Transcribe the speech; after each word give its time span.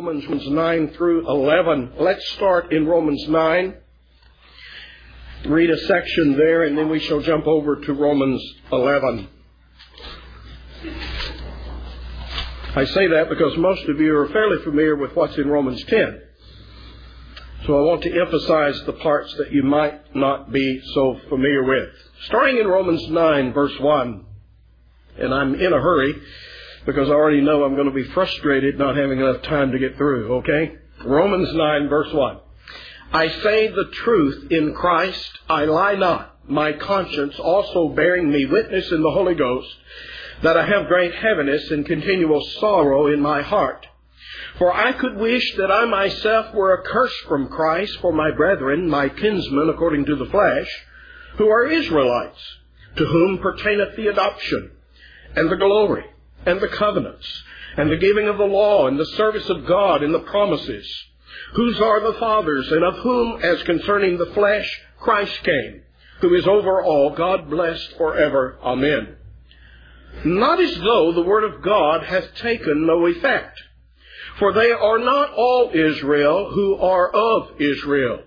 Romans 0.00 0.48
9 0.48 0.94
through 0.94 1.28
11. 1.28 1.92
Let's 1.98 2.26
start 2.30 2.72
in 2.72 2.86
Romans 2.86 3.22
9. 3.28 3.74
Read 5.44 5.68
a 5.68 5.76
section 5.76 6.38
there, 6.38 6.62
and 6.62 6.78
then 6.78 6.88
we 6.88 7.00
shall 7.00 7.20
jump 7.20 7.46
over 7.46 7.76
to 7.76 7.92
Romans 7.92 8.42
11. 8.72 9.28
I 12.74 12.84
say 12.86 13.08
that 13.08 13.26
because 13.28 13.54
most 13.58 13.86
of 13.90 14.00
you 14.00 14.16
are 14.16 14.28
fairly 14.28 14.64
familiar 14.64 14.96
with 14.96 15.14
what's 15.14 15.36
in 15.36 15.50
Romans 15.50 15.84
10. 15.84 16.22
So 17.66 17.78
I 17.78 17.82
want 17.82 18.02
to 18.04 18.20
emphasize 18.22 18.82
the 18.86 18.94
parts 18.94 19.34
that 19.34 19.52
you 19.52 19.62
might 19.62 20.16
not 20.16 20.50
be 20.50 20.80
so 20.94 21.20
familiar 21.28 21.62
with. 21.62 21.90
Starting 22.24 22.56
in 22.56 22.66
Romans 22.66 23.06
9, 23.06 23.52
verse 23.52 23.78
1. 23.78 24.24
And 25.18 25.34
I'm 25.34 25.54
in 25.56 25.74
a 25.74 25.78
hurry 25.78 26.14
because 26.86 27.08
I 27.08 27.12
already 27.12 27.40
know 27.40 27.64
I'm 27.64 27.74
going 27.74 27.88
to 27.88 27.94
be 27.94 28.04
frustrated 28.04 28.78
not 28.78 28.96
having 28.96 29.20
enough 29.20 29.42
time 29.42 29.72
to 29.72 29.78
get 29.78 29.96
through, 29.96 30.34
okay? 30.38 30.76
Romans 31.04 31.52
9, 31.52 31.88
verse 31.88 32.12
1. 32.12 32.38
I 33.12 33.28
say 33.28 33.68
the 33.68 33.90
truth 33.92 34.50
in 34.50 34.74
Christ, 34.74 35.30
I 35.48 35.64
lie 35.64 35.94
not, 35.94 36.48
my 36.48 36.72
conscience 36.72 37.38
also 37.38 37.88
bearing 37.88 38.30
me 38.30 38.46
witness 38.46 38.90
in 38.92 39.02
the 39.02 39.10
Holy 39.10 39.34
Ghost, 39.34 39.68
that 40.42 40.56
I 40.56 40.64
have 40.64 40.88
great 40.88 41.14
heaviness 41.14 41.70
and 41.70 41.84
continual 41.84 42.40
sorrow 42.60 43.08
in 43.08 43.20
my 43.20 43.42
heart. 43.42 43.86
For 44.58 44.72
I 44.72 44.92
could 44.92 45.16
wish 45.16 45.56
that 45.56 45.70
I 45.70 45.86
myself 45.86 46.54
were 46.54 46.80
accursed 46.80 47.22
from 47.28 47.48
Christ 47.48 47.98
for 48.00 48.12
my 48.12 48.30
brethren, 48.30 48.88
my 48.88 49.08
kinsmen 49.08 49.68
according 49.68 50.06
to 50.06 50.16
the 50.16 50.26
flesh, 50.26 50.68
who 51.36 51.48
are 51.48 51.66
Israelites, 51.66 52.40
to 52.96 53.06
whom 53.06 53.38
pertaineth 53.38 53.96
the 53.96 54.08
adoption, 54.08 54.70
and 55.36 55.50
the 55.50 55.56
glory, 55.56 56.04
and 56.46 56.60
the 56.60 56.68
covenants, 56.68 57.26
and 57.76 57.90
the 57.90 57.96
giving 57.96 58.28
of 58.28 58.38
the 58.38 58.44
law, 58.44 58.86
and 58.86 58.98
the 58.98 59.06
service 59.16 59.48
of 59.48 59.66
God, 59.66 60.02
and 60.02 60.14
the 60.14 60.20
promises, 60.20 60.88
whose 61.54 61.80
are 61.80 62.00
the 62.00 62.18
fathers, 62.18 62.70
and 62.70 62.84
of 62.84 62.96
whom, 62.98 63.42
as 63.42 63.62
concerning 63.64 64.18
the 64.18 64.32
flesh, 64.34 64.80
Christ 64.98 65.42
came, 65.42 65.82
who 66.20 66.34
is 66.34 66.46
over 66.46 66.82
all, 66.82 67.10
God 67.10 67.48
blessed 67.50 67.96
forever. 67.96 68.58
Amen. 68.62 69.16
Not 70.24 70.60
as 70.60 70.74
though 70.76 71.12
the 71.12 71.22
word 71.22 71.44
of 71.44 71.62
God 71.62 72.04
hath 72.04 72.34
taken 72.36 72.86
no 72.86 73.06
effect. 73.06 73.58
For 74.38 74.52
they 74.52 74.70
are 74.70 74.98
not 74.98 75.32
all 75.34 75.70
Israel 75.72 76.50
who 76.50 76.76
are 76.76 77.10
of 77.10 77.60
Israel. 77.60 78.22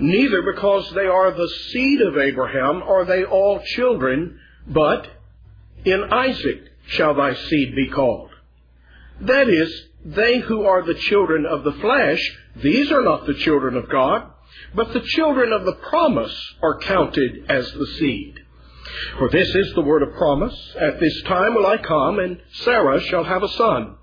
Neither 0.00 0.42
because 0.42 0.90
they 0.94 1.06
are 1.06 1.30
the 1.30 1.48
seed 1.70 2.00
of 2.00 2.16
Abraham 2.16 2.82
are 2.82 3.04
they 3.04 3.24
all 3.24 3.60
children, 3.60 4.38
but 4.66 5.08
in 5.84 6.04
Isaac 6.12 6.72
shall 6.88 7.14
thy 7.14 7.34
seed 7.34 7.74
be 7.74 7.88
called. 7.88 8.30
That 9.22 9.48
is, 9.48 9.88
they 10.04 10.38
who 10.38 10.64
are 10.64 10.82
the 10.82 10.94
children 10.94 11.46
of 11.46 11.64
the 11.64 11.72
flesh, 11.72 12.20
these 12.56 12.92
are 12.92 13.02
not 13.02 13.26
the 13.26 13.34
children 13.34 13.76
of 13.76 13.88
God, 13.88 14.30
but 14.74 14.92
the 14.92 15.00
children 15.00 15.52
of 15.52 15.64
the 15.64 15.74
promise 15.74 16.54
are 16.62 16.78
counted 16.80 17.46
as 17.48 17.70
the 17.72 17.86
seed. 17.98 18.40
For 19.18 19.28
this 19.28 19.48
is 19.48 19.72
the 19.74 19.82
word 19.82 20.02
of 20.02 20.14
promise, 20.14 20.76
At 20.78 21.00
this 21.00 21.22
time 21.22 21.54
will 21.54 21.66
I 21.66 21.78
come, 21.78 22.18
and 22.18 22.40
Sarah 22.52 23.00
shall 23.00 23.24
have 23.24 23.42
a 23.42 23.48
son. 23.48 23.96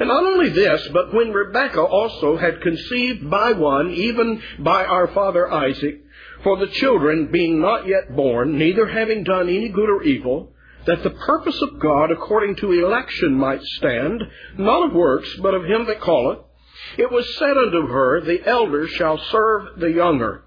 And 0.00 0.08
not 0.08 0.24
only 0.24 0.50
this, 0.50 0.88
but 0.92 1.12
when 1.14 1.32
Rebekah 1.32 1.82
also 1.82 2.36
had 2.36 2.62
conceived 2.62 3.28
by 3.30 3.52
one, 3.52 3.90
even 3.90 4.42
by 4.58 4.84
our 4.84 5.08
father 5.08 5.50
Isaac, 5.52 6.00
for 6.42 6.56
the 6.56 6.68
children 6.68 7.30
being 7.32 7.60
not 7.60 7.86
yet 7.86 8.14
born, 8.14 8.58
neither 8.58 8.86
having 8.86 9.24
done 9.24 9.48
any 9.48 9.68
good 9.68 9.88
or 9.88 10.02
evil, 10.02 10.52
that 10.88 11.02
the 11.02 11.10
purpose 11.10 11.60
of 11.60 11.80
God 11.80 12.10
according 12.10 12.56
to 12.56 12.72
election 12.72 13.34
might 13.34 13.62
stand, 13.62 14.22
not 14.56 14.88
of 14.88 14.94
works, 14.94 15.28
but 15.42 15.52
of 15.52 15.64
him 15.64 15.84
that 15.86 16.00
calleth, 16.00 16.38
it 16.96 17.12
was 17.12 17.36
said 17.36 17.56
unto 17.56 17.86
her, 17.86 18.22
The 18.22 18.46
elder 18.46 18.88
shall 18.88 19.18
serve 19.30 19.78
the 19.78 19.92
younger. 19.92 20.44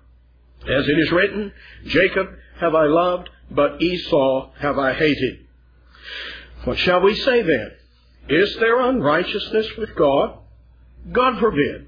As 0.63 0.87
it 0.87 0.97
is 0.99 1.11
written, 1.11 1.53
Jacob 1.85 2.27
have 2.59 2.73
I 2.73 2.85
loved, 2.85 3.29
but 3.51 3.81
Esau 3.83 4.51
have 4.59 4.79
I 4.79 4.93
hated. 4.93 5.45
What 6.63 6.79
shall 6.79 7.01
we 7.01 7.15
say 7.15 7.43
then? 7.43 7.71
Is 8.29 8.55
there 8.59 8.81
unrighteousness 8.81 9.67
with 9.77 9.95
God? 9.95 10.39
God 11.11 11.39
forbid. 11.39 11.87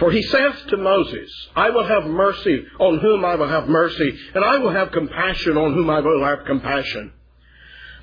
For 0.00 0.10
he 0.10 0.22
saith 0.22 0.66
to 0.70 0.76
Moses, 0.76 1.30
I 1.54 1.70
will 1.70 1.86
have 1.86 2.04
mercy 2.04 2.64
on 2.80 2.98
whom 2.98 3.24
I 3.24 3.36
will 3.36 3.48
have 3.48 3.68
mercy, 3.68 4.18
and 4.34 4.44
I 4.44 4.58
will 4.58 4.72
have 4.72 4.90
compassion 4.90 5.56
on 5.56 5.74
whom 5.74 5.88
I 5.88 6.00
will 6.00 6.24
have 6.24 6.46
compassion. 6.46 7.12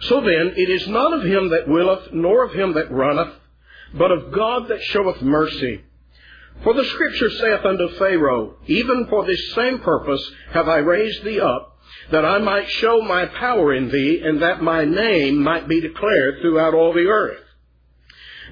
So 0.02 0.22
then, 0.22 0.54
it 0.56 0.70
is 0.70 0.88
not 0.88 1.14
of 1.14 1.24
him 1.24 1.50
that 1.50 1.68
willeth, 1.68 2.14
nor 2.14 2.44
of 2.44 2.54
him 2.54 2.74
that 2.74 2.92
runneth, 2.92 3.34
but 3.94 4.12
of 4.12 4.32
God 4.32 4.68
that 4.68 4.82
showeth 4.84 5.22
mercy. 5.22 5.82
For 6.64 6.74
the 6.74 6.86
scripture 6.86 7.30
saith 7.30 7.66
unto 7.66 7.90
Pharaoh, 7.98 8.58
Even 8.68 9.08
for 9.10 9.26
this 9.26 9.54
same 9.54 9.80
purpose 9.80 10.32
have 10.52 10.68
I 10.68 10.78
raised 10.78 11.24
thee 11.24 11.40
up, 11.40 11.78
that 12.12 12.26
I 12.26 12.40
might 12.40 12.70
show 12.70 13.02
my 13.02 13.26
power 13.26 13.74
in 13.74 13.90
thee, 13.90 14.22
and 14.24 14.42
that 14.42 14.62
my 14.62 14.86
name 14.86 15.42
might 15.42 15.68
be 15.68 15.82
declared 15.82 16.42
throughout 16.42 16.74
all 16.74 16.94
the 16.94 17.08
earth. 17.08 17.44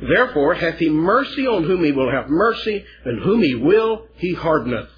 Therefore 0.01 0.55
hath 0.55 0.77
he 0.77 0.89
mercy 0.89 1.47
on 1.47 1.63
whom 1.63 1.83
he 1.83 1.91
will 1.91 2.11
have 2.11 2.29
mercy, 2.29 2.85
and 3.05 3.23
whom 3.23 3.41
he 3.41 3.55
will 3.55 4.07
he 4.15 4.33
hardeneth. 4.33 4.89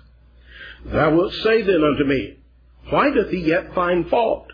Thou 0.85 1.15
wilt 1.15 1.33
say 1.33 1.61
then 1.61 1.83
unto 1.83 2.03
me, 2.03 2.37
Why 2.89 3.11
doth 3.11 3.29
he 3.29 3.39
yet 3.39 3.73
find 3.73 4.09
fault? 4.09 4.51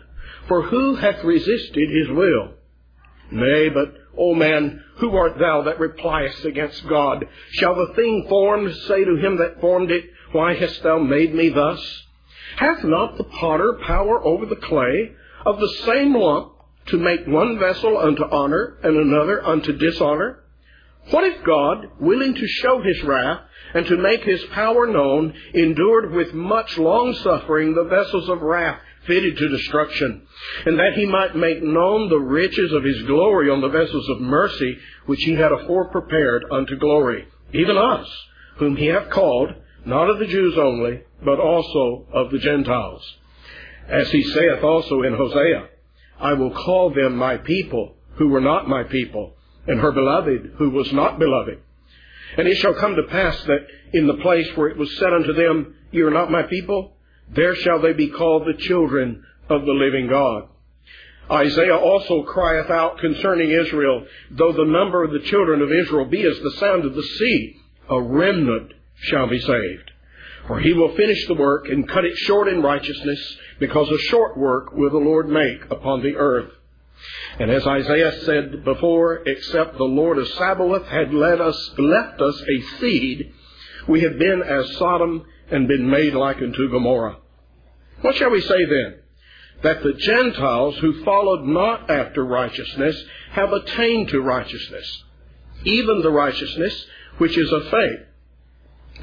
For 0.48 0.62
who 0.62 0.96
hath 0.96 1.24
resisted 1.24 1.90
his 1.90 2.08
will? 2.10 2.50
Nay, 3.30 3.68
but, 3.70 3.94
O 4.16 4.34
man, 4.34 4.84
who 4.96 5.16
art 5.16 5.38
thou 5.38 5.62
that 5.62 5.80
repliest 5.80 6.44
against 6.44 6.86
God? 6.86 7.26
Shall 7.52 7.74
the 7.74 7.94
thing 7.94 8.26
formed 8.28 8.74
say 8.86 9.04
to 9.04 9.16
him 9.16 9.38
that 9.38 9.60
formed 9.60 9.90
it, 9.90 10.04
Why 10.32 10.54
hast 10.54 10.82
thou 10.82 10.98
made 10.98 11.34
me 11.34 11.48
thus? 11.48 12.02
Hath 12.56 12.84
not 12.84 13.16
the 13.16 13.24
potter 13.24 13.78
power 13.86 14.24
over 14.24 14.46
the 14.46 14.56
clay 14.56 15.12
of 15.44 15.58
the 15.58 15.74
same 15.84 16.14
lump 16.14 16.52
to 16.86 16.98
make 16.98 17.26
one 17.26 17.58
vessel 17.58 17.96
unto 17.96 18.24
honor 18.24 18.78
and 18.82 18.96
another 18.96 19.44
unto 19.44 19.72
dishonor? 19.72 20.44
What 21.10 21.24
if 21.24 21.42
God, 21.44 21.88
willing 22.00 22.34
to 22.34 22.46
show 22.46 22.80
his 22.80 23.02
wrath 23.02 23.40
and 23.74 23.86
to 23.86 23.96
make 23.96 24.22
his 24.22 24.42
power 24.52 24.86
known, 24.86 25.34
endured 25.52 26.12
with 26.12 26.32
much 26.32 26.78
long 26.78 27.14
suffering 27.14 27.74
the 27.74 27.84
vessels 27.84 28.28
of 28.28 28.42
wrath 28.42 28.80
fitted 29.06 29.36
to 29.36 29.48
destruction, 29.48 30.26
and 30.66 30.78
that 30.78 30.94
he 30.94 31.06
might 31.06 31.36
make 31.36 31.62
known 31.62 32.08
the 32.08 32.18
riches 32.18 32.72
of 32.72 32.84
his 32.84 33.02
glory 33.02 33.50
on 33.50 33.60
the 33.60 33.68
vessels 33.68 34.08
of 34.10 34.20
mercy, 34.20 34.78
which 35.06 35.22
he 35.22 35.32
had 35.34 35.52
afore 35.52 35.90
prepared 35.90 36.44
unto 36.50 36.78
glory, 36.78 37.26
even 37.52 37.76
us, 37.76 38.08
whom 38.56 38.76
he 38.76 38.86
hath 38.86 39.10
called, 39.10 39.50
not 39.84 40.10
of 40.10 40.18
the 40.18 40.26
Jews 40.26 40.56
only, 40.56 41.02
but 41.24 41.38
also 41.38 42.06
of 42.12 42.30
the 42.30 42.38
Gentiles. 42.38 43.02
As 43.88 44.10
he 44.10 44.22
saith 44.22 44.62
also 44.62 45.02
in 45.02 45.14
Hosea, 45.14 45.68
I 46.18 46.32
will 46.34 46.52
call 46.52 46.94
them 46.94 47.16
my 47.16 47.36
people, 47.38 47.96
who 48.16 48.28
were 48.28 48.40
not 48.40 48.68
my 48.68 48.84
people, 48.84 49.34
and 49.66 49.80
her 49.80 49.92
beloved, 49.92 50.52
who 50.56 50.70
was 50.70 50.92
not 50.92 51.18
beloved. 51.18 51.58
And 52.36 52.48
it 52.48 52.56
shall 52.56 52.74
come 52.74 52.96
to 52.96 53.02
pass 53.04 53.40
that 53.44 53.66
in 53.92 54.06
the 54.06 54.16
place 54.18 54.48
where 54.56 54.68
it 54.68 54.76
was 54.76 54.96
said 54.98 55.12
unto 55.12 55.32
them, 55.34 55.74
You 55.92 56.06
are 56.06 56.12
not 56.12 56.30
my 56.30 56.42
people, 56.44 56.93
there 57.30 57.54
shall 57.54 57.80
they 57.80 57.92
be 57.92 58.10
called 58.10 58.46
the 58.46 58.60
children 58.62 59.24
of 59.48 59.64
the 59.64 59.72
living 59.72 60.08
God. 60.08 60.48
Isaiah 61.30 61.76
also 61.76 62.22
crieth 62.24 62.70
out 62.70 62.98
concerning 62.98 63.50
Israel, 63.50 64.06
though 64.30 64.52
the 64.52 64.64
number 64.64 65.02
of 65.02 65.10
the 65.10 65.26
children 65.26 65.62
of 65.62 65.72
Israel 65.72 66.04
be 66.04 66.22
as 66.22 66.38
the 66.40 66.56
sound 66.58 66.84
of 66.84 66.94
the 66.94 67.02
sea, 67.02 67.56
a 67.88 68.00
remnant 68.00 68.72
shall 68.96 69.28
be 69.28 69.40
saved. 69.40 69.90
For 70.46 70.60
he 70.60 70.74
will 70.74 70.94
finish 70.94 71.26
the 71.26 71.34
work 71.34 71.66
and 71.68 71.88
cut 71.88 72.04
it 72.04 72.16
short 72.18 72.48
in 72.48 72.62
righteousness, 72.62 73.38
because 73.58 73.88
a 73.88 73.98
short 74.10 74.36
work 74.36 74.72
will 74.72 74.90
the 74.90 74.98
Lord 74.98 75.28
make 75.28 75.64
upon 75.70 76.02
the 76.02 76.16
earth. 76.16 76.50
And 77.38 77.50
as 77.50 77.66
Isaiah 77.66 78.20
said 78.24 78.64
before, 78.64 79.22
except 79.26 79.78
the 79.78 79.84
Lord 79.84 80.18
of 80.18 80.28
Sabaoth 80.28 80.86
had 80.86 81.12
led 81.12 81.40
us, 81.40 81.70
left 81.78 82.20
us 82.20 82.42
a 82.42 82.78
seed, 82.78 83.32
we 83.88 84.02
have 84.02 84.18
been 84.18 84.42
as 84.42 84.76
Sodom 84.76 85.24
and 85.50 85.68
been 85.68 85.88
made 85.88 86.14
like 86.14 86.36
unto 86.36 86.70
Gomorrah. 86.70 87.16
What 88.04 88.16
shall 88.16 88.28
we 88.28 88.42
say 88.42 88.64
then? 88.66 88.96
That 89.62 89.82
the 89.82 89.94
Gentiles 89.94 90.76
who 90.76 91.02
followed 91.04 91.46
not 91.46 91.90
after 91.90 92.22
righteousness 92.22 93.02
have 93.30 93.50
attained 93.50 94.08
to 94.08 94.20
righteousness, 94.20 95.04
even 95.64 96.02
the 96.02 96.10
righteousness 96.10 96.84
which 97.16 97.38
is 97.38 97.50
of 97.50 97.62
faith. 97.70 98.00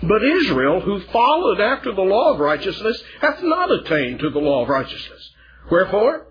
But 0.04 0.24
Israel, 0.24 0.82
who 0.82 1.00
followed 1.12 1.60
after 1.60 1.92
the 1.96 2.04
law 2.04 2.34
of 2.34 2.40
righteousness, 2.40 3.02
hath 3.22 3.42
not 3.42 3.72
attained 3.72 4.20
to 4.20 4.30
the 4.30 4.38
law 4.38 4.62
of 4.62 4.70
righteousness. 4.70 5.32
Wherefore? 5.72 6.28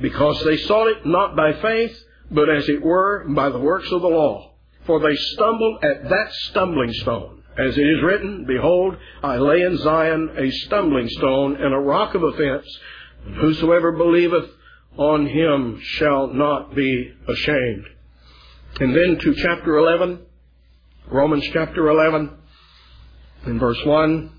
Because 0.00 0.42
they 0.44 0.56
sought 0.56 0.88
it 0.88 1.06
not 1.06 1.36
by 1.36 1.52
faith, 1.52 1.96
but 2.32 2.50
as 2.50 2.68
it 2.68 2.82
were 2.82 3.28
by 3.28 3.48
the 3.48 3.60
works 3.60 3.92
of 3.92 4.02
the 4.02 4.08
law. 4.08 4.54
For 4.86 4.98
they 4.98 5.14
stumbled 5.14 5.84
at 5.84 6.08
that 6.08 6.32
stumbling 6.50 6.92
stone. 6.94 7.41
As 7.58 7.76
it 7.76 7.82
is 7.82 8.02
written, 8.02 8.44
Behold, 8.46 8.96
I 9.22 9.36
lay 9.36 9.60
in 9.60 9.76
Zion 9.78 10.30
a 10.38 10.50
stumbling 10.50 11.08
stone 11.08 11.56
and 11.56 11.74
a 11.74 11.78
rock 11.78 12.14
of 12.14 12.22
offense, 12.22 12.66
whosoever 13.40 13.92
believeth 13.92 14.48
on 14.96 15.26
him 15.26 15.80
shall 15.82 16.28
not 16.28 16.74
be 16.74 17.12
ashamed. 17.28 17.84
And 18.80 18.96
then 18.96 19.18
to 19.18 19.34
chapter 19.34 19.76
11, 19.76 20.20
Romans 21.10 21.46
chapter 21.52 21.88
11 21.88 22.30
in 23.46 23.58
verse 23.58 23.84
1. 23.84 24.30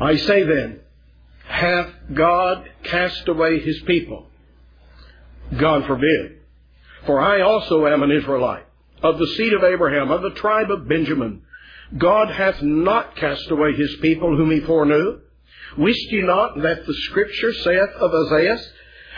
I 0.00 0.16
say 0.16 0.42
then, 0.42 0.80
hath 1.46 1.88
God 2.12 2.68
cast 2.84 3.28
away 3.28 3.60
his 3.60 3.80
people? 3.86 4.26
God 5.56 5.86
forbid. 5.86 6.40
For 7.06 7.20
I 7.20 7.40
also 7.42 7.86
am 7.86 8.02
an 8.02 8.10
Israelite, 8.10 8.66
of 9.02 9.18
the 9.18 9.26
seed 9.26 9.52
of 9.52 9.64
Abraham, 9.64 10.10
of 10.10 10.22
the 10.22 10.30
tribe 10.30 10.70
of 10.70 10.88
Benjamin. 10.88 11.42
God 11.96 12.30
hath 12.30 12.62
not 12.62 13.16
cast 13.16 13.50
away 13.50 13.74
his 13.74 13.96
people 14.00 14.36
whom 14.36 14.50
he 14.50 14.60
foreknew. 14.60 15.20
Wist 15.76 16.10
ye 16.10 16.22
not 16.22 16.60
that 16.62 16.86
the 16.86 16.94
scripture 16.94 17.52
saith 17.52 17.90
of 17.98 18.12
Isaiah, 18.26 18.58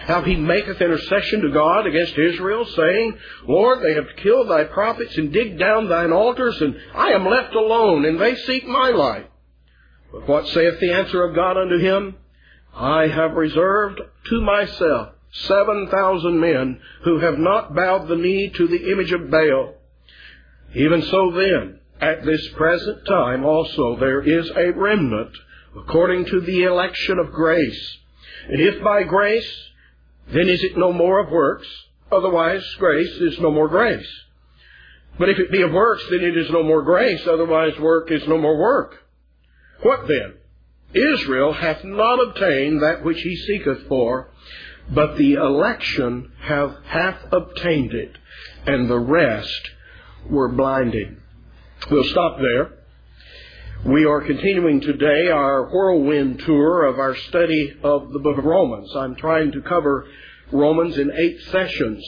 how 0.06 0.22
he 0.22 0.36
maketh 0.36 0.81
intercession 0.81 1.42
to 1.42 1.50
God 1.50 1.86
against 1.86 2.19
Israel, 2.19 2.64
saying, 2.64 3.19
Lord, 3.46 3.82
they 3.82 3.94
have 3.94 4.16
killed 4.16 4.50
thy 4.50 4.64
prophets 4.64 5.16
and 5.16 5.32
digged 5.32 5.58
down 5.58 5.88
thine 5.88 6.12
altars, 6.12 6.60
and 6.60 6.76
I 6.94 7.12
am 7.12 7.26
left 7.26 7.54
alone, 7.54 8.04
and 8.04 8.20
they 8.20 8.36
seek 8.36 8.66
my 8.66 8.90
life. 8.90 9.26
But 10.12 10.28
what 10.28 10.46
saith 10.48 10.81
the 10.81 10.92
answer 10.92 11.25
of 11.25 11.34
God 11.34 11.56
unto 11.56 11.78
him? 11.78 12.16
I 12.75 13.06
have 13.06 13.32
reserved 13.32 14.00
to 14.31 14.40
myself 14.40 15.10
seven 15.32 15.88
thousand 15.90 16.38
men 16.38 16.81
who 17.02 17.19
have 17.19 17.38
not 17.38 17.75
bowed 17.75 18.08
the 18.08 18.16
knee 18.16 18.50
to 18.50 18.66
the 18.69 18.92
image 18.92 19.12
of 19.12 19.31
Baal. 19.31 19.73
Even 20.74 21.02
so 21.02 21.30
then, 21.32 21.80
at 22.00 22.24
this 22.24 22.48
present 22.56 23.06
time 23.06 23.44
also 23.44 23.96
there 23.98 24.20
is 24.20 24.50
a 24.50 24.72
remnant 24.72 25.30
according 25.76 26.26
to 26.26 26.40
the 26.40 26.64
election 26.64 27.18
of 27.18 27.32
grace. 27.32 27.98
And 28.48 28.60
if 28.60 28.82
by 28.82 29.04
grace, 29.04 29.50
then 30.28 30.48
is 30.48 30.62
it 30.62 30.76
no 30.76 30.92
more 30.92 31.20
of 31.20 31.30
works? 31.30 31.66
Otherwise, 32.10 32.64
grace 32.78 33.14
is 33.20 33.38
no 33.40 33.50
more 33.50 33.68
grace. 33.68 34.06
But 35.18 35.28
if 35.28 35.38
it 35.38 35.52
be 35.52 35.62
of 35.62 35.72
works, 35.72 36.04
then 36.10 36.20
it 36.20 36.36
is 36.36 36.50
no 36.50 36.62
more 36.62 36.82
grace. 36.82 37.22
Otherwise, 37.26 37.78
work 37.78 38.10
is 38.10 38.26
no 38.26 38.38
more 38.38 38.58
work. 38.58 38.96
What 39.82 40.08
then? 40.08 40.34
Israel 40.92 41.52
hath 41.52 41.84
not 41.84 42.20
obtained 42.28 42.82
that 42.82 43.04
which 43.04 43.20
he 43.20 43.36
seeketh 43.36 43.88
for, 43.88 44.30
but 44.90 45.16
the 45.16 45.34
election 45.34 46.32
have 46.40 46.76
hath 46.84 47.18
obtained 47.32 47.92
it, 47.92 48.16
and 48.66 48.88
the 48.88 48.98
rest 48.98 49.70
were 50.28 50.48
blinded. 50.48 51.16
We'll 51.90 52.04
stop 52.04 52.38
there. 52.38 52.72
We 53.84 54.06
are 54.06 54.22
continuing 54.22 54.80
today 54.80 55.28
our 55.28 55.66
whirlwind 55.70 56.40
tour 56.40 56.86
of 56.86 56.98
our 56.98 57.14
study 57.14 57.76
of 57.82 58.12
the 58.12 58.18
book 58.18 58.38
of 58.38 58.44
Romans. 58.44 58.90
I'm 58.96 59.14
trying 59.16 59.52
to 59.52 59.60
cover 59.60 60.06
Romans 60.50 60.96
in 60.96 61.10
eight 61.14 61.40
sessions. 61.50 62.02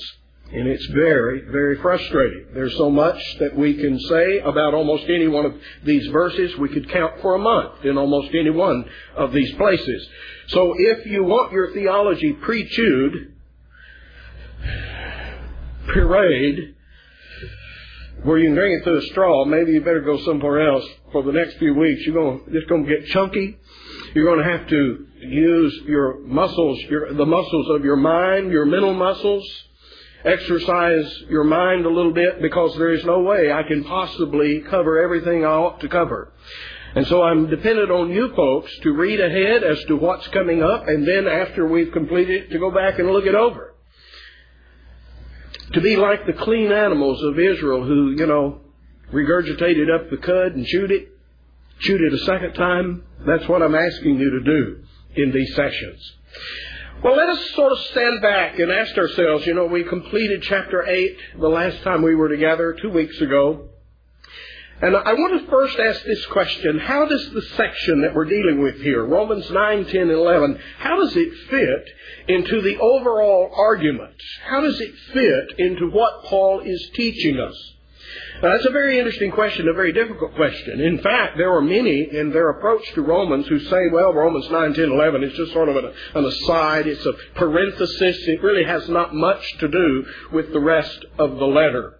And 0.52 0.68
it's 0.68 0.86
very, 0.86 1.40
very 1.50 1.76
frustrating. 1.82 2.46
There's 2.54 2.76
so 2.76 2.88
much 2.88 3.20
that 3.40 3.56
we 3.56 3.74
can 3.74 3.98
say 3.98 4.38
about 4.38 4.74
almost 4.74 5.04
any 5.04 5.26
one 5.26 5.44
of 5.44 5.54
these 5.84 6.06
verses. 6.06 6.56
We 6.56 6.68
could 6.68 6.88
count 6.88 7.20
for 7.20 7.34
a 7.34 7.38
month 7.38 7.84
in 7.84 7.98
almost 7.98 8.32
any 8.32 8.50
one 8.50 8.84
of 9.16 9.32
these 9.32 9.52
places. 9.56 10.08
So 10.48 10.72
if 10.78 11.04
you 11.06 11.24
want 11.24 11.52
your 11.52 11.74
theology 11.74 12.32
pre-chewed, 12.34 13.34
pureed, 15.88 16.75
where 18.26 18.38
you 18.38 18.48
can 18.48 18.56
drink 18.56 18.80
it 18.80 18.84
through 18.84 18.98
a 18.98 19.06
straw, 19.12 19.44
maybe 19.44 19.70
you 19.70 19.80
better 19.80 20.00
go 20.00 20.18
somewhere 20.24 20.68
else 20.68 20.84
for 21.12 21.22
the 21.22 21.30
next 21.30 21.58
few 21.58 21.74
weeks. 21.74 22.02
You're 22.04 22.40
to, 22.40 22.44
it's 22.48 22.66
going 22.66 22.84
to 22.84 22.90
get 22.90 23.06
chunky. 23.10 23.56
You're 24.14 24.24
going 24.24 24.44
to 24.44 24.58
have 24.58 24.68
to 24.68 25.06
use 25.20 25.80
your 25.86 26.18
muscles, 26.22 26.80
your, 26.90 27.14
the 27.14 27.24
muscles 27.24 27.70
of 27.70 27.84
your 27.84 27.94
mind, 27.94 28.50
your 28.50 28.66
mental 28.66 28.94
muscles, 28.94 29.48
exercise 30.24 31.06
your 31.28 31.44
mind 31.44 31.86
a 31.86 31.88
little 31.88 32.12
bit 32.12 32.42
because 32.42 32.76
there 32.78 32.92
is 32.92 33.04
no 33.04 33.20
way 33.20 33.52
I 33.52 33.62
can 33.62 33.84
possibly 33.84 34.60
cover 34.68 35.00
everything 35.00 35.44
I 35.44 35.50
ought 35.50 35.80
to 35.80 35.88
cover. 35.88 36.32
And 36.96 37.06
so 37.06 37.22
I'm 37.22 37.48
dependent 37.48 37.92
on 37.92 38.10
you 38.10 38.34
folks 38.34 38.72
to 38.82 38.92
read 38.92 39.20
ahead 39.20 39.62
as 39.62 39.78
to 39.84 39.96
what's 39.96 40.26
coming 40.28 40.64
up 40.64 40.88
and 40.88 41.06
then 41.06 41.28
after 41.28 41.68
we've 41.68 41.92
completed 41.92 42.50
to 42.50 42.58
go 42.58 42.72
back 42.72 42.98
and 42.98 43.08
look 43.08 43.26
it 43.26 43.36
over. 43.36 43.75
To 45.74 45.80
be 45.80 45.96
like 45.96 46.26
the 46.26 46.32
clean 46.32 46.70
animals 46.70 47.22
of 47.22 47.38
Israel 47.38 47.84
who, 47.84 48.14
you 48.16 48.26
know, 48.26 48.60
regurgitated 49.12 49.92
up 49.92 50.10
the 50.10 50.16
cud 50.16 50.52
and 50.52 50.64
chewed 50.64 50.90
it, 50.90 51.08
chewed 51.80 52.00
it 52.00 52.12
a 52.12 52.18
second 52.18 52.54
time. 52.54 53.04
That's 53.26 53.48
what 53.48 53.62
I'm 53.62 53.74
asking 53.74 54.18
you 54.18 54.30
to 54.30 54.40
do 54.40 54.84
in 55.16 55.32
these 55.32 55.54
sessions. 55.54 56.12
Well, 57.02 57.16
let 57.16 57.28
us 57.28 57.50
sort 57.50 57.72
of 57.72 57.78
stand 57.90 58.22
back 58.22 58.58
and 58.58 58.70
ask 58.72 58.96
ourselves, 58.96 59.46
you 59.46 59.54
know, 59.54 59.66
we 59.66 59.84
completed 59.84 60.42
chapter 60.42 60.86
8 60.86 61.18
the 61.40 61.48
last 61.48 61.82
time 61.82 62.02
we 62.02 62.14
were 62.14 62.28
together 62.28 62.76
two 62.80 62.90
weeks 62.90 63.20
ago. 63.20 63.68
And 64.82 64.94
I 64.94 65.14
want 65.14 65.40
to 65.40 65.50
first 65.50 65.78
ask 65.78 66.04
this 66.04 66.26
question. 66.26 66.78
How 66.78 67.06
does 67.06 67.30
the 67.30 67.42
section 67.56 68.02
that 68.02 68.14
we're 68.14 68.26
dealing 68.26 68.60
with 68.60 68.76
here, 68.82 69.06
Romans 69.06 69.50
9, 69.50 69.86
10, 69.86 70.10
11, 70.10 70.60
how 70.78 70.96
does 70.96 71.16
it 71.16 71.32
fit 71.48 71.88
into 72.28 72.60
the 72.60 72.78
overall 72.78 73.50
argument? 73.56 74.16
How 74.44 74.60
does 74.60 74.78
it 74.78 74.94
fit 75.14 75.58
into 75.58 75.88
what 75.90 76.24
Paul 76.24 76.60
is 76.60 76.90
teaching 76.94 77.40
us? 77.40 77.72
Now, 78.42 78.52
that's 78.52 78.66
a 78.66 78.70
very 78.70 78.98
interesting 78.98 79.30
question, 79.30 79.66
a 79.66 79.72
very 79.72 79.92
difficult 79.92 80.34
question. 80.34 80.80
In 80.80 80.98
fact, 80.98 81.38
there 81.38 81.54
are 81.54 81.62
many 81.62 82.14
in 82.14 82.30
their 82.30 82.50
approach 82.50 82.86
to 82.92 83.02
Romans 83.02 83.46
who 83.46 83.58
say, 83.58 83.88
well, 83.90 84.12
Romans 84.12 84.50
9, 84.50 84.74
10, 84.74 84.84
11 84.92 85.24
is 85.24 85.32
just 85.32 85.52
sort 85.52 85.70
of 85.70 85.76
an, 85.76 85.90
an 86.14 86.24
aside. 86.26 86.86
It's 86.86 87.04
a 87.06 87.14
parenthesis. 87.34 88.18
It 88.28 88.42
really 88.42 88.64
has 88.64 88.90
not 88.90 89.14
much 89.14 89.42
to 89.60 89.68
do 89.68 90.06
with 90.32 90.52
the 90.52 90.60
rest 90.60 91.02
of 91.18 91.38
the 91.38 91.46
letter. 91.46 91.98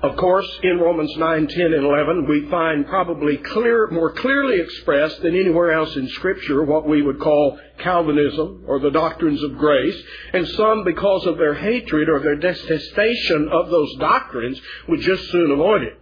Of 0.00 0.16
course, 0.16 0.48
in 0.62 0.78
Romans 0.78 1.12
9, 1.16 1.48
10, 1.48 1.60
and 1.60 1.84
11, 1.84 2.26
we 2.28 2.48
find 2.48 2.86
probably 2.86 3.36
clear, 3.36 3.88
more 3.90 4.12
clearly 4.12 4.60
expressed 4.60 5.20
than 5.22 5.34
anywhere 5.34 5.72
else 5.72 5.96
in 5.96 6.08
Scripture 6.10 6.62
what 6.62 6.86
we 6.86 7.02
would 7.02 7.18
call 7.18 7.58
Calvinism 7.78 8.62
or 8.68 8.78
the 8.78 8.92
doctrines 8.92 9.42
of 9.42 9.58
grace. 9.58 10.00
And 10.32 10.46
some, 10.50 10.84
because 10.84 11.26
of 11.26 11.36
their 11.36 11.54
hatred 11.54 12.08
or 12.08 12.20
their 12.20 12.36
detestation 12.36 13.48
of 13.50 13.70
those 13.70 13.96
doctrines, 13.98 14.60
would 14.86 15.00
just 15.00 15.24
soon 15.32 15.50
avoid 15.50 15.82
it. 15.82 16.00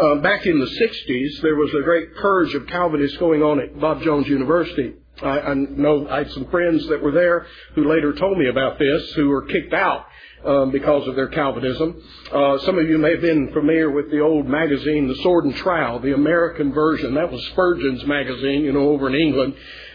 Uh, 0.00 0.14
back 0.16 0.46
in 0.46 0.58
the 0.58 0.64
60s, 0.64 1.42
there 1.42 1.56
was 1.56 1.74
a 1.74 1.84
great 1.84 2.16
purge 2.16 2.54
of 2.54 2.66
Calvinists 2.66 3.18
going 3.18 3.42
on 3.42 3.60
at 3.60 3.78
Bob 3.78 4.02
Jones 4.02 4.28
University. 4.28 4.94
I, 5.22 5.40
I 5.40 5.54
know 5.54 6.08
I 6.08 6.18
had 6.18 6.30
some 6.30 6.46
friends 6.50 6.86
that 6.88 7.02
were 7.02 7.12
there 7.12 7.46
who 7.74 7.86
later 7.86 8.14
told 8.14 8.38
me 8.38 8.48
about 8.48 8.78
this, 8.78 9.12
who 9.12 9.28
were 9.28 9.42
kicked 9.42 9.74
out 9.74 10.06
um, 10.44 10.70
because 10.70 11.06
of 11.08 11.16
their 11.16 11.28
Calvinism. 11.28 12.02
Uh, 12.32 12.58
some 12.58 12.78
of 12.78 12.88
you 12.88 12.98
may 12.98 13.12
have 13.12 13.20
been 13.20 13.52
familiar 13.52 13.90
with 13.90 14.10
the 14.10 14.20
old 14.20 14.46
magazine, 14.46 15.08
The 15.08 15.16
Sword 15.22 15.44
and 15.44 15.56
Trowel, 15.56 16.00
the 16.00 16.14
American 16.14 16.72
version. 16.72 17.14
That 17.14 17.30
was 17.32 17.44
Spurgeon's 17.48 18.04
magazine, 18.06 18.62
you 18.62 18.72
know, 18.72 18.88
over 18.90 19.08
in 19.08 19.14
England. 19.14 19.54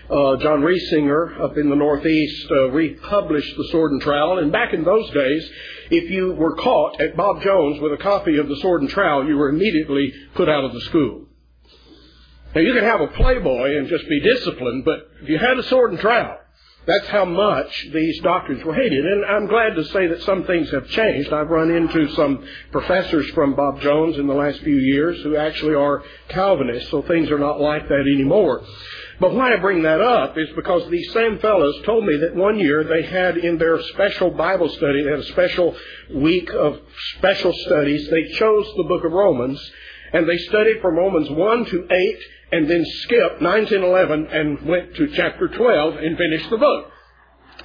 Uh, 0.09 0.35
John 0.37 0.61
Reisinger 0.61 1.39
up 1.39 1.57
in 1.57 1.69
the 1.69 1.75
Northeast 1.75 2.47
uh, 2.51 2.69
republished 2.71 3.55
The 3.55 3.67
Sword 3.71 3.91
and 3.93 4.01
Trowel. 4.01 4.39
And 4.39 4.51
back 4.51 4.73
in 4.73 4.83
those 4.83 5.09
days, 5.11 5.49
if 5.89 6.09
you 6.11 6.33
were 6.33 6.55
caught 6.57 6.99
at 6.99 7.15
Bob 7.15 7.41
Jones 7.41 7.79
with 7.79 7.93
a 7.93 7.97
copy 7.97 8.37
of 8.37 8.49
The 8.49 8.57
Sword 8.57 8.81
and 8.81 8.89
Trowel, 8.89 9.25
you 9.25 9.37
were 9.37 9.49
immediately 9.49 10.13
put 10.35 10.49
out 10.49 10.65
of 10.65 10.73
the 10.73 10.81
school. 10.81 11.27
Now 12.53 12.59
you 12.59 12.73
could 12.73 12.83
have 12.83 12.99
a 12.99 13.07
playboy 13.07 13.77
and 13.77 13.87
just 13.87 14.09
be 14.09 14.19
disciplined, 14.19 14.83
but 14.83 15.07
if 15.21 15.29
you 15.29 15.37
had 15.37 15.57
a 15.57 15.63
sword 15.63 15.91
and 15.91 15.99
trowel, 15.99 16.37
that's 16.91 17.07
how 17.07 17.25
much 17.25 17.87
these 17.93 18.19
doctrines 18.21 18.63
were 18.63 18.73
hated. 18.73 19.05
And 19.05 19.25
I'm 19.25 19.47
glad 19.47 19.75
to 19.75 19.85
say 19.85 20.07
that 20.07 20.23
some 20.23 20.43
things 20.43 20.69
have 20.71 20.87
changed. 20.89 21.31
I've 21.31 21.49
run 21.49 21.71
into 21.71 22.13
some 22.15 22.45
professors 22.71 23.29
from 23.31 23.55
Bob 23.55 23.81
Jones 23.81 24.17
in 24.17 24.27
the 24.27 24.33
last 24.33 24.59
few 24.59 24.75
years 24.75 25.21
who 25.23 25.37
actually 25.37 25.75
are 25.75 26.03
Calvinists, 26.29 26.89
so 26.89 27.01
things 27.03 27.31
are 27.31 27.39
not 27.39 27.61
like 27.61 27.87
that 27.87 28.11
anymore. 28.13 28.63
But 29.19 29.33
why 29.33 29.53
I 29.53 29.57
bring 29.57 29.83
that 29.83 30.01
up 30.01 30.37
is 30.37 30.49
because 30.55 30.89
these 30.89 31.13
same 31.13 31.37
fellows 31.39 31.75
told 31.85 32.05
me 32.05 32.17
that 32.17 32.35
one 32.35 32.57
year 32.59 32.83
they 32.83 33.03
had 33.03 33.37
in 33.37 33.57
their 33.57 33.81
special 33.93 34.31
Bible 34.31 34.67
study, 34.69 35.03
they 35.03 35.11
had 35.11 35.19
a 35.19 35.25
special 35.25 35.75
week 36.13 36.49
of 36.51 36.79
special 37.17 37.53
studies, 37.67 38.09
they 38.09 38.23
chose 38.33 38.65
the 38.77 38.85
book 38.87 39.05
of 39.05 39.11
Romans, 39.11 39.61
and 40.13 40.27
they 40.27 40.37
studied 40.39 40.81
from 40.81 40.95
Romans 40.95 41.29
1 41.29 41.65
to 41.65 41.87
8 41.89 42.19
and 42.51 42.69
then 42.69 42.83
skipped 42.85 43.41
19, 43.41 43.83
11 43.83 44.27
and 44.27 44.61
went 44.65 44.95
to 44.95 45.07
chapter 45.15 45.47
12 45.47 45.95
and 45.95 46.17
finished 46.17 46.49
the 46.49 46.57
book. 46.57 46.91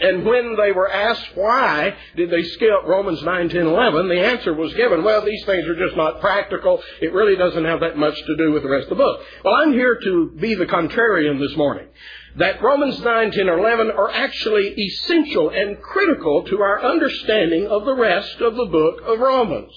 And 0.01 0.27
when 0.27 0.57
they 0.57 0.73
were 0.73 0.91
asked 0.91 1.31
why 1.35 1.95
did 2.17 2.31
they 2.31 2.43
skip 2.43 2.85
Romans 2.87 3.23
9, 3.23 3.49
10, 3.49 3.67
11, 3.67 4.09
the 4.09 4.21
answer 4.21 4.53
was 4.53 4.75
given, 4.75 5.05
well, 5.05 5.25
these 5.25 5.45
things 5.45 5.67
are 5.67 5.87
just 5.87 5.97
not 5.97 6.21
practical. 6.21 6.83
It 7.01 7.13
really 7.13 7.37
doesn't 7.37 7.65
have 7.65 7.81
that 7.81 7.97
much 7.97 8.15
to 8.15 8.37
do 8.37 8.53
with 8.53 8.63
the 8.63 8.69
rest 8.69 8.85
of 8.85 8.91
the 8.91 9.03
book. 9.03 9.21
Well, 9.45 9.55
I'm 9.55 9.73
here 9.73 9.99
to 10.03 10.31
be 10.39 10.55
the 10.55 10.67
contrarian 10.67 11.41
this 11.41 11.57
morning. 11.57 11.89
That 12.37 12.63
Romans 12.63 13.01
9, 13.01 13.31
10, 13.31 13.49
11 13.49 13.91
are 13.91 14.11
actually 14.11 14.75
essential 14.75 15.49
and 15.49 15.81
critical 15.81 16.45
to 16.45 16.61
our 16.61 16.85
understanding 16.85 17.67
of 17.67 17.87
the 17.87 17.95
rest 17.95 18.41
of 18.43 18.57
the 18.57 18.67
book 18.67 19.01
of 19.07 19.19
Romans. 19.19 19.73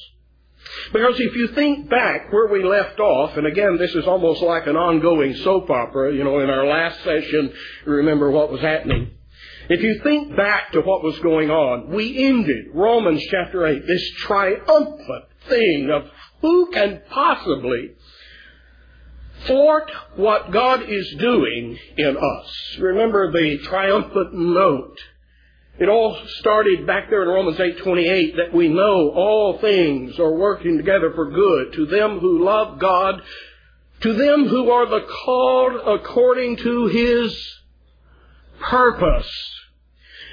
Because 0.93 1.19
if 1.19 1.35
you 1.35 1.47
think 1.49 1.89
back 1.89 2.31
where 2.31 2.47
we 2.47 2.63
left 2.63 2.99
off, 2.99 3.37
and 3.37 3.47
again, 3.47 3.77
this 3.77 3.93
is 3.95 4.05
almost 4.05 4.41
like 4.41 4.67
an 4.67 4.75
ongoing 4.75 5.35
soap 5.37 5.69
opera, 5.69 6.13
you 6.13 6.23
know, 6.23 6.39
in 6.39 6.49
our 6.49 6.65
last 6.65 7.03
session, 7.03 7.53
remember 7.85 8.31
what 8.31 8.51
was 8.51 8.61
happening. 8.61 9.11
If 9.69 9.81
you 9.81 10.01
think 10.03 10.35
back 10.35 10.71
to 10.71 10.81
what 10.81 11.03
was 11.03 11.19
going 11.19 11.51
on, 11.51 11.91
we 11.91 12.25
ended 12.25 12.67
Romans 12.73 13.23
chapter 13.29 13.67
8, 13.67 13.85
this 13.85 14.11
triumphant 14.17 15.25
thing 15.47 15.89
of 15.91 16.09
who 16.41 16.71
can 16.71 17.01
possibly 17.09 17.91
thwart 19.45 19.91
what 20.15 20.51
God 20.51 20.83
is 20.89 21.15
doing 21.19 21.77
in 21.97 22.17
us. 22.17 22.77
Remember 22.79 23.31
the 23.31 23.59
triumphant 23.59 24.33
note. 24.33 24.97
It 25.79 25.87
all 25.87 26.17
started 26.39 26.85
back 26.85 27.09
there 27.09 27.23
in 27.23 27.29
Romans 27.29 27.57
8:28 27.57 28.35
that 28.35 28.53
we 28.53 28.67
know 28.67 29.11
all 29.11 29.59
things 29.59 30.19
are 30.19 30.33
working 30.33 30.75
together 30.75 31.11
for 31.11 31.31
good 31.31 31.73
to 31.73 31.85
them 31.85 32.19
who 32.19 32.43
love 32.43 32.79
God, 32.79 33.21
to 34.01 34.13
them 34.13 34.47
who 34.47 34.71
are 34.71 34.87
the 34.87 35.01
called 35.01 35.81
according 35.85 36.57
to 36.57 36.87
his 36.87 37.59
purpose. 38.59 39.55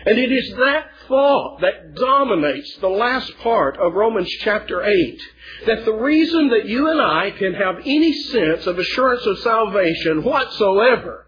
And 0.05 0.19
it 0.19 0.33
is 0.33 0.51
that 0.57 0.91
thought 1.07 1.61
that 1.61 1.95
dominates 1.95 2.77
the 2.79 2.89
last 2.89 3.33
part 3.39 3.77
of 3.77 3.95
Romans 3.95 4.29
chapter 4.41 4.83
8. 4.83 5.23
That 5.67 5.85
the 5.85 5.95
reason 5.95 6.49
that 6.49 6.67
you 6.67 6.91
and 6.91 7.01
I 7.01 7.31
can 7.31 7.55
have 7.55 7.77
any 7.85 8.13
sense 8.13 8.67
of 8.67 8.81
assurance 8.81 9.25
of 9.27 9.39
salvation 9.39 10.25
whatsoever 10.25 11.26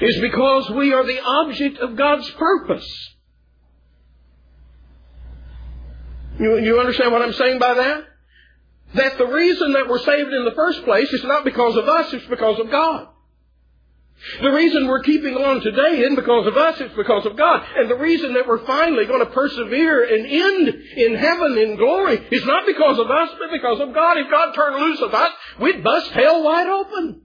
is 0.00 0.20
because 0.20 0.70
we 0.70 0.92
are 0.92 1.04
the 1.04 1.20
object 1.20 1.78
of 1.78 1.96
God's 1.96 2.30
purpose. 2.32 2.86
You, 6.38 6.58
you 6.58 6.80
understand 6.80 7.12
what 7.12 7.22
I'm 7.22 7.32
saying 7.32 7.58
by 7.58 7.74
that? 7.74 8.04
That 8.94 9.18
the 9.18 9.26
reason 9.26 9.72
that 9.72 9.88
we're 9.88 9.98
saved 9.98 10.32
in 10.32 10.44
the 10.44 10.54
first 10.54 10.84
place 10.84 11.12
is 11.12 11.24
not 11.24 11.44
because 11.44 11.76
of 11.76 11.88
us, 11.88 12.12
it's 12.12 12.26
because 12.26 12.58
of 12.60 12.70
God. 12.70 13.08
The 14.40 14.50
reason 14.50 14.86
we're 14.86 15.02
keeping 15.02 15.34
on 15.34 15.60
today 15.60 16.00
isn't 16.00 16.14
because 16.14 16.46
of 16.46 16.56
us, 16.56 16.80
it's 16.80 16.94
because 16.94 17.26
of 17.26 17.36
God. 17.36 17.66
And 17.76 17.90
the 17.90 17.96
reason 17.96 18.34
that 18.34 18.46
we're 18.46 18.64
finally 18.64 19.04
going 19.04 19.20
to 19.20 19.32
persevere 19.32 20.02
and 20.02 20.26
end 20.26 20.68
in 20.96 21.14
heaven 21.16 21.58
in 21.58 21.76
glory 21.76 22.24
is 22.30 22.44
not 22.46 22.64
because 22.66 22.98
of 22.98 23.10
us, 23.10 23.30
but 23.38 23.50
because 23.52 23.80
of 23.80 23.92
God. 23.92 24.16
If 24.16 24.30
God 24.30 24.54
turned 24.54 24.76
loose 24.76 25.02
of 25.02 25.12
us, 25.12 25.30
we'd 25.60 25.84
bust 25.84 26.10
hell 26.12 26.42
wide 26.42 26.68
open. 26.68 27.22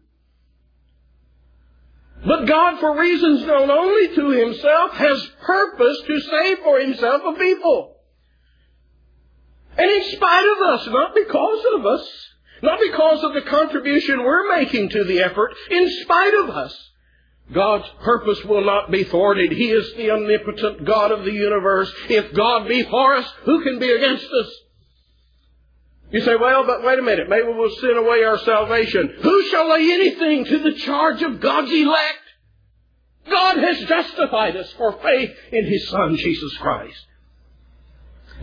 But 2.25 2.45
God, 2.45 2.79
for 2.79 2.99
reasons 2.99 3.45
known 3.45 3.71
only 3.71 4.15
to 4.15 4.29
Himself, 4.31 4.91
has 4.93 5.29
purpose 5.41 5.97
to 6.05 6.19
save 6.19 6.59
for 6.59 6.79
Himself 6.79 7.21
a 7.25 7.39
people. 7.39 7.95
And 9.77 9.89
in 9.89 10.03
spite 10.11 10.45
of 10.45 10.79
us, 10.79 10.87
not 10.87 11.15
because 11.15 11.65
of 11.75 11.85
us, 11.85 12.27
not 12.61 12.79
because 12.81 13.23
of 13.23 13.33
the 13.33 13.49
contribution 13.49 14.23
we're 14.23 14.53
making 14.57 14.89
to 14.89 15.05
the 15.05 15.21
effort, 15.21 15.53
in 15.71 15.89
spite 16.03 16.33
of 16.33 16.49
us, 16.49 16.89
God's 17.53 17.87
purpose 18.03 18.43
will 18.43 18.65
not 18.65 18.91
be 18.91 19.05
thwarted. 19.05 19.51
He 19.51 19.71
is 19.71 19.93
the 19.95 20.11
omnipotent 20.11 20.85
God 20.85 21.11
of 21.11 21.23
the 21.23 21.31
universe. 21.31 21.91
If 22.09 22.33
God 22.33 22.67
be 22.67 22.83
for 22.83 23.15
us, 23.15 23.31
who 23.43 23.63
can 23.63 23.79
be 23.79 23.89
against 23.89 24.25
us? 24.25 24.51
You 26.11 26.21
say, 26.21 26.35
well, 26.35 26.65
but 26.65 26.83
wait 26.83 26.97
a 26.97 27.03
minute. 27.03 27.29
Maybe 27.29 27.47
we'll 27.47 27.75
sin 27.75 27.95
away 27.97 28.23
our 28.23 28.39
salvation. 28.39 29.15
Who 29.21 29.43
shall 29.49 29.69
lay 29.69 29.91
anything 29.91 30.45
to 30.45 30.59
the 30.59 30.73
charge 30.73 31.21
of 31.21 31.39
God's 31.39 31.71
elect? 31.71 32.17
God 33.29 33.57
has 33.57 33.79
justified 33.87 34.55
us 34.55 34.71
for 34.71 34.93
faith 35.03 35.31
in 35.51 35.65
His 35.65 35.87
Son, 35.89 36.15
Jesus 36.15 36.57
Christ. 36.57 37.05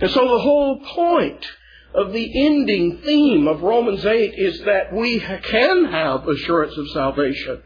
And 0.00 0.10
so 0.10 0.20
the 0.20 0.40
whole 0.40 0.80
point 0.80 1.44
of 1.94 2.12
the 2.12 2.46
ending 2.46 2.98
theme 2.98 3.48
of 3.48 3.62
Romans 3.62 4.04
8 4.04 4.34
is 4.36 4.60
that 4.60 4.92
we 4.92 5.18
can 5.18 5.86
have 5.86 6.28
assurance 6.28 6.76
of 6.76 6.88
salvation. 6.90 7.62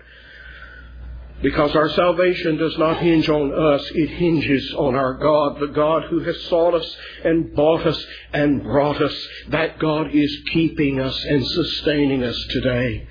Because 1.42 1.74
our 1.74 1.88
salvation 1.90 2.58
does 2.58 2.76
not 2.76 2.98
hinge 2.98 3.28
on 3.30 3.54
us, 3.54 3.90
it 3.94 4.10
hinges 4.10 4.74
on 4.76 4.94
our 4.94 5.14
God, 5.14 5.58
the 5.58 5.72
God 5.72 6.02
who 6.10 6.20
has 6.20 6.38
sought 6.44 6.74
us 6.74 6.96
and 7.24 7.54
bought 7.54 7.86
us 7.86 8.04
and 8.34 8.62
brought 8.62 9.00
us. 9.00 9.28
That 9.48 9.78
God 9.78 10.14
is 10.14 10.42
keeping 10.52 11.00
us 11.00 11.18
and 11.24 11.46
sustaining 11.46 12.22
us 12.22 12.36
today. 12.50 13.06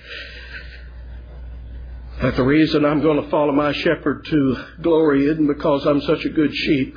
That 2.21 2.35
the 2.35 2.43
reason 2.43 2.85
I'm 2.85 3.01
going 3.01 3.23
to 3.23 3.29
follow 3.31 3.51
my 3.51 3.73
shepherd 3.73 4.25
to 4.25 4.65
glory 4.83 5.25
isn't 5.25 5.47
because 5.47 5.87
I'm 5.87 6.01
such 6.01 6.23
a 6.25 6.29
good 6.29 6.53
sheep. 6.53 6.95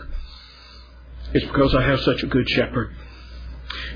It's 1.32 1.46
because 1.46 1.74
I 1.74 1.82
have 1.82 2.00
such 2.00 2.22
a 2.22 2.26
good 2.26 2.48
shepherd. 2.50 2.94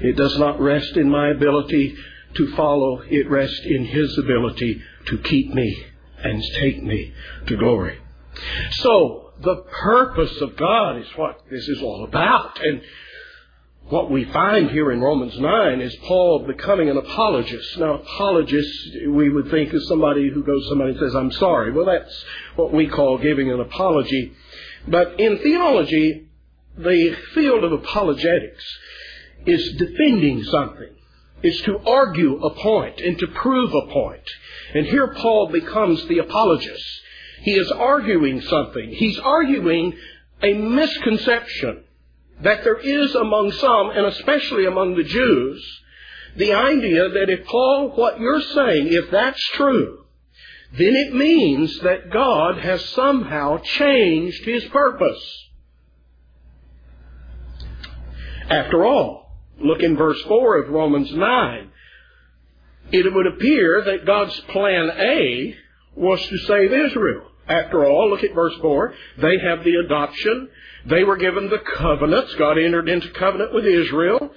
It 0.00 0.16
does 0.16 0.38
not 0.38 0.58
rest 0.58 0.96
in 0.96 1.10
my 1.10 1.32
ability 1.32 1.96
to 2.36 2.56
follow. 2.56 3.02
It 3.02 3.28
rests 3.28 3.60
in 3.66 3.84
His 3.84 4.16
ability 4.16 4.80
to 5.08 5.18
keep 5.18 5.52
me 5.52 5.86
and 6.22 6.42
take 6.60 6.82
me 6.82 7.12
to 7.46 7.56
glory. 7.56 7.98
So, 8.72 9.32
the 9.40 9.56
purpose 9.56 10.40
of 10.40 10.56
God 10.56 10.98
is 10.98 11.06
what 11.16 11.40
this 11.50 11.66
is 11.68 11.82
all 11.82 12.04
about. 12.04 12.58
And 12.62 12.80
what 13.88 14.10
we 14.10 14.24
find 14.24 14.70
here 14.70 14.90
in 14.90 15.00
Romans 15.00 15.38
9 15.38 15.80
is 15.80 15.94
Paul 16.06 16.44
becoming 16.46 16.88
an 16.88 16.96
apologist. 16.96 17.78
Now, 17.78 17.94
apologist, 17.94 18.68
we 19.08 19.28
would 19.28 19.50
think 19.50 19.72
is 19.72 19.86
somebody 19.88 20.30
who 20.30 20.42
goes 20.42 20.66
somebody 20.68 20.92
and 20.92 21.00
says, 21.00 21.14
I'm 21.14 21.30
sorry. 21.32 21.72
Well, 21.72 21.86
that's 21.86 22.24
what 22.56 22.72
we 22.72 22.88
call 22.88 23.18
giving 23.18 23.50
an 23.50 23.60
apology. 23.60 24.32
But 24.88 25.20
in 25.20 25.38
theology, 25.38 26.28
the 26.76 27.16
field 27.34 27.64
of 27.64 27.72
apologetics 27.72 28.64
is 29.46 29.76
defending 29.76 30.42
something. 30.44 30.95
It's 31.46 31.60
to 31.62 31.78
argue 31.78 32.44
a 32.44 32.50
point 32.54 33.00
and 33.00 33.16
to 33.20 33.26
prove 33.28 33.72
a 33.72 33.92
point. 33.92 34.28
And 34.74 34.84
here 34.84 35.14
Paul 35.14 35.50
becomes 35.52 36.04
the 36.08 36.18
apologist. 36.18 36.84
He 37.42 37.52
is 37.52 37.70
arguing 37.70 38.40
something. 38.40 38.90
He's 38.90 39.16
arguing 39.20 39.96
a 40.42 40.54
misconception 40.54 41.84
that 42.40 42.64
there 42.64 42.78
is 42.78 43.14
among 43.14 43.52
some, 43.52 43.90
and 43.90 44.06
especially 44.06 44.66
among 44.66 44.96
the 44.96 45.04
Jews, 45.04 45.82
the 46.34 46.52
idea 46.52 47.10
that 47.10 47.30
if 47.30 47.46
Paul, 47.46 47.90
what 47.94 48.18
you're 48.18 48.42
saying, 48.42 48.88
if 48.90 49.12
that's 49.12 49.42
true, 49.54 50.04
then 50.72 50.96
it 50.96 51.14
means 51.14 51.78
that 51.84 52.10
God 52.10 52.58
has 52.58 52.84
somehow 52.86 53.58
changed 53.58 54.44
his 54.44 54.64
purpose. 54.64 55.48
After 58.50 58.84
all, 58.84 59.25
look 59.58 59.82
in 59.82 59.96
verse 59.96 60.20
4 60.22 60.62
of 60.62 60.70
Romans 60.70 61.10
9 61.12 61.70
it 62.92 63.12
would 63.12 63.26
appear 63.26 63.82
that 63.84 64.06
God's 64.06 64.38
plan 64.52 64.90
A 64.96 65.56
was 65.96 66.20
to 66.20 66.38
save 66.38 66.72
Israel. 66.72 67.22
After 67.48 67.84
all, 67.84 68.10
look 68.10 68.24
at 68.24 68.34
verse 68.34 68.54
4. 68.60 68.94
They 69.18 69.38
have 69.38 69.64
the 69.64 69.76
adoption. 69.84 70.48
They 70.86 71.04
were 71.04 71.16
given 71.16 71.48
the 71.48 71.62
covenants. 71.76 72.34
God 72.34 72.58
entered 72.58 72.88
into 72.88 73.10
covenant 73.10 73.54
with 73.54 73.64
Israel. 73.64 74.30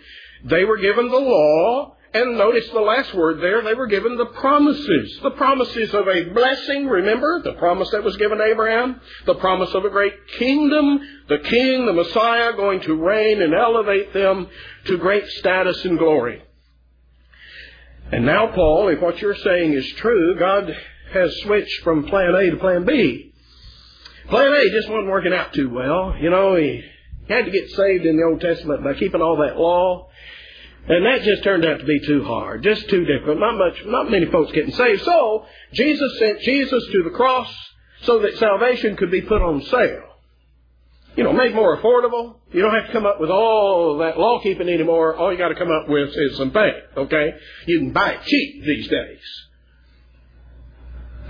They 0.46 0.64
were 0.64 0.78
given 0.78 1.10
the 1.10 1.18
law. 1.18 1.96
And 2.12 2.40
notice 2.40 2.68
the 2.70 2.80
last 2.80 3.14
word 3.14 3.40
there, 3.40 3.62
they 3.62 3.76
were 3.76 3.86
given 3.86 4.18
the 4.18 4.26
promises. 4.26 5.20
The 5.22 5.32
promises 5.32 5.94
of 5.94 6.08
a 6.08 6.24
blessing, 6.30 6.88
remember? 6.88 7.42
The 7.44 7.54
promise 7.54 7.90
that 7.92 8.04
was 8.04 8.18
given 8.18 8.40
to 8.40 8.46
Abraham. 8.46 9.00
The 9.28 9.36
promise 9.36 9.74
of 9.76 9.86
a 9.86 9.92
great 9.92 10.16
kingdom. 10.40 11.02
The 11.28 11.38
king, 11.38 11.86
the 11.86 11.94
Messiah, 11.94 12.54
going 12.54 12.82
to 12.82 12.96
reign 12.96 13.44
and 13.44 13.54
elevate 13.54 14.12
them 14.14 14.48
to 14.86 14.98
great 14.98 15.28
status 15.28 15.86
and 15.86 16.00
glory. 16.00 16.42
And 18.12 18.26
now, 18.26 18.48
Paul, 18.56 18.88
if 18.88 19.02
what 19.02 19.22
you're 19.22 19.36
saying 19.36 19.74
is 19.74 19.88
true, 19.98 20.36
God 20.40 20.76
has 21.14 21.32
switched 21.44 21.84
from 21.84 22.08
plan 22.08 22.34
A 22.34 22.50
to 22.50 22.58
plan 22.58 22.86
B. 22.86 23.34
Plan 24.30 24.52
A 24.52 24.64
just 24.72 24.90
wasn't 24.90 25.10
working 25.10 25.34
out 25.34 25.54
too 25.54 25.70
well. 25.70 26.16
You 26.20 26.32
know, 26.32 26.56
he 26.56 26.84
had 27.28 27.46
to 27.46 27.52
get 27.52 27.70
saved 27.70 28.06
in 28.06 28.18
the 28.18 28.24
Old 28.24 28.42
Testament 28.42 28.84
by 28.84 28.96
keeping 28.96 29.22
all 29.22 29.38
that 29.38 29.58
law. 29.58 30.10
And 30.88 31.06
that 31.06 31.22
just 31.24 31.44
turned 31.44 31.66
out 31.66 31.80
to 31.80 31.86
be 31.86 32.00
too 32.06 32.24
hard, 32.24 32.64
just 32.64 32.90
too 32.90 33.06
difficult. 33.06 33.40
Not 33.40 33.58
much, 33.58 33.86
not 33.86 34.10
many 34.10 34.26
folks 34.26 34.52
getting 34.54 34.74
saved. 34.74 35.04
So, 35.04 35.46
Jesus 35.74 36.20
sent 36.20 36.40
Jesus 36.42 36.84
to 36.92 37.04
the 37.04 37.12
cross 37.12 37.54
so 38.04 38.20
that 38.20 38.38
salvation 38.38 38.96
could 38.96 39.12
be 39.12 39.22
put 39.22 39.42
on 39.42 39.62
sale 39.64 40.10
you 41.20 41.26
know, 41.26 41.34
made 41.34 41.54
more 41.54 41.78
affordable. 41.78 42.36
You 42.54 42.62
don't 42.62 42.74
have 42.74 42.88
to 42.88 42.94
come 42.94 43.06
up 43.06 43.20
with 43.20 43.30
all 43.30 43.98
that 43.98 44.18
law 44.18 44.40
keeping 44.42 44.70
anymore. 44.70 45.18
All 45.18 45.34
you 45.34 45.38
got 45.38 45.50
to 45.50 45.56
come 45.56 45.70
up 45.70 45.90
with 45.90 46.10
is 46.16 46.38
some 46.38 46.52
faith, 46.52 46.82
okay? 46.96 47.34
You 47.66 47.80
can 47.80 47.92
buy 47.92 48.12
it 48.12 48.24
cheap 48.24 48.64
these 48.64 48.88
days. 48.88 49.20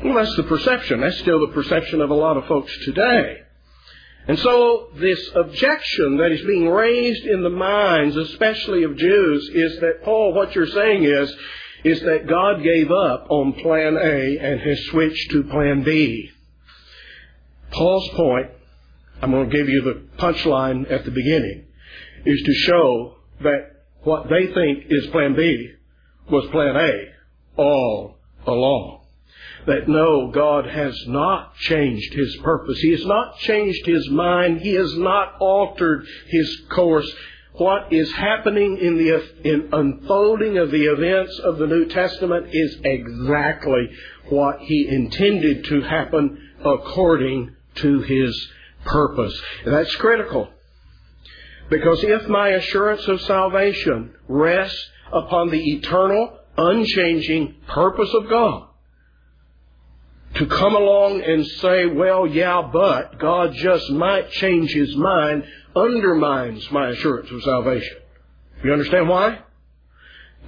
Well, 0.03 0.13
that's 0.13 0.35
the 0.35 0.43
perception. 0.43 1.01
That's 1.01 1.17
still 1.17 1.39
the 1.39 1.53
perception 1.53 2.01
of 2.01 2.11
a 2.11 2.13
lot 2.13 2.37
of 2.37 2.45
folks 2.45 2.71
today. 2.85 3.37
And 4.27 4.37
so 4.39 4.89
this 4.95 5.19
objection 5.35 6.17
that 6.17 6.31
is 6.31 6.45
being 6.45 6.69
raised 6.69 7.25
in 7.25 7.41
the 7.41 7.49
minds, 7.49 8.15
especially 8.15 8.83
of 8.83 8.95
Jews, 8.97 9.49
is 9.53 9.79
that, 9.79 10.03
Paul, 10.03 10.33
what 10.33 10.53
you're 10.53 10.67
saying 10.67 11.03
is, 11.03 11.33
is 11.83 12.01
that 12.01 12.27
God 12.27 12.61
gave 12.61 12.91
up 12.91 13.27
on 13.29 13.53
plan 13.53 13.97
A 13.97 14.37
and 14.37 14.59
has 14.59 14.79
switched 14.91 15.31
to 15.31 15.43
plan 15.45 15.83
B. 15.83 16.29
Paul's 17.71 18.09
point 18.09 18.51
I'm 19.21 19.31
going 19.31 19.49
to 19.49 19.57
give 19.57 19.67
you 19.67 19.81
the 19.81 20.17
punchline 20.17 20.89
at 20.91 21.03
the 21.03 21.11
beginning, 21.11 21.65
is 22.25 22.41
to 22.45 22.53
show 22.53 23.15
that 23.41 23.85
what 24.03 24.29
they 24.29 24.47
think 24.53 24.85
is 24.89 25.07
plan 25.07 25.35
B 25.35 25.71
was 26.31 26.49
plan 26.51 26.75
A 26.77 27.61
all 27.61 28.15
along. 28.47 28.98
That 29.69 29.87
no, 29.87 30.31
God 30.31 30.65
has 30.65 30.95
not 31.05 31.55
changed 31.55 32.13
His 32.15 32.35
purpose. 32.37 32.79
He 32.79 32.89
has 32.91 33.05
not 33.05 33.37
changed 33.37 33.85
His 33.85 34.09
mind. 34.09 34.61
He 34.61 34.73
has 34.73 34.97
not 34.97 35.35
altered 35.39 36.07
His 36.27 36.61
course. 36.71 37.09
What 37.53 37.93
is 37.93 38.11
happening 38.13 38.79
in 38.79 38.97
the 38.97 39.23
in 39.43 39.69
unfolding 39.71 40.57
of 40.57 40.71
the 40.71 40.85
events 40.85 41.37
of 41.43 41.59
the 41.59 41.67
New 41.67 41.85
Testament 41.85 42.47
is 42.51 42.77
exactly 42.83 43.91
what 44.29 44.59
He 44.61 44.87
intended 44.89 45.65
to 45.65 45.81
happen 45.81 46.49
according 46.65 47.55
to 47.75 48.01
His 48.01 48.51
purpose. 48.85 49.39
And 49.65 49.75
that's 49.75 49.95
critical. 49.97 50.49
Because 51.69 52.03
if 52.03 52.27
my 52.27 52.49
assurance 52.49 53.07
of 53.07 53.21
salvation 53.21 54.15
rests 54.27 54.83
upon 55.13 55.51
the 55.51 55.61
eternal, 55.73 56.39
unchanging 56.57 57.57
purpose 57.67 58.09
of 58.15 58.27
God, 58.29 58.68
to 60.35 60.45
come 60.45 60.75
along 60.75 61.21
and 61.21 61.45
say, 61.59 61.87
well, 61.87 62.27
yeah, 62.27 62.61
but 62.71 63.19
God 63.19 63.53
just 63.53 63.89
might 63.91 64.29
change 64.31 64.71
his 64.71 64.95
mind 64.95 65.43
undermines 65.75 66.69
my 66.71 66.89
assurance 66.89 67.29
of 67.31 67.43
salvation. 67.43 67.97
You 68.63 68.73
understand 68.73 69.09
why? 69.09 69.39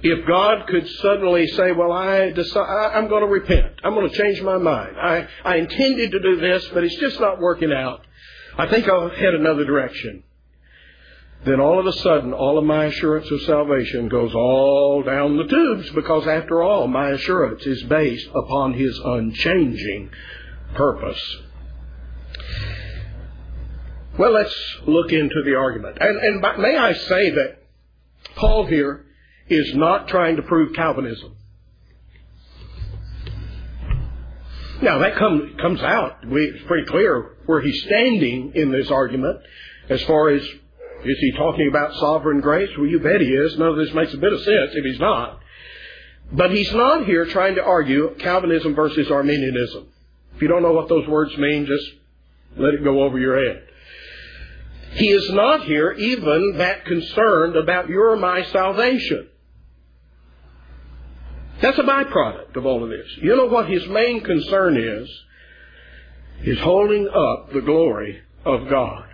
If 0.02 0.26
God 0.26 0.66
could 0.66 0.88
suddenly 1.00 1.46
say, 1.48 1.72
well, 1.72 1.92
I 1.92 2.30
decide, 2.30 2.92
I'm 2.94 3.08
going 3.08 3.22
to 3.22 3.28
repent. 3.28 3.74
I'm 3.84 3.94
going 3.94 4.08
to 4.08 4.16
change 4.16 4.42
my 4.42 4.58
mind. 4.58 4.96
I, 5.00 5.28
I 5.44 5.56
intended 5.56 6.10
to 6.10 6.20
do 6.20 6.40
this, 6.40 6.68
but 6.74 6.82
it's 6.84 6.96
just 6.96 7.20
not 7.20 7.40
working 7.40 7.72
out. 7.72 8.04
I 8.58 8.68
think 8.68 8.88
I'll 8.88 9.10
head 9.10 9.34
another 9.34 9.64
direction 9.64 10.24
then 11.44 11.60
all 11.60 11.80
of 11.80 11.86
a 11.86 11.92
sudden, 11.92 12.32
all 12.32 12.56
of 12.56 12.64
my 12.64 12.84
assurance 12.84 13.28
of 13.30 13.42
salvation 13.42 14.08
goes 14.08 14.32
all 14.32 15.02
down 15.02 15.36
the 15.36 15.44
tubes 15.44 15.90
because, 15.90 16.26
after 16.26 16.62
all, 16.62 16.86
my 16.86 17.10
assurance 17.10 17.66
is 17.66 17.82
based 17.84 18.28
upon 18.34 18.74
His 18.74 18.98
unchanging 19.04 20.10
purpose. 20.74 21.36
Well, 24.18 24.32
let's 24.32 24.54
look 24.86 25.10
into 25.10 25.42
the 25.44 25.56
argument. 25.56 25.98
And, 26.00 26.18
and 26.18 26.62
may 26.62 26.76
I 26.76 26.92
say 26.92 27.30
that 27.30 27.62
Paul 28.36 28.66
here 28.66 29.06
is 29.48 29.74
not 29.74 30.08
trying 30.08 30.36
to 30.36 30.42
prove 30.42 30.74
Calvinism. 30.74 31.34
Now, 34.80 34.98
that 34.98 35.16
come, 35.16 35.56
comes 35.60 35.80
out. 35.80 36.26
We, 36.26 36.44
it's 36.44 36.64
pretty 36.66 36.86
clear 36.86 37.36
where 37.46 37.60
he's 37.60 37.82
standing 37.84 38.52
in 38.54 38.70
this 38.72 38.90
argument 38.90 39.40
as 39.88 40.02
far 40.02 40.30
as 40.30 40.46
is 41.04 41.18
he 41.18 41.32
talking 41.32 41.68
about 41.68 41.94
sovereign 41.94 42.40
grace? 42.40 42.70
Well, 42.76 42.86
you 42.86 43.00
bet 43.00 43.20
he 43.20 43.26
is. 43.26 43.58
None 43.58 43.68
of 43.68 43.76
this 43.76 43.92
makes 43.94 44.14
a 44.14 44.18
bit 44.18 44.32
of 44.32 44.38
sense 44.40 44.70
if 44.72 44.84
he's 44.84 45.00
not. 45.00 45.40
But 46.32 46.52
he's 46.52 46.72
not 46.72 47.06
here 47.06 47.26
trying 47.26 47.56
to 47.56 47.64
argue 47.64 48.14
Calvinism 48.18 48.74
versus 48.74 49.10
Arminianism. 49.10 49.88
If 50.36 50.42
you 50.42 50.48
don't 50.48 50.62
know 50.62 50.72
what 50.72 50.88
those 50.88 51.06
words 51.08 51.36
mean, 51.36 51.66
just 51.66 51.84
let 52.56 52.74
it 52.74 52.84
go 52.84 53.02
over 53.02 53.18
your 53.18 53.42
head. 53.42 53.64
He 54.92 55.08
is 55.08 55.30
not 55.30 55.64
here 55.64 55.92
even 55.92 56.58
that 56.58 56.84
concerned 56.84 57.56
about 57.56 57.88
your 57.88 58.10
or 58.10 58.16
my 58.16 58.44
salvation. 58.44 59.28
That's 61.60 61.78
a 61.78 61.82
byproduct 61.82 62.56
of 62.56 62.66
all 62.66 62.82
of 62.82 62.90
this. 62.90 63.06
You 63.18 63.36
know 63.36 63.46
what 63.46 63.68
his 63.68 63.86
main 63.88 64.22
concern 64.22 64.76
is? 64.76 65.08
Is 66.44 66.58
holding 66.58 67.08
up 67.08 67.52
the 67.52 67.60
glory 67.60 68.20
of 68.44 68.68
God 68.68 69.11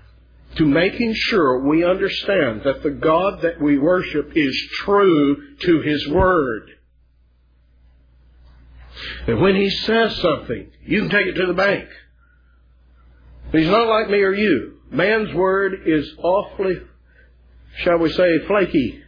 to 0.59 0.65
making 0.65 1.15
sure 1.15 1.61
we 1.61 1.85
understand 1.85 2.63
that 2.65 2.83
the 2.83 2.91
God 2.91 3.43
that 3.43 3.61
we 3.61 3.79
worship 3.79 4.33
is 4.35 4.69
true 4.85 5.57
to 5.61 5.81
His 5.83 6.09
Word. 6.09 6.71
That 9.27 9.39
when 9.39 9.55
He 9.55 9.71
says 9.71 10.17
something, 10.17 10.71
you 10.85 11.03
can 11.03 11.11
take 11.11 11.27
it 11.29 11.35
to 11.35 11.47
the 11.47 11.55
bank. 11.55 11.89
He's 13.53 13.69
not 13.69 13.89
like 13.89 14.11
me 14.11 14.19
or 14.19 14.35
you. 14.35 14.75
Man's 14.91 15.33
Word 15.33 15.83
is 15.87 16.13
awfully, 16.19 16.77
shall 17.79 17.99
we 17.99 18.11
say, 18.11 18.47
flaky. 18.47 19.03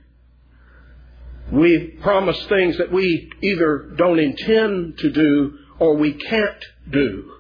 We 1.51 1.99
promise 2.01 2.41
things 2.47 2.79
that 2.79 2.93
we 2.93 3.29
either 3.43 3.95
don't 3.97 4.21
intend 4.21 4.99
to 4.99 5.11
do 5.11 5.59
or 5.81 5.97
we 5.97 6.13
can't 6.13 6.65
do. 6.93 7.33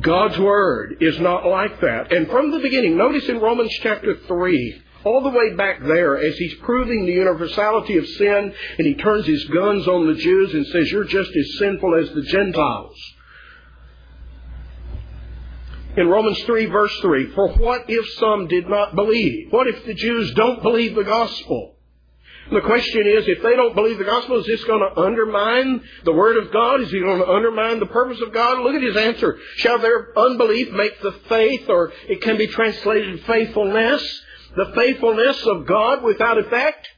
God's 0.00 0.38
Word 0.38 0.96
is 1.00 1.20
not 1.20 1.46
like 1.46 1.80
that. 1.80 2.12
And 2.12 2.28
from 2.28 2.50
the 2.50 2.60
beginning, 2.60 2.96
notice 2.96 3.28
in 3.28 3.40
Romans 3.40 3.72
chapter 3.82 4.16
3, 4.26 4.82
all 5.04 5.22
the 5.22 5.36
way 5.36 5.54
back 5.54 5.80
there, 5.82 6.16
as 6.16 6.36
he's 6.36 6.54
proving 6.54 7.04
the 7.04 7.12
universality 7.12 7.98
of 7.98 8.06
sin, 8.06 8.54
and 8.78 8.86
he 8.86 8.94
turns 8.94 9.26
his 9.26 9.44
guns 9.46 9.86
on 9.86 10.06
the 10.06 10.14
Jews 10.14 10.54
and 10.54 10.66
says, 10.66 10.90
You're 10.90 11.04
just 11.04 11.30
as 11.30 11.58
sinful 11.58 11.94
as 12.00 12.10
the 12.14 12.22
Gentiles. 12.22 12.96
In 15.96 16.08
Romans 16.08 16.40
3, 16.44 16.66
verse 16.66 16.96
3, 17.02 17.32
For 17.34 17.48
what 17.50 17.84
if 17.88 18.06
some 18.18 18.48
did 18.48 18.68
not 18.68 18.94
believe? 18.94 19.48
What 19.50 19.66
if 19.66 19.84
the 19.84 19.94
Jews 19.94 20.32
don't 20.34 20.62
believe 20.62 20.94
the 20.94 21.04
gospel? 21.04 21.74
The 22.50 22.60
question 22.60 23.06
is, 23.06 23.28
if 23.28 23.42
they 23.42 23.54
don't 23.56 23.74
believe 23.74 23.98
the 23.98 24.04
gospel, 24.04 24.40
is 24.40 24.46
this 24.46 24.64
going 24.64 24.80
to 24.80 25.00
undermine 25.00 25.82
the 26.04 26.12
word 26.12 26.36
of 26.36 26.52
God? 26.52 26.80
Is 26.80 26.90
he 26.90 27.00
going 27.00 27.20
to 27.20 27.30
undermine 27.30 27.78
the 27.78 27.86
purpose 27.86 28.20
of 28.20 28.32
God? 28.32 28.58
Look 28.58 28.74
at 28.74 28.82
his 28.82 28.96
answer. 28.96 29.38
Shall 29.56 29.78
their 29.78 30.18
unbelief 30.18 30.70
make 30.72 31.00
the 31.00 31.12
faith, 31.28 31.68
or 31.68 31.92
it 32.08 32.20
can 32.20 32.36
be 32.36 32.48
translated 32.48 33.24
faithfulness, 33.24 34.22
the 34.56 34.72
faithfulness 34.74 35.40
of 35.46 35.66
God 35.66 36.02
without 36.02 36.38
effect? 36.38 36.88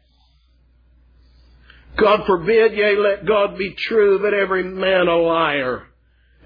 God 1.96 2.26
forbid, 2.26 2.72
yea, 2.72 2.96
let 2.96 3.24
God 3.24 3.56
be 3.56 3.74
true, 3.74 4.18
but 4.20 4.34
every 4.34 4.64
man 4.64 5.06
a 5.06 5.16
liar. 5.16 5.86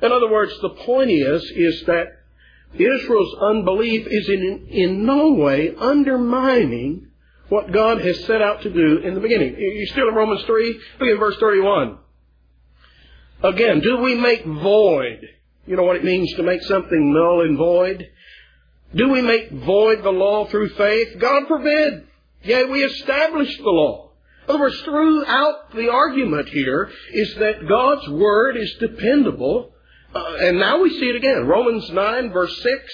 In 0.02 0.12
other 0.12 0.30
words, 0.30 0.52
the 0.60 0.70
point 0.70 1.10
is, 1.10 1.42
is 1.54 1.84
that 1.86 2.06
Israel's 2.74 3.34
unbelief 3.40 4.06
is 4.06 4.28
in, 4.28 4.66
in 4.70 5.06
no 5.06 5.32
way 5.32 5.74
undermining 5.74 7.07
what 7.48 7.72
God 7.72 8.00
has 8.00 8.24
set 8.24 8.42
out 8.42 8.62
to 8.62 8.70
do 8.70 8.98
in 8.98 9.14
the 9.14 9.20
beginning. 9.20 9.56
You 9.56 9.86
still 9.86 10.08
in 10.08 10.14
Romans 10.14 10.44
3? 10.44 10.80
Look 11.00 11.08
at 11.08 11.18
verse 11.18 11.36
31. 11.38 11.98
Again, 13.42 13.80
do 13.80 13.98
we 13.98 14.16
make 14.16 14.44
void? 14.44 15.20
You 15.66 15.76
know 15.76 15.84
what 15.84 15.96
it 15.96 16.04
means 16.04 16.32
to 16.34 16.42
make 16.42 16.62
something 16.62 17.12
null 17.12 17.42
and 17.42 17.56
void? 17.56 18.08
Do 18.94 19.10
we 19.10 19.22
make 19.22 19.50
void 19.52 20.02
the 20.02 20.10
law 20.10 20.46
through 20.46 20.70
faith? 20.70 21.18
God 21.18 21.46
forbid. 21.46 22.06
Yea, 22.42 22.64
we 22.64 22.82
establish 22.84 23.56
the 23.58 23.70
law. 23.70 24.12
In 24.48 24.54
other 24.54 24.60
words, 24.60 24.80
throughout 24.80 25.74
the 25.74 25.90
argument 25.90 26.48
here 26.48 26.90
is 27.12 27.34
that 27.34 27.68
God's 27.68 28.08
Word 28.08 28.56
is 28.56 28.74
dependable. 28.80 29.72
Uh, 30.14 30.36
and 30.40 30.58
now 30.58 30.80
we 30.80 30.90
see 30.90 31.06
it 31.06 31.16
again. 31.16 31.46
Romans 31.46 31.90
9 31.90 32.32
verse 32.32 32.62
6. 32.62 32.92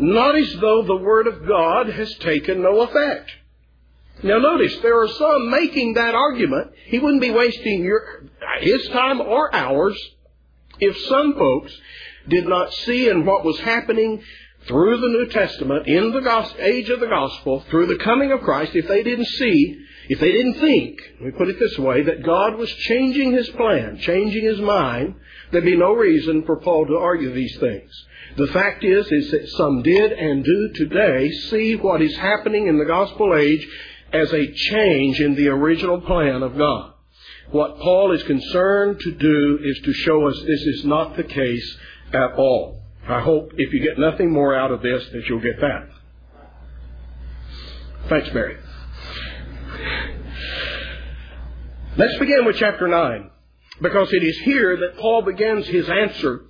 Not 0.00 0.36
as 0.36 0.52
though 0.60 0.82
the 0.82 0.96
Word 0.96 1.26
of 1.26 1.46
God 1.48 1.88
has 1.88 2.14
taken 2.16 2.62
no 2.62 2.82
effect. 2.82 3.30
Now 4.22 4.38
notice, 4.38 4.76
there 4.82 5.00
are 5.00 5.08
some 5.08 5.50
making 5.50 5.94
that 5.94 6.14
argument. 6.14 6.72
He 6.86 6.98
wouldn't 6.98 7.22
be 7.22 7.30
wasting 7.30 7.84
your, 7.84 8.24
his 8.60 8.88
time 8.88 9.20
or 9.20 9.54
ours 9.54 9.96
if 10.80 10.96
some 11.06 11.34
folks 11.34 11.76
did 12.28 12.46
not 12.46 12.72
see 12.72 13.08
in 13.08 13.24
what 13.24 13.44
was 13.44 13.58
happening 13.60 14.22
through 14.66 15.00
the 15.00 15.08
New 15.08 15.26
Testament, 15.28 15.86
in 15.86 16.10
the 16.10 16.54
age 16.58 16.88
of 16.90 17.00
the 17.00 17.06
gospel, 17.06 17.64
through 17.70 17.86
the 17.86 18.04
coming 18.04 18.32
of 18.32 18.40
Christ, 18.40 18.74
if 18.74 18.88
they 18.88 19.02
didn't 19.02 19.26
see, 19.26 19.78
if 20.08 20.20
they 20.20 20.32
didn't 20.32 20.60
think, 20.60 21.00
me 21.20 21.30
put 21.30 21.48
it 21.48 21.58
this 21.58 21.78
way, 21.78 22.02
that 22.02 22.24
God 22.24 22.56
was 22.56 22.70
changing 22.70 23.32
his 23.32 23.48
plan, 23.50 23.98
changing 23.98 24.44
his 24.44 24.60
mind, 24.60 25.14
there'd 25.50 25.64
be 25.64 25.76
no 25.76 25.92
reason 25.92 26.44
for 26.44 26.56
Paul 26.56 26.86
to 26.86 26.96
argue 26.96 27.32
these 27.32 27.56
things. 27.58 27.90
The 28.36 28.48
fact 28.48 28.84
is, 28.84 29.10
is 29.10 29.30
that 29.30 29.48
some 29.50 29.82
did 29.82 30.12
and 30.12 30.44
do 30.44 30.70
today 30.74 31.30
see 31.30 31.76
what 31.76 32.02
is 32.02 32.16
happening 32.16 32.66
in 32.66 32.78
the 32.78 32.84
gospel 32.84 33.34
age 33.34 33.66
as 34.12 34.32
a 34.32 34.52
change 34.52 35.20
in 35.20 35.34
the 35.34 35.48
original 35.48 36.00
plan 36.00 36.42
of 36.42 36.56
God. 36.56 36.92
What 37.50 37.78
Paul 37.78 38.12
is 38.12 38.22
concerned 38.24 39.00
to 39.00 39.12
do 39.12 39.58
is 39.62 39.80
to 39.84 39.92
show 39.92 40.28
us 40.28 40.38
this 40.40 40.62
is 40.62 40.84
not 40.84 41.16
the 41.16 41.24
case 41.24 41.76
at 42.12 42.32
all. 42.32 42.82
I 43.08 43.20
hope 43.20 43.52
if 43.56 43.72
you 43.72 43.80
get 43.80 43.98
nothing 43.98 44.30
more 44.30 44.54
out 44.54 44.70
of 44.70 44.82
this 44.82 45.02
that 45.12 45.24
you'll 45.28 45.40
get 45.40 45.60
that. 45.60 45.88
Thanks, 48.08 48.32
Mary. 48.32 48.56
Let's 51.96 52.18
begin 52.18 52.44
with 52.44 52.56
chapter 52.56 52.86
9 52.86 53.30
because 53.82 54.12
it 54.12 54.22
is 54.22 54.38
here 54.38 54.76
that 54.76 54.98
Paul 54.98 55.22
begins 55.22 55.66
his 55.66 55.88
answer 55.88 56.44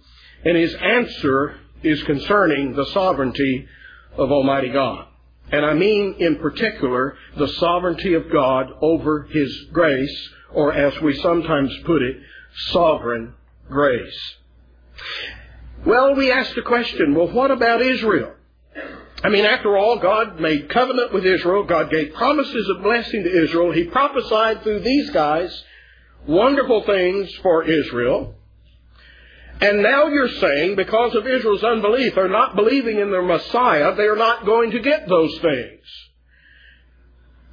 and 0.44 0.56
his 0.56 0.74
answer 0.74 1.56
is 1.82 2.02
concerning 2.04 2.74
the 2.74 2.86
sovereignty 2.86 3.66
of 4.16 4.30
Almighty 4.30 4.70
God. 4.70 5.07
And 5.50 5.64
I 5.64 5.74
mean 5.74 6.16
in 6.18 6.36
particular 6.36 7.16
the 7.36 7.48
sovereignty 7.48 8.14
of 8.14 8.30
God 8.30 8.70
over 8.80 9.22
His 9.22 9.66
grace, 9.72 10.28
or 10.52 10.72
as 10.72 11.00
we 11.00 11.14
sometimes 11.20 11.74
put 11.84 12.02
it, 12.02 12.16
sovereign 12.70 13.34
grace. 13.68 14.36
Well, 15.86 16.14
we 16.14 16.32
ask 16.32 16.54
the 16.54 16.62
question, 16.62 17.14
well, 17.14 17.28
what 17.28 17.50
about 17.50 17.82
Israel? 17.82 18.34
I 19.22 19.30
mean, 19.30 19.44
after 19.44 19.76
all, 19.76 19.98
God 19.98 20.40
made 20.40 20.68
covenant 20.68 21.12
with 21.12 21.24
Israel. 21.24 21.64
God 21.64 21.90
gave 21.90 22.14
promises 22.14 22.68
of 22.68 22.82
blessing 22.82 23.24
to 23.24 23.42
Israel. 23.42 23.72
He 23.72 23.84
prophesied 23.84 24.62
through 24.62 24.80
these 24.80 25.10
guys 25.10 25.64
wonderful 26.26 26.84
things 26.84 27.32
for 27.42 27.64
Israel. 27.64 28.34
And 29.60 29.82
now 29.82 30.06
you're 30.06 30.28
saying 30.28 30.76
because 30.76 31.14
of 31.14 31.26
Israel's 31.26 31.64
unbelief, 31.64 32.14
they're 32.14 32.28
not 32.28 32.54
believing 32.54 33.00
in 33.00 33.10
their 33.10 33.22
Messiah, 33.22 33.94
they 33.96 34.04
are 34.04 34.16
not 34.16 34.46
going 34.46 34.70
to 34.70 34.80
get 34.80 35.08
those 35.08 35.36
things. 35.38 35.80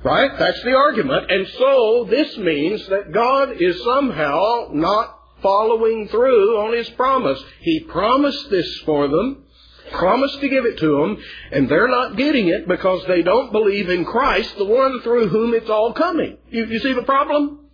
Right? 0.03 0.31
That's 0.37 0.61
the 0.61 0.73
argument. 0.73 1.31
And 1.31 1.47
so 1.57 2.07
this 2.07 2.37
means 2.37 2.87
that 2.89 3.11
God 3.11 3.59
is 3.59 3.83
somehow 3.83 4.69
not 4.71 5.19
following 5.41 6.07
through 6.09 6.59
on 6.59 6.77
His 6.77 6.89
promise. 6.91 7.43
He 7.61 7.79
promised 7.81 8.51
this 8.51 8.81
for 8.85 9.07
them, 9.07 9.43
promised 9.91 10.39
to 10.41 10.49
give 10.49 10.65
it 10.65 10.77
to 10.77 10.87
them, 10.87 11.17
and 11.51 11.67
they're 11.67 11.87
not 11.87 12.17
getting 12.17 12.49
it 12.49 12.67
because 12.67 13.03
they 13.07 13.23
don't 13.23 13.51
believe 13.51 13.89
in 13.89 14.05
Christ, 14.05 14.55
the 14.57 14.65
one 14.65 15.01
through 15.01 15.29
whom 15.29 15.55
it's 15.55 15.71
all 15.71 15.93
coming. 15.93 16.37
You, 16.51 16.65
you 16.65 16.79
see 16.79 16.93
the 16.93 17.01
problem? 17.01 17.64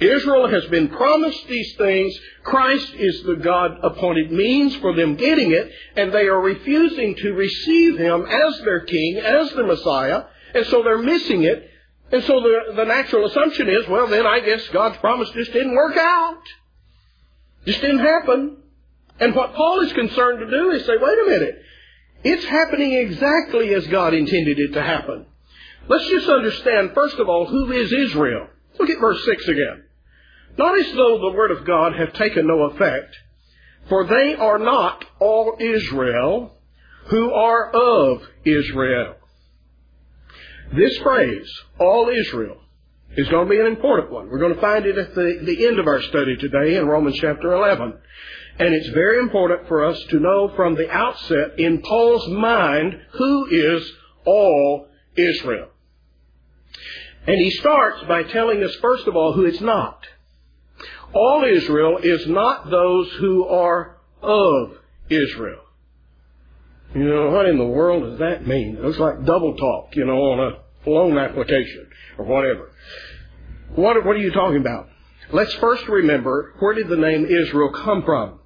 Israel 0.00 0.48
has 0.48 0.64
been 0.66 0.88
promised 0.88 1.46
these 1.48 1.74
things. 1.76 2.16
Christ 2.44 2.94
is 2.94 3.22
the 3.24 3.36
God 3.36 3.78
appointed 3.82 4.30
means 4.30 4.76
for 4.76 4.94
them 4.94 5.16
getting 5.16 5.50
it, 5.50 5.72
and 5.96 6.12
they 6.12 6.26
are 6.26 6.40
refusing 6.40 7.16
to 7.16 7.32
receive 7.32 7.98
Him 7.98 8.24
as 8.24 8.60
their 8.60 8.80
King, 8.80 9.16
as 9.16 9.50
the 9.52 9.64
Messiah, 9.64 10.24
and 10.54 10.66
so 10.66 10.82
they're 10.82 11.02
missing 11.02 11.42
it. 11.42 11.70
And 12.10 12.22
so 12.24 12.40
the, 12.40 12.74
the 12.76 12.84
natural 12.84 13.26
assumption 13.26 13.68
is, 13.68 13.88
well, 13.88 14.06
then 14.06 14.26
I 14.26 14.40
guess 14.40 14.66
God's 14.68 14.96
promise 14.98 15.30
just 15.30 15.52
didn't 15.52 15.74
work 15.74 15.96
out. 15.96 16.42
Just 17.66 17.80
didn't 17.80 17.98
happen. 17.98 18.56
And 19.20 19.34
what 19.34 19.54
Paul 19.54 19.80
is 19.80 19.92
concerned 19.92 20.38
to 20.38 20.50
do 20.50 20.70
is 20.70 20.86
say, 20.86 20.96
wait 20.98 21.18
a 21.18 21.28
minute. 21.28 21.62
It's 22.24 22.44
happening 22.44 22.94
exactly 22.94 23.74
as 23.74 23.86
God 23.88 24.14
intended 24.14 24.58
it 24.58 24.72
to 24.72 24.82
happen. 24.82 25.26
Let's 25.88 26.08
just 26.08 26.28
understand, 26.28 26.92
first 26.94 27.18
of 27.18 27.28
all, 27.28 27.46
who 27.46 27.72
is 27.72 27.92
Israel? 27.92 28.48
Look 28.78 28.90
at 28.90 29.00
verse 29.00 29.22
6 29.24 29.48
again. 29.48 29.84
Not 30.58 30.78
as 30.78 30.92
though 30.92 31.18
the 31.20 31.36
word 31.36 31.52
of 31.52 31.64
God 31.64 31.94
have 31.94 32.12
taken 32.14 32.48
no 32.48 32.64
effect, 32.64 33.16
for 33.88 34.04
they 34.06 34.34
are 34.34 34.58
not 34.58 35.04
all 35.20 35.56
Israel 35.60 36.58
who 37.06 37.32
are 37.32 37.70
of 37.70 38.22
Israel. 38.44 39.14
This 40.74 40.98
phrase, 40.98 41.48
all 41.78 42.10
Israel, 42.10 42.58
is 43.16 43.28
going 43.28 43.46
to 43.46 43.50
be 43.50 43.60
an 43.60 43.66
important 43.66 44.10
one. 44.10 44.28
We're 44.28 44.40
going 44.40 44.54
to 44.54 44.60
find 44.60 44.84
it 44.84 44.98
at 44.98 45.14
the, 45.14 45.40
the 45.42 45.66
end 45.66 45.78
of 45.78 45.86
our 45.86 46.02
study 46.02 46.36
today 46.36 46.76
in 46.76 46.86
Romans 46.86 47.16
chapter 47.20 47.52
11. 47.52 47.94
And 48.58 48.74
it's 48.74 48.88
very 48.88 49.20
important 49.20 49.68
for 49.68 49.84
us 49.86 49.98
to 50.10 50.18
know 50.18 50.52
from 50.56 50.74
the 50.74 50.90
outset 50.90 51.58
in 51.58 51.80
Paul's 51.80 52.28
mind 52.28 53.00
who 53.12 53.46
is 53.46 53.90
all 54.26 54.88
Israel. 55.16 55.68
And 57.26 57.36
he 57.36 57.50
starts 57.52 58.02
by 58.08 58.24
telling 58.24 58.62
us, 58.62 58.74
first 58.82 59.06
of 59.06 59.14
all, 59.14 59.32
who 59.32 59.46
it's 59.46 59.60
not. 59.60 60.04
All 61.14 61.44
Israel 61.44 61.98
is 62.02 62.26
not 62.26 62.70
those 62.70 63.10
who 63.20 63.46
are 63.46 63.96
of 64.22 64.72
Israel. 65.08 65.62
You 66.94 67.04
know, 67.04 67.30
what 67.30 67.46
in 67.46 67.58
the 67.58 67.66
world 67.66 68.02
does 68.02 68.18
that 68.18 68.46
mean? 68.46 68.76
It 68.76 68.84
looks 68.84 68.98
like 68.98 69.24
double 69.24 69.56
talk, 69.56 69.94
you 69.94 70.04
know, 70.04 70.16
on 70.16 70.52
a 70.52 70.90
loan 70.90 71.18
application 71.18 71.88
or 72.16 72.24
whatever. 72.24 72.72
What, 73.74 74.04
what 74.04 74.16
are 74.16 74.20
you 74.20 74.32
talking 74.32 74.60
about? 74.60 74.88
Let's 75.30 75.52
first 75.54 75.86
remember 75.88 76.54
where 76.58 76.74
did 76.74 76.88
the 76.88 76.96
name 76.96 77.26
Israel 77.26 77.70
come 77.72 78.02
from? 78.04 78.40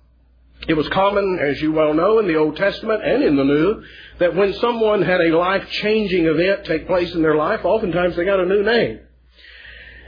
It 0.68 0.74
was 0.74 0.88
common, 0.90 1.40
as 1.40 1.60
you 1.60 1.72
well 1.72 1.92
know, 1.92 2.18
in 2.20 2.28
the 2.28 2.36
Old 2.36 2.56
Testament 2.56 3.02
and 3.04 3.24
in 3.24 3.36
the 3.36 3.44
New, 3.44 3.82
that 4.20 4.34
when 4.34 4.52
someone 4.54 5.02
had 5.02 5.20
a 5.20 5.36
life 5.36 5.68
changing 5.70 6.26
event 6.26 6.64
take 6.64 6.86
place 6.86 7.12
in 7.14 7.22
their 7.22 7.36
life, 7.36 7.64
oftentimes 7.64 8.14
they 8.14 8.24
got 8.24 8.40
a 8.40 8.46
new 8.46 8.62
name. 8.62 9.00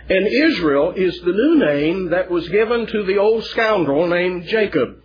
And 0.09 0.27
Israel 0.27 0.93
is 0.95 1.19
the 1.21 1.33
new 1.33 1.64
name 1.64 2.11
that 2.11 2.31
was 2.31 2.49
given 2.49 2.87
to 2.87 3.05
the 3.05 3.19
old 3.19 3.45
scoundrel 3.47 4.07
named 4.07 4.47
Jacob. 4.47 5.01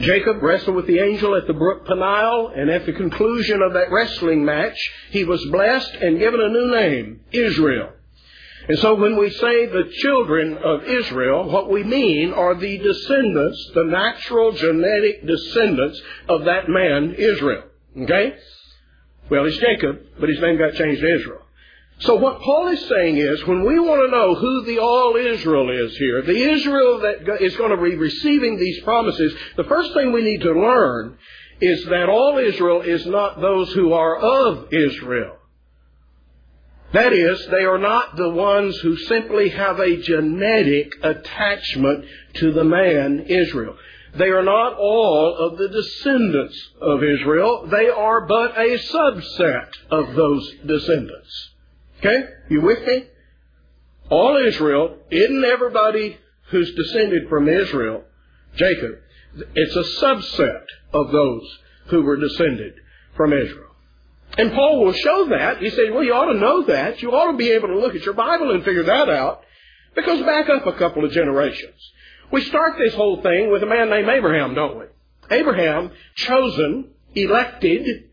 Jacob 0.00 0.42
wrestled 0.42 0.76
with 0.76 0.86
the 0.86 1.00
angel 1.00 1.36
at 1.36 1.46
the 1.46 1.52
brook 1.52 1.86
Peniel, 1.86 2.52
and 2.54 2.70
at 2.70 2.86
the 2.86 2.92
conclusion 2.92 3.60
of 3.60 3.74
that 3.74 3.90
wrestling 3.90 4.44
match, 4.44 4.78
he 5.10 5.24
was 5.24 5.44
blessed 5.46 5.94
and 5.96 6.18
given 6.18 6.40
a 6.40 6.48
new 6.48 6.70
name, 6.74 7.20
Israel. 7.32 7.90
And 8.68 8.78
so 8.78 8.94
when 8.94 9.16
we 9.18 9.30
say 9.30 9.66
the 9.66 9.90
children 9.92 10.56
of 10.58 10.84
Israel, 10.84 11.50
what 11.50 11.70
we 11.70 11.82
mean 11.82 12.32
are 12.32 12.54
the 12.54 12.78
descendants, 12.78 13.70
the 13.74 13.84
natural 13.84 14.52
genetic 14.52 15.26
descendants 15.26 16.00
of 16.28 16.44
that 16.44 16.68
man, 16.68 17.14
Israel. 17.18 17.64
Okay? 18.00 18.34
Well, 19.30 19.44
it's 19.46 19.58
Jacob, 19.58 20.00
but 20.18 20.28
his 20.28 20.40
name 20.40 20.56
got 20.56 20.74
changed 20.74 21.00
to 21.00 21.14
Israel. 21.14 21.42
So 22.00 22.14
what 22.14 22.40
Paul 22.40 22.68
is 22.68 22.88
saying 22.88 23.18
is, 23.18 23.46
when 23.46 23.64
we 23.64 23.78
want 23.78 24.00
to 24.06 24.16
know 24.16 24.34
who 24.34 24.64
the 24.64 24.78
all 24.78 25.16
Israel 25.16 25.68
is 25.68 25.94
here, 25.98 26.22
the 26.22 26.50
Israel 26.50 27.00
that 27.00 27.42
is 27.42 27.56
going 27.56 27.76
to 27.76 27.82
be 27.82 27.96
receiving 27.96 28.58
these 28.58 28.80
promises, 28.80 29.34
the 29.56 29.64
first 29.64 29.92
thing 29.92 30.10
we 30.10 30.22
need 30.22 30.40
to 30.40 30.52
learn 30.52 31.18
is 31.60 31.84
that 31.86 32.08
all 32.08 32.38
Israel 32.38 32.80
is 32.80 33.04
not 33.04 33.40
those 33.42 33.70
who 33.74 33.92
are 33.92 34.16
of 34.16 34.72
Israel. 34.72 35.36
That 36.94 37.12
is, 37.12 37.46
they 37.50 37.64
are 37.64 37.78
not 37.78 38.16
the 38.16 38.30
ones 38.30 38.76
who 38.78 38.96
simply 38.96 39.50
have 39.50 39.78
a 39.78 40.00
genetic 40.00 40.92
attachment 41.02 42.06
to 42.34 42.52
the 42.52 42.64
man 42.64 43.26
Israel. 43.28 43.76
They 44.16 44.30
are 44.30 44.42
not 44.42 44.74
all 44.74 45.36
of 45.36 45.58
the 45.58 45.68
descendants 45.68 46.70
of 46.80 47.04
Israel. 47.04 47.68
They 47.70 47.88
are 47.90 48.26
but 48.26 48.58
a 48.58 48.78
subset 48.78 49.68
of 49.90 50.14
those 50.16 50.50
descendants. 50.66 51.49
Okay? 52.00 52.24
You 52.48 52.62
with 52.62 52.86
me? 52.86 53.04
All 54.10 54.36
Israel 54.44 54.96
isn't 55.10 55.44
everybody 55.44 56.18
who's 56.50 56.74
descended 56.74 57.28
from 57.28 57.48
Israel, 57.48 58.02
Jacob. 58.56 58.98
It's 59.54 59.76
a 59.76 60.04
subset 60.04 60.64
of 60.92 61.12
those 61.12 61.58
who 61.86 62.02
were 62.02 62.16
descended 62.16 62.74
from 63.16 63.32
Israel. 63.32 63.70
And 64.36 64.52
Paul 64.52 64.84
will 64.84 64.92
show 64.92 65.28
that. 65.30 65.58
He 65.58 65.70
said, 65.70 65.92
well, 65.92 66.02
you 66.02 66.14
ought 66.14 66.32
to 66.32 66.38
know 66.38 66.64
that. 66.64 67.02
You 67.02 67.10
ought 67.12 67.32
to 67.32 67.36
be 67.36 67.50
able 67.50 67.68
to 67.68 67.78
look 67.78 67.94
at 67.94 68.04
your 68.04 68.14
Bible 68.14 68.52
and 68.52 68.64
figure 68.64 68.84
that 68.84 69.08
out. 69.08 69.42
Because 69.94 70.20
back 70.22 70.48
up 70.48 70.66
a 70.66 70.72
couple 70.72 71.04
of 71.04 71.12
generations. 71.12 71.74
We 72.32 72.42
start 72.42 72.74
this 72.78 72.94
whole 72.94 73.22
thing 73.22 73.50
with 73.50 73.62
a 73.62 73.66
man 73.66 73.90
named 73.90 74.08
Abraham, 74.08 74.54
don't 74.54 74.78
we? 74.78 74.84
Abraham, 75.30 75.90
chosen, 76.14 76.90
elected, 77.14 78.09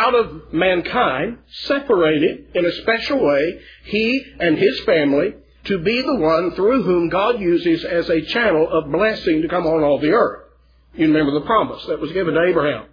out 0.00 0.14
of 0.14 0.52
mankind, 0.52 1.38
separated 1.64 2.46
in 2.54 2.64
a 2.64 2.72
special 2.72 3.22
way, 3.22 3.60
he 3.84 4.24
and 4.40 4.56
his 4.56 4.80
family, 4.80 5.34
to 5.64 5.78
be 5.78 6.00
the 6.00 6.16
one 6.16 6.52
through 6.52 6.82
whom 6.82 7.10
God 7.10 7.38
uses 7.38 7.84
as 7.84 8.08
a 8.08 8.22
channel 8.22 8.66
of 8.68 8.90
blessing 8.90 9.42
to 9.42 9.48
come 9.48 9.66
on 9.66 9.82
all 9.82 9.98
the 9.98 10.12
earth. 10.12 10.46
You 10.94 11.06
remember 11.06 11.32
the 11.32 11.46
promise 11.46 11.84
that 11.86 12.00
was 12.00 12.12
given 12.12 12.34
to 12.34 12.46
Abraham. 12.48 12.86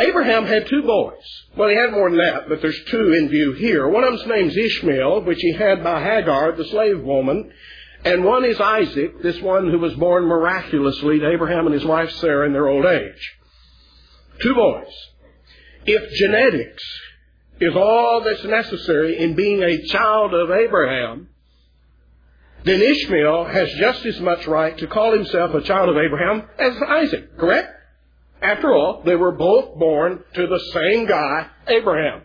Abraham 0.00 0.44
had 0.46 0.66
two 0.66 0.82
boys. 0.82 1.22
Well, 1.56 1.68
he 1.68 1.76
had 1.76 1.92
more 1.92 2.10
than 2.10 2.18
that, 2.18 2.48
but 2.48 2.62
there's 2.62 2.84
two 2.86 3.12
in 3.12 3.28
view 3.28 3.52
here. 3.52 3.88
One 3.88 4.04
of 4.04 4.12
them's 4.12 4.26
name's 4.26 4.56
Ishmael, 4.56 5.22
which 5.22 5.40
he 5.40 5.52
had 5.52 5.82
by 5.82 6.02
Hagar, 6.02 6.52
the 6.52 6.64
slave 6.66 7.00
woman, 7.02 7.52
and 8.04 8.24
one 8.24 8.44
is 8.44 8.60
Isaac, 8.60 9.22
this 9.22 9.40
one 9.40 9.70
who 9.70 9.78
was 9.78 9.94
born 9.94 10.24
miraculously 10.24 11.18
to 11.20 11.30
Abraham 11.30 11.66
and 11.66 11.74
his 11.74 11.84
wife 11.84 12.10
Sarah 12.12 12.46
in 12.46 12.52
their 12.52 12.68
old 12.68 12.86
age. 12.86 13.36
Two 14.40 14.54
boys. 14.54 14.92
If 15.86 16.12
genetics 16.14 16.82
is 17.60 17.74
all 17.74 18.22
that's 18.24 18.44
necessary 18.44 19.18
in 19.18 19.34
being 19.34 19.62
a 19.62 19.82
child 19.86 20.34
of 20.34 20.50
Abraham, 20.50 21.28
then 22.64 22.82
Ishmael 22.82 23.44
has 23.44 23.70
just 23.74 24.04
as 24.04 24.20
much 24.20 24.46
right 24.46 24.76
to 24.78 24.86
call 24.86 25.12
himself 25.12 25.54
a 25.54 25.62
child 25.62 25.88
of 25.88 25.96
Abraham 25.96 26.48
as 26.58 26.74
Isaac, 26.88 27.36
correct? 27.38 27.72
After 28.42 28.72
all, 28.72 29.02
they 29.04 29.16
were 29.16 29.32
both 29.32 29.78
born 29.78 30.22
to 30.34 30.46
the 30.46 30.60
same 30.72 31.06
guy, 31.06 31.48
Abraham. 31.66 32.22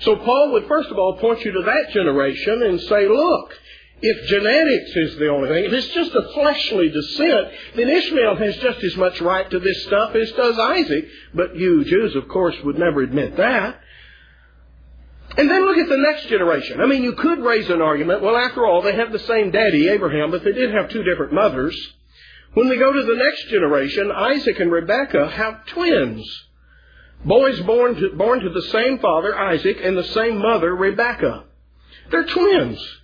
So 0.00 0.16
Paul 0.16 0.52
would 0.52 0.66
first 0.66 0.90
of 0.90 0.98
all 0.98 1.18
point 1.18 1.44
you 1.44 1.52
to 1.52 1.62
that 1.62 1.92
generation 1.92 2.62
and 2.62 2.80
say, 2.80 3.08
look, 3.08 3.58
if 4.02 4.28
genetics 4.28 4.90
is 4.96 5.18
the 5.18 5.28
only 5.28 5.48
thing, 5.48 5.64
if 5.64 5.72
it's 5.72 5.94
just 5.94 6.14
a 6.14 6.32
fleshly 6.32 6.88
descent, 6.88 7.48
then 7.76 7.88
Ishmael 7.88 8.36
has 8.36 8.56
just 8.56 8.82
as 8.82 8.96
much 8.96 9.20
right 9.20 9.48
to 9.50 9.58
this 9.58 9.84
stuff 9.84 10.14
as 10.14 10.32
does 10.32 10.58
Isaac. 10.58 11.06
But 11.34 11.56
you 11.56 11.84
Jews, 11.84 12.16
of 12.16 12.28
course, 12.28 12.56
would 12.64 12.78
never 12.78 13.02
admit 13.02 13.36
that. 13.36 13.80
And 15.36 15.48
then 15.48 15.64
look 15.64 15.78
at 15.78 15.88
the 15.88 15.96
next 15.96 16.26
generation. 16.28 16.80
I 16.80 16.86
mean, 16.86 17.04
you 17.04 17.12
could 17.12 17.38
raise 17.38 17.68
an 17.70 17.80
argument, 17.80 18.22
well, 18.22 18.36
after 18.36 18.66
all, 18.66 18.82
they 18.82 18.96
have 18.96 19.12
the 19.12 19.18
same 19.20 19.50
daddy, 19.50 19.88
Abraham, 19.88 20.30
but 20.30 20.42
they 20.42 20.52
did 20.52 20.72
have 20.72 20.90
two 20.90 21.04
different 21.04 21.32
mothers. 21.32 21.76
When 22.54 22.68
we 22.68 22.78
go 22.78 22.92
to 22.92 23.02
the 23.02 23.14
next 23.14 23.48
generation, 23.48 24.10
Isaac 24.10 24.58
and 24.58 24.72
Rebekah 24.72 25.28
have 25.28 25.66
twins. 25.66 26.26
Boys 27.24 27.60
born 27.60 27.94
to, 27.96 28.10
born 28.16 28.40
to 28.40 28.50
the 28.50 28.68
same 28.72 28.98
father, 28.98 29.38
Isaac, 29.38 29.78
and 29.84 29.96
the 29.96 30.04
same 30.04 30.38
mother, 30.38 30.74
Rebekah. 30.74 31.44
They're 32.10 32.24
twins. 32.24 32.99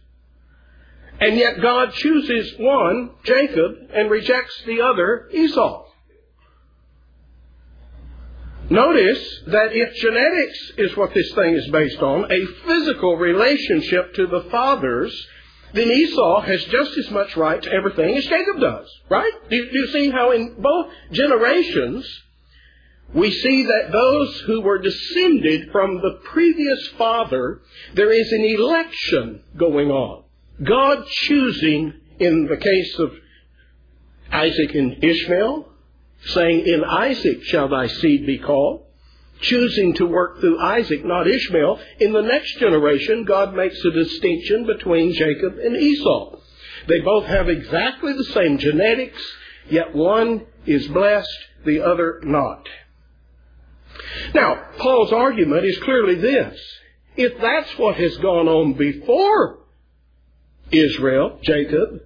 And 1.21 1.37
yet 1.37 1.61
God 1.63 1.93
chooses 1.95 2.55
one, 2.59 3.11
Jacob, 3.25 3.73
and 3.95 4.11
rejects 4.11 4.63
the 4.67 4.83
other, 4.83 5.29
Esau. 5.33 5.85
Notice 8.69 9.41
that 9.47 9.69
if 9.73 9.95
genetics 9.95 10.73
is 10.77 10.97
what 10.97 11.15
this 11.15 11.33
thing 11.35 11.55
is 11.55 11.69
based 11.71 12.03
on, 12.03 12.31
a 12.31 12.47
physical 12.67 13.17
relationship 13.17 14.15
to 14.15 14.27
the 14.27 14.43
fathers, 14.51 15.27
then 15.73 15.89
Esau 15.89 16.41
has 16.41 16.65
just 16.65 16.99
as 16.99 17.11
much 17.11 17.37
right 17.37 17.63
to 17.63 17.71
everything 17.71 18.17
as 18.17 18.27
Jacob 18.27 18.61
does, 18.61 18.89
right? 19.09 19.33
Do 19.49 19.57
you, 19.57 19.89
see 19.93 20.11
how 20.11 20.33
in 20.33 20.57
both 20.59 20.91
generations 21.13 22.07
we 23.15 23.31
see 23.31 23.63
that 23.63 23.93
those 23.93 24.41
who 24.47 24.63
were 24.63 24.79
descended 24.79 25.71
from 25.71 25.97
the 25.97 26.19
previous 26.25 26.89
father, 26.99 27.63
there 27.95 28.11
is 28.11 28.33
an 28.33 28.45
election 28.45 29.43
going 29.57 29.91
on. 29.91 30.25
God 30.63 31.07
choosing, 31.07 31.95
in 32.19 32.47
the 32.47 32.57
case 32.57 32.99
of 32.99 33.13
Isaac 34.33 34.75
and 34.75 35.05
Ishmael, 35.05 35.69
saying, 36.25 36.67
In 36.67 36.83
Isaac 36.83 37.45
shall 37.45 37.69
thy 37.69 37.89
seed 37.89 38.27
be 38.27 38.39
called, 38.39 38.85
choosing 39.41 39.95
to 39.95 40.07
work 40.07 40.41
through 40.41 40.59
Isaac, 40.59 41.05
not 41.05 41.27
Ishmael. 41.27 41.79
In 42.01 42.13
the 42.13 42.23
next 42.23 42.59
generation, 42.59 43.25
God 43.25 43.55
makes 43.55 43.79
a 43.85 43.91
distinction 43.91 44.67
between 44.67 45.13
Jacob 45.13 45.59
and 45.59 45.77
Esau. 45.77 46.37
They 46.89 47.01
both 47.01 47.27
have 47.27 47.49
exactly 47.49 48.15
the 48.15 48.25
same 48.25 48.59
genetics, 48.59 49.23
yet 49.69 49.95
one 49.95 50.47
is 50.65 50.89
blessed, 50.89 51.39
the 51.65 51.83
other 51.83 52.21
not. 52.25 52.67
Now, 54.35 54.71
Paul's 54.79 55.13
argument 55.13 55.67
is 55.67 55.79
clearly 55.79 56.15
this. 56.15 56.59
If 57.17 57.39
that's 57.41 57.79
what 57.79 57.97
has 57.97 58.17
gone 58.19 58.49
on 58.49 58.75
before 58.75 59.66
Israel, 60.71 61.39
Jacob, 61.43 62.03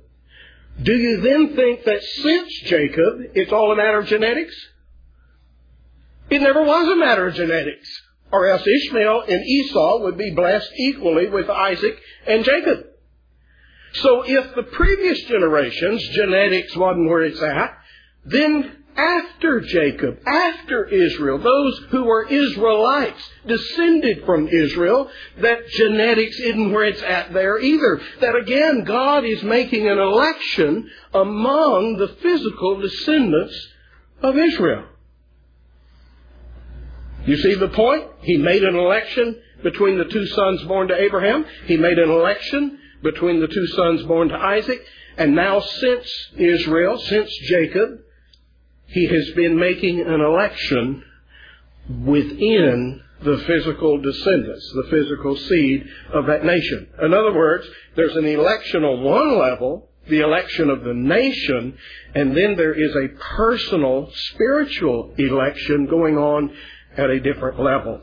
do 0.83 0.95
you 0.95 1.21
then 1.21 1.57
think 1.57 1.85
that 1.85 2.03
since 2.03 2.53
Jacob, 2.65 3.33
it's 3.35 3.53
all 3.53 3.73
a 3.73 3.77
matter 3.77 3.99
of 3.99 4.07
genetics? 4.07 4.55
It 6.31 6.41
never 6.41 6.63
was 6.63 6.89
a 6.89 6.97
matter 6.97 7.27
of 7.27 7.35
genetics. 7.35 7.89
Or 8.33 8.47
else 8.47 8.65
Ishmael 8.67 9.23
and 9.29 9.45
Esau 9.45 10.03
would 10.03 10.17
be 10.17 10.31
blessed 10.31 10.71
equally 10.77 11.29
with 11.29 11.51
Isaac 11.51 11.99
and 12.27 12.45
Jacob. 12.45 12.87
So 13.95 14.23
if 14.23 14.55
the 14.55 14.63
previous 14.63 15.21
generations, 15.23 16.09
genetics 16.11 16.77
wasn't 16.77 17.09
where 17.09 17.25
it's 17.25 17.43
at, 17.43 17.77
then 18.25 18.80
after 19.01 19.61
Jacob, 19.61 20.19
after 20.27 20.85
Israel, 20.85 21.39
those 21.39 21.79
who 21.91 22.05
were 22.05 22.29
Israelites, 22.29 23.23
descended 23.47 24.25
from 24.27 24.49
Israel, 24.49 25.09
that 25.39 25.67
genetics 25.69 26.39
isn't 26.39 26.73
where 26.73 26.85
it's 26.85 27.03
at 27.03 27.33
there 27.33 27.59
either. 27.59 28.01
That 28.21 28.37
again, 28.37 28.85
God 28.85 29.25
is 29.25 29.43
making 29.43 29.89
an 29.89 29.99
election 29.99 30.91
among 31.15 31.97
the 31.97 32.09
physical 32.23 32.81
descendants 32.81 33.69
of 34.23 34.37
Israel. 34.37 34.85
You 37.27 37.37
see 37.37 37.55
the 37.55 37.69
point? 37.69 38.05
He 38.23 38.37
made 38.39 38.63
an 38.65 38.77
election 38.77 39.41
between 39.63 39.99
the 39.99 40.07
two 40.07 40.27
sons 40.27 40.63
born 40.65 40.89
to 40.89 41.01
Abraham. 41.01 41.45
He 41.67 41.77
made 41.77 41.99
an 41.99 42.11
election 42.11 42.79
between 43.03 43.41
the 43.41 43.49
two 43.49 43.67
sons 43.69 44.03
born 44.05 44.29
to 44.29 44.37
Isaac. 44.37 44.85
And 45.17 45.35
now 45.35 45.61
since 45.61 46.31
Israel, 46.37 46.99
since 46.99 47.31
Jacob, 47.49 48.01
he 48.91 49.07
has 49.07 49.31
been 49.37 49.59
making 49.59 50.01
an 50.01 50.21
election 50.21 51.05
within 52.05 53.01
the 53.23 53.39
physical 53.47 54.01
descendants, 54.01 54.73
the 54.75 54.91
physical 54.91 55.37
seed 55.37 55.87
of 56.13 56.27
that 56.27 56.45
nation. 56.45 56.89
In 57.03 57.15
other 57.15 57.33
words, 57.33 57.67
there's 57.95 58.17
an 58.17 58.27
election 58.27 58.83
on 58.83 59.05
one 59.05 59.39
level, 59.39 59.89
the 60.09 60.21
election 60.21 60.71
of 60.71 60.83
the 60.83 60.95
nation, 60.95 61.77
and 62.15 62.37
then 62.37 62.57
there 62.57 62.73
is 62.73 62.91
a 62.97 63.09
personal 63.37 64.11
spiritual 64.13 65.15
election 65.19 65.87
going 65.87 66.17
on 66.17 66.53
at 66.97 67.11
a 67.11 67.21
different 67.21 67.61
level. 67.61 68.03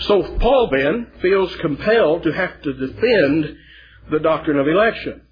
So 0.00 0.36
Paul 0.38 0.70
then 0.72 1.06
feels 1.22 1.54
compelled 1.56 2.24
to 2.24 2.32
have 2.32 2.60
to 2.62 2.72
defend 2.72 3.56
the 4.10 4.18
doctrine 4.18 4.58
of 4.58 4.66
election. 4.66 5.22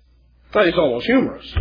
That 0.52 0.68
is 0.68 0.74
almost 0.74 1.06
humorous 1.06 1.52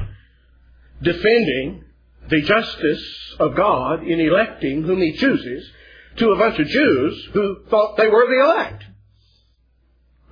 defending 1.03 1.83
the 2.29 2.41
justice 2.41 3.35
of 3.39 3.55
God 3.55 4.03
in 4.03 4.19
electing 4.19 4.83
whom 4.83 5.01
he 5.01 5.13
chooses 5.13 5.69
to 6.17 6.31
a 6.31 6.37
bunch 6.37 6.59
of 6.59 6.67
Jews 6.67 7.29
who 7.33 7.65
thought 7.69 7.97
they 7.97 8.07
were 8.07 8.27
the 8.27 8.43
elect. 8.43 8.83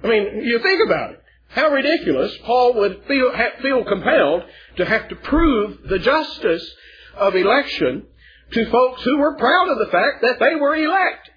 I 0.03 0.07
mean, 0.07 0.43
you 0.43 0.59
think 0.59 0.81
about 0.85 1.11
it. 1.11 1.23
How 1.49 1.69
ridiculous 1.69 2.35
Paul 2.45 2.75
would 2.75 3.03
feel, 3.07 3.31
feel 3.61 3.83
compelled 3.83 4.43
to 4.77 4.85
have 4.85 5.09
to 5.09 5.15
prove 5.15 5.79
the 5.89 5.99
justice 5.99 6.75
of 7.15 7.35
election 7.35 8.05
to 8.53 8.71
folks 8.71 9.01
who 9.03 9.17
were 9.17 9.35
proud 9.35 9.69
of 9.69 9.79
the 9.79 9.91
fact 9.91 10.21
that 10.21 10.39
they 10.39 10.55
were 10.55 10.75
elect. 10.75 11.29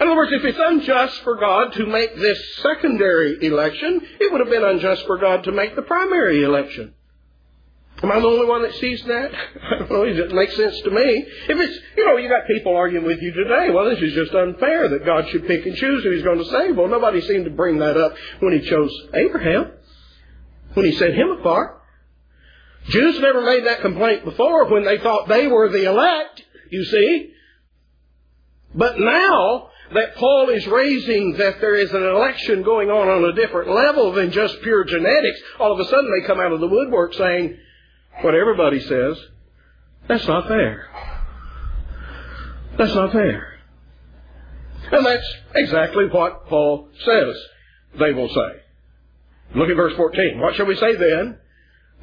In 0.00 0.06
other 0.06 0.16
words, 0.16 0.32
if 0.32 0.44
it's 0.44 0.58
unjust 0.60 1.22
for 1.22 1.36
God 1.36 1.72
to 1.74 1.86
make 1.86 2.16
this 2.16 2.56
secondary 2.62 3.46
election, 3.46 4.00
it 4.18 4.32
would 4.32 4.40
have 4.40 4.50
been 4.50 4.64
unjust 4.64 5.06
for 5.06 5.18
God 5.18 5.44
to 5.44 5.52
make 5.52 5.76
the 5.76 5.82
primary 5.82 6.42
election. 6.42 6.94
Am 8.02 8.10
I 8.10 8.18
the 8.18 8.26
only 8.26 8.46
one 8.46 8.62
that 8.62 8.74
sees 8.74 9.02
that? 9.04 9.30
I 9.62 9.78
don't 9.78 9.90
know. 9.90 10.04
It 10.04 10.32
makes 10.32 10.56
sense 10.56 10.80
to 10.82 10.90
me. 10.90 11.26
If 11.48 11.58
it's, 11.60 11.78
you 11.96 12.06
know, 12.06 12.16
you 12.16 12.28
got 12.28 12.46
people 12.46 12.74
arguing 12.74 13.04
with 13.04 13.20
you 13.20 13.32
today. 13.32 13.68
Well, 13.70 13.90
this 13.90 14.00
is 14.00 14.14
just 14.14 14.34
unfair 14.34 14.88
that 14.88 15.04
God 15.04 15.28
should 15.28 15.46
pick 15.46 15.66
and 15.66 15.76
choose 15.76 16.02
who 16.02 16.10
He's 16.12 16.22
going 16.22 16.38
to 16.38 16.44
save. 16.46 16.76
Well, 16.76 16.88
nobody 16.88 17.20
seemed 17.20 17.44
to 17.44 17.50
bring 17.50 17.78
that 17.78 17.98
up 17.98 18.14
when 18.40 18.58
He 18.58 18.68
chose 18.68 18.90
Abraham, 19.12 19.72
when 20.74 20.86
He 20.86 20.92
set 20.92 21.12
him 21.12 21.28
apart. 21.38 21.82
Jews 22.88 23.20
never 23.20 23.42
made 23.42 23.66
that 23.66 23.82
complaint 23.82 24.24
before 24.24 24.70
when 24.70 24.84
they 24.84 24.98
thought 24.98 25.28
they 25.28 25.46
were 25.46 25.68
the 25.68 25.84
elect, 25.84 26.42
you 26.70 26.84
see. 26.84 27.32
But 28.74 28.98
now 28.98 29.68
that 29.92 30.16
Paul 30.16 30.48
is 30.48 30.66
raising 30.66 31.34
that 31.34 31.60
there 31.60 31.74
is 31.74 31.92
an 31.92 32.02
election 32.02 32.62
going 32.62 32.88
on 32.88 33.08
on 33.08 33.24
a 33.24 33.34
different 33.34 33.70
level 33.70 34.12
than 34.12 34.30
just 34.30 34.62
pure 34.62 34.84
genetics, 34.84 35.40
all 35.58 35.72
of 35.72 35.80
a 35.80 35.84
sudden 35.90 36.10
they 36.10 36.26
come 36.26 36.40
out 36.40 36.52
of 36.52 36.60
the 36.60 36.68
woodwork 36.68 37.12
saying, 37.14 37.58
what 38.22 38.34
everybody 38.34 38.80
says, 38.80 39.16
that's 40.08 40.26
not 40.26 40.48
fair. 40.48 40.88
That's 42.78 42.94
not 42.94 43.12
fair. 43.12 43.58
And 44.92 45.06
that's 45.06 45.34
exactly 45.54 46.06
what 46.06 46.46
Paul 46.46 46.88
says 47.04 47.36
they 47.98 48.12
will 48.12 48.28
say. 48.28 48.60
Look 49.54 49.68
at 49.68 49.76
verse 49.76 49.94
14. 49.96 50.40
What 50.40 50.54
shall 50.54 50.66
we 50.66 50.76
say 50.76 50.96
then? 50.96 51.38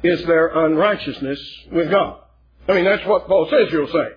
Is 0.02 0.24
there 0.24 0.48
unrighteousness 0.48 1.40
with 1.72 1.90
God? 1.90 2.20
I 2.68 2.74
mean, 2.74 2.84
that's 2.84 3.06
what 3.06 3.26
Paul 3.26 3.48
says 3.50 3.72
you'll 3.72 3.88
say. 3.88 4.08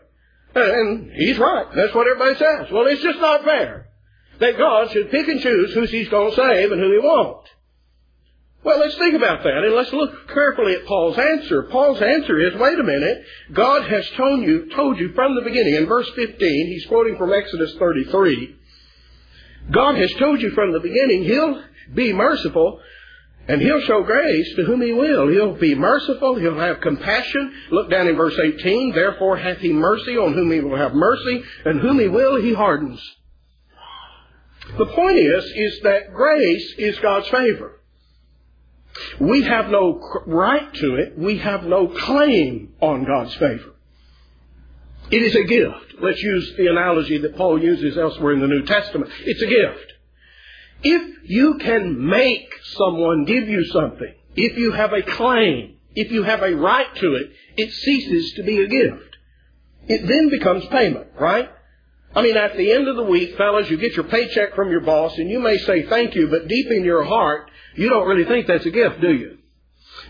And 0.53 1.11
he's 1.13 1.39
right. 1.39 1.65
That's 1.73 1.95
what 1.95 2.07
everybody 2.07 2.37
says. 2.37 2.71
Well, 2.71 2.87
it's 2.87 3.01
just 3.01 3.19
not 3.19 3.43
fair 3.43 3.87
that 4.39 4.57
God 4.57 4.91
should 4.91 5.11
pick 5.11 5.27
and 5.27 5.39
choose 5.39 5.73
who 5.73 5.85
he's 5.85 6.09
going 6.09 6.31
to 6.31 6.35
save 6.35 6.71
and 6.71 6.81
who 6.81 6.91
he 6.91 6.99
won't. 6.99 7.47
Well, 8.63 8.79
let's 8.79 8.97
think 8.97 9.15
about 9.15 9.43
that 9.43 9.63
and 9.63 9.73
let's 9.73 9.91
look 9.91 10.27
carefully 10.27 10.75
at 10.75 10.85
Paul's 10.85 11.17
answer. 11.17 11.63
Paul's 11.63 12.01
answer 12.01 12.39
is, 12.39 12.53
wait 12.59 12.79
a 12.79 12.83
minute, 12.83 13.23
God 13.53 13.89
has 13.89 14.07
told 14.11 14.41
you, 14.41 14.69
told 14.75 14.99
you 14.99 15.13
from 15.13 15.35
the 15.35 15.41
beginning. 15.41 15.75
In 15.75 15.87
verse 15.87 16.09
15, 16.15 16.37
he's 16.37 16.85
quoting 16.85 17.17
from 17.17 17.33
Exodus 17.33 17.73
33. 17.79 18.57
God 19.71 19.95
has 19.95 20.11
told 20.13 20.41
you 20.41 20.51
from 20.51 20.73
the 20.73 20.79
beginning, 20.79 21.23
He'll 21.23 21.63
be 21.93 22.13
merciful 22.13 22.79
and 23.47 23.61
He'll 23.61 23.81
show 23.81 24.03
grace 24.03 24.55
to 24.55 24.63
whom 24.63 24.81
He 24.81 24.93
will. 24.93 25.27
He'll 25.27 25.55
be 25.55 25.75
merciful. 25.75 26.35
He'll 26.35 26.59
have 26.59 26.81
compassion. 26.81 27.53
Look 27.71 27.89
down 27.89 28.07
in 28.07 28.15
verse 28.15 28.37
18. 28.37 28.93
Therefore 28.93 29.37
hath 29.37 29.57
He 29.57 29.73
mercy 29.73 30.17
on 30.17 30.33
whom 30.33 30.51
He 30.51 30.59
will 30.59 30.77
have 30.77 30.93
mercy 30.93 31.43
and 31.65 31.79
whom 31.79 31.99
He 31.99 32.07
will 32.07 32.41
He 32.41 32.53
hardens. 32.53 33.01
The 34.77 34.85
point 34.85 35.17
is, 35.17 35.43
is 35.55 35.79
that 35.83 36.13
grace 36.13 36.75
is 36.77 36.99
God's 36.99 37.27
favor. 37.29 37.80
We 39.19 39.43
have 39.43 39.69
no 39.69 39.99
right 40.25 40.73
to 40.73 40.95
it. 40.95 41.17
We 41.17 41.37
have 41.39 41.63
no 41.63 41.87
claim 41.87 42.73
on 42.81 43.05
God's 43.05 43.33
favor. 43.35 43.75
It 45.09 45.21
is 45.23 45.35
a 45.35 45.43
gift. 45.43 45.95
Let's 46.01 46.21
use 46.21 46.53
the 46.57 46.67
analogy 46.67 47.17
that 47.19 47.35
Paul 47.35 47.61
uses 47.61 47.97
elsewhere 47.97 48.33
in 48.33 48.39
the 48.39 48.47
New 48.47 48.63
Testament. 48.65 49.11
It's 49.25 49.41
a 49.41 49.45
gift. 49.45 49.93
If 50.83 51.29
you 51.29 51.57
can 51.59 52.07
make 52.07 52.53
someone 52.77 53.25
give 53.25 53.47
you 53.47 53.65
something, 53.65 54.13
if 54.35 54.57
you 54.57 54.71
have 54.71 54.93
a 54.93 55.03
claim, 55.03 55.77
if 55.95 56.11
you 56.11 56.23
have 56.23 56.41
a 56.41 56.55
right 56.55 56.95
to 56.95 57.15
it, 57.15 57.31
it 57.57 57.71
ceases 57.71 58.33
to 58.33 58.43
be 58.43 58.61
a 58.61 58.67
gift. 58.67 59.17
It 59.87 60.07
then 60.07 60.29
becomes 60.29 60.65
payment, 60.67 61.07
right? 61.19 61.49
I 62.13 62.21
mean, 62.21 62.35
at 62.35 62.57
the 62.57 62.71
end 62.73 62.87
of 62.87 62.97
the 62.97 63.03
week, 63.03 63.37
fellas, 63.37 63.69
you 63.69 63.77
get 63.77 63.93
your 63.93 64.05
paycheck 64.05 64.53
from 64.55 64.69
your 64.69 64.81
boss 64.81 65.17
and 65.17 65.29
you 65.29 65.39
may 65.39 65.57
say 65.59 65.83
thank 65.87 66.13
you, 66.13 66.27
but 66.27 66.47
deep 66.47 66.67
in 66.69 66.83
your 66.83 67.03
heart, 67.03 67.49
you 67.75 67.89
don't 67.89 68.07
really 68.07 68.25
think 68.25 68.47
that's 68.47 68.65
a 68.65 68.71
gift, 68.71 68.99
do 68.99 69.13
you? 69.13 69.37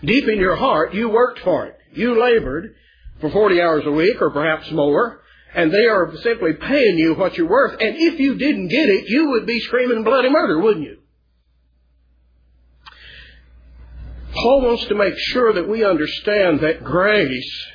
Deep 0.04 0.26
in 0.26 0.38
your 0.38 0.56
heart, 0.56 0.94
you 0.94 1.08
worked 1.08 1.40
for 1.40 1.66
it. 1.66 1.78
You 1.92 2.20
labored 2.20 2.74
for 3.20 3.30
40 3.30 3.60
hours 3.60 3.84
a 3.86 3.92
week 3.92 4.20
or 4.20 4.30
perhaps 4.30 4.70
more, 4.72 5.22
and 5.54 5.70
they 5.70 5.86
are 5.86 6.12
simply 6.22 6.54
paying 6.54 6.98
you 6.98 7.14
what 7.14 7.36
you're 7.36 7.48
worth. 7.48 7.80
And 7.80 7.94
if 7.96 8.18
you 8.18 8.36
didn't 8.36 8.68
get 8.68 8.88
it, 8.88 9.04
you 9.06 9.30
would 9.30 9.46
be 9.46 9.60
screaming 9.60 10.02
bloody 10.02 10.30
murder, 10.30 10.58
wouldn't 10.58 10.84
you? 10.84 10.98
Paul 14.34 14.62
wants 14.62 14.86
to 14.86 14.94
make 14.94 15.14
sure 15.16 15.52
that 15.52 15.68
we 15.68 15.84
understand 15.84 16.60
that 16.60 16.82
grace 16.82 17.66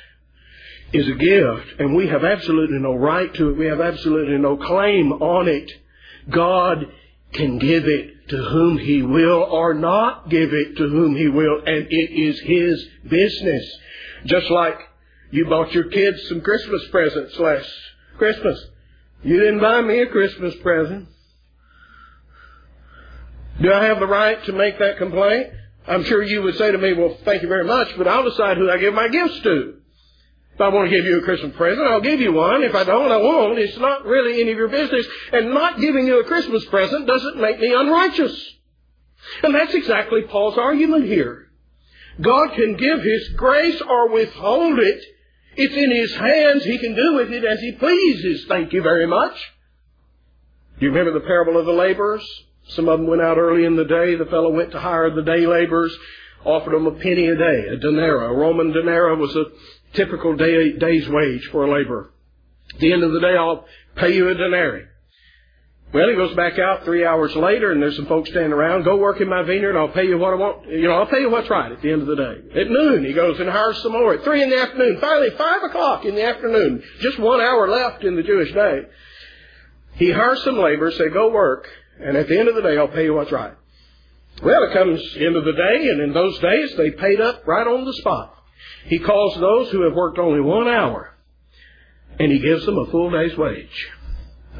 is 0.92 1.06
a 1.06 1.14
gift, 1.14 1.80
and 1.80 1.94
we 1.94 2.06
have 2.08 2.24
absolutely 2.24 2.78
no 2.78 2.94
right 2.94 3.32
to 3.34 3.50
it. 3.50 3.58
We 3.58 3.66
have 3.66 3.80
absolutely 3.80 4.38
no 4.38 4.56
claim 4.56 5.12
on 5.12 5.48
it. 5.48 5.70
God 6.30 6.86
can 7.32 7.58
give 7.58 7.86
it 7.86 8.28
to 8.28 8.36
whom 8.36 8.78
he 8.78 9.02
will 9.02 9.42
or 9.42 9.74
not 9.74 10.30
give 10.30 10.52
it 10.52 10.76
to 10.76 10.88
whom 10.88 11.16
he 11.16 11.28
will, 11.28 11.58
and 11.64 11.86
it 11.90 12.10
is 12.10 12.40
his 12.40 12.88
business. 13.08 13.78
Just 14.24 14.50
like 14.50 14.78
you 15.30 15.46
bought 15.46 15.72
your 15.72 15.88
kids 15.88 16.26
some 16.28 16.40
Christmas 16.40 16.82
presents 16.90 17.38
last 17.38 17.70
Christmas. 18.16 18.58
You 19.22 19.38
didn't 19.40 19.60
buy 19.60 19.82
me 19.82 20.00
a 20.00 20.06
Christmas 20.06 20.54
present. 20.62 21.08
Do 23.60 23.72
I 23.72 23.86
have 23.86 23.98
the 23.98 24.06
right 24.06 24.42
to 24.44 24.52
make 24.52 24.78
that 24.78 24.98
complaint? 24.98 25.48
I'm 25.86 26.04
sure 26.04 26.22
you 26.22 26.42
would 26.42 26.56
say 26.56 26.70
to 26.70 26.78
me, 26.78 26.92
well, 26.92 27.16
thank 27.24 27.42
you 27.42 27.48
very 27.48 27.64
much, 27.64 27.88
but 27.96 28.06
I'll 28.06 28.28
decide 28.28 28.56
who 28.56 28.70
I 28.70 28.78
give 28.78 28.94
my 28.94 29.08
gifts 29.08 29.40
to. 29.40 29.77
If 30.58 30.62
I 30.62 30.70
want 30.70 30.90
to 30.90 30.96
give 30.96 31.04
you 31.04 31.20
a 31.20 31.22
Christmas 31.22 31.54
present, 31.54 31.86
I'll 31.86 32.00
give 32.00 32.18
you 32.18 32.32
one. 32.32 32.64
If 32.64 32.74
I 32.74 32.82
don't, 32.82 33.12
I 33.12 33.16
won't. 33.18 33.60
It's 33.60 33.78
not 33.78 34.04
really 34.04 34.40
any 34.40 34.50
of 34.50 34.58
your 34.58 34.66
business. 34.66 35.06
And 35.32 35.54
not 35.54 35.78
giving 35.78 36.04
you 36.04 36.18
a 36.18 36.24
Christmas 36.24 36.64
present 36.64 37.06
doesn't 37.06 37.40
make 37.40 37.60
me 37.60 37.72
unrighteous. 37.72 38.54
And 39.44 39.54
that's 39.54 39.72
exactly 39.72 40.22
Paul's 40.22 40.58
argument 40.58 41.04
here. 41.04 41.46
God 42.20 42.54
can 42.56 42.74
give 42.74 43.00
His 43.04 43.28
grace 43.36 43.80
or 43.82 44.08
withhold 44.08 44.80
it. 44.80 45.04
It's 45.54 45.76
in 45.76 45.92
His 45.92 46.12
hands. 46.16 46.64
He 46.64 46.78
can 46.78 46.96
do 46.96 47.14
with 47.14 47.30
it 47.32 47.44
as 47.44 47.60
He 47.60 47.76
pleases. 47.78 48.46
Thank 48.48 48.72
you 48.72 48.82
very 48.82 49.06
much. 49.06 49.36
Do 50.80 50.86
you 50.86 50.90
remember 50.90 51.12
the 51.12 51.24
parable 51.24 51.56
of 51.56 51.66
the 51.66 51.72
laborers? 51.72 52.28
Some 52.70 52.88
of 52.88 52.98
them 52.98 53.06
went 53.06 53.22
out 53.22 53.38
early 53.38 53.64
in 53.64 53.76
the 53.76 53.84
day. 53.84 54.16
The 54.16 54.26
fellow 54.26 54.50
went 54.50 54.72
to 54.72 54.80
hire 54.80 55.14
the 55.14 55.22
day 55.22 55.46
laborers, 55.46 55.96
offered 56.44 56.74
them 56.74 56.88
a 56.88 56.98
penny 56.98 57.28
a 57.28 57.36
day, 57.36 57.68
a 57.68 57.76
denarius. 57.76 58.32
A 58.32 58.34
Roman 58.34 58.72
denarius 58.72 59.20
was 59.20 59.36
a 59.36 59.44
typical 59.94 60.36
day, 60.36 60.72
day's 60.72 61.08
wage 61.08 61.48
for 61.50 61.64
a 61.64 61.70
laborer. 61.70 62.10
At 62.74 62.80
the 62.80 62.92
end 62.92 63.02
of 63.02 63.12
the 63.12 63.20
day, 63.20 63.36
I'll 63.36 63.66
pay 63.96 64.14
you 64.14 64.28
a 64.28 64.34
denarius. 64.34 64.88
Well, 65.92 66.06
he 66.10 66.16
goes 66.16 66.36
back 66.36 66.58
out 66.58 66.84
three 66.84 67.06
hours 67.06 67.34
later, 67.34 67.72
and 67.72 67.80
there's 67.80 67.96
some 67.96 68.06
folks 68.06 68.28
standing 68.28 68.52
around. 68.52 68.84
Go 68.84 68.96
work 68.96 69.22
in 69.22 69.28
my 69.28 69.42
vineyard. 69.42 69.74
I'll 69.74 69.88
pay 69.88 70.06
you 70.06 70.18
what 70.18 70.34
I 70.34 70.36
want. 70.36 70.68
You 70.68 70.86
know, 70.86 70.92
I'll 70.92 71.06
pay 71.06 71.20
you 71.20 71.30
what's 71.30 71.48
right 71.48 71.72
at 71.72 71.80
the 71.80 71.90
end 71.90 72.02
of 72.02 72.08
the 72.08 72.16
day. 72.16 72.60
At 72.60 72.68
noon, 72.68 73.06
he 73.06 73.14
goes 73.14 73.40
and 73.40 73.48
hires 73.48 73.82
some 73.82 73.92
more. 73.92 74.12
At 74.12 74.22
three 74.22 74.42
in 74.42 74.50
the 74.50 74.60
afternoon, 74.60 74.98
finally 75.00 75.30
five 75.30 75.62
o'clock 75.62 76.04
in 76.04 76.14
the 76.14 76.24
afternoon, 76.24 76.82
just 77.00 77.18
one 77.18 77.40
hour 77.40 77.70
left 77.70 78.04
in 78.04 78.16
the 78.16 78.22
Jewish 78.22 78.52
day. 78.52 78.82
He 79.94 80.10
hires 80.10 80.44
some 80.44 80.58
laborers. 80.58 80.98
Say, 80.98 81.08
go 81.08 81.30
work, 81.30 81.66
and 81.98 82.18
at 82.18 82.28
the 82.28 82.38
end 82.38 82.48
of 82.48 82.54
the 82.54 82.62
day, 82.62 82.76
I'll 82.76 82.88
pay 82.88 83.04
you 83.04 83.14
what's 83.14 83.32
right. 83.32 83.54
Well, 84.42 84.64
it 84.64 84.74
comes 84.74 85.00
end 85.16 85.36
of 85.36 85.44
the 85.44 85.52
day, 85.52 85.88
and 85.88 86.02
in 86.02 86.12
those 86.12 86.38
days, 86.40 86.74
they 86.76 86.90
paid 86.90 87.20
up 87.22 87.46
right 87.46 87.66
on 87.66 87.86
the 87.86 87.94
spot. 87.94 88.37
He 88.86 88.98
calls 88.98 89.38
those 89.38 89.70
who 89.70 89.82
have 89.82 89.94
worked 89.94 90.18
only 90.18 90.40
one 90.40 90.68
hour, 90.68 91.14
and 92.18 92.32
he 92.32 92.38
gives 92.38 92.64
them 92.66 92.78
a 92.78 92.90
full 92.90 93.10
day's 93.10 93.36
wage, 93.36 93.88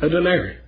a 0.01 0.09
denarius. 0.09 0.63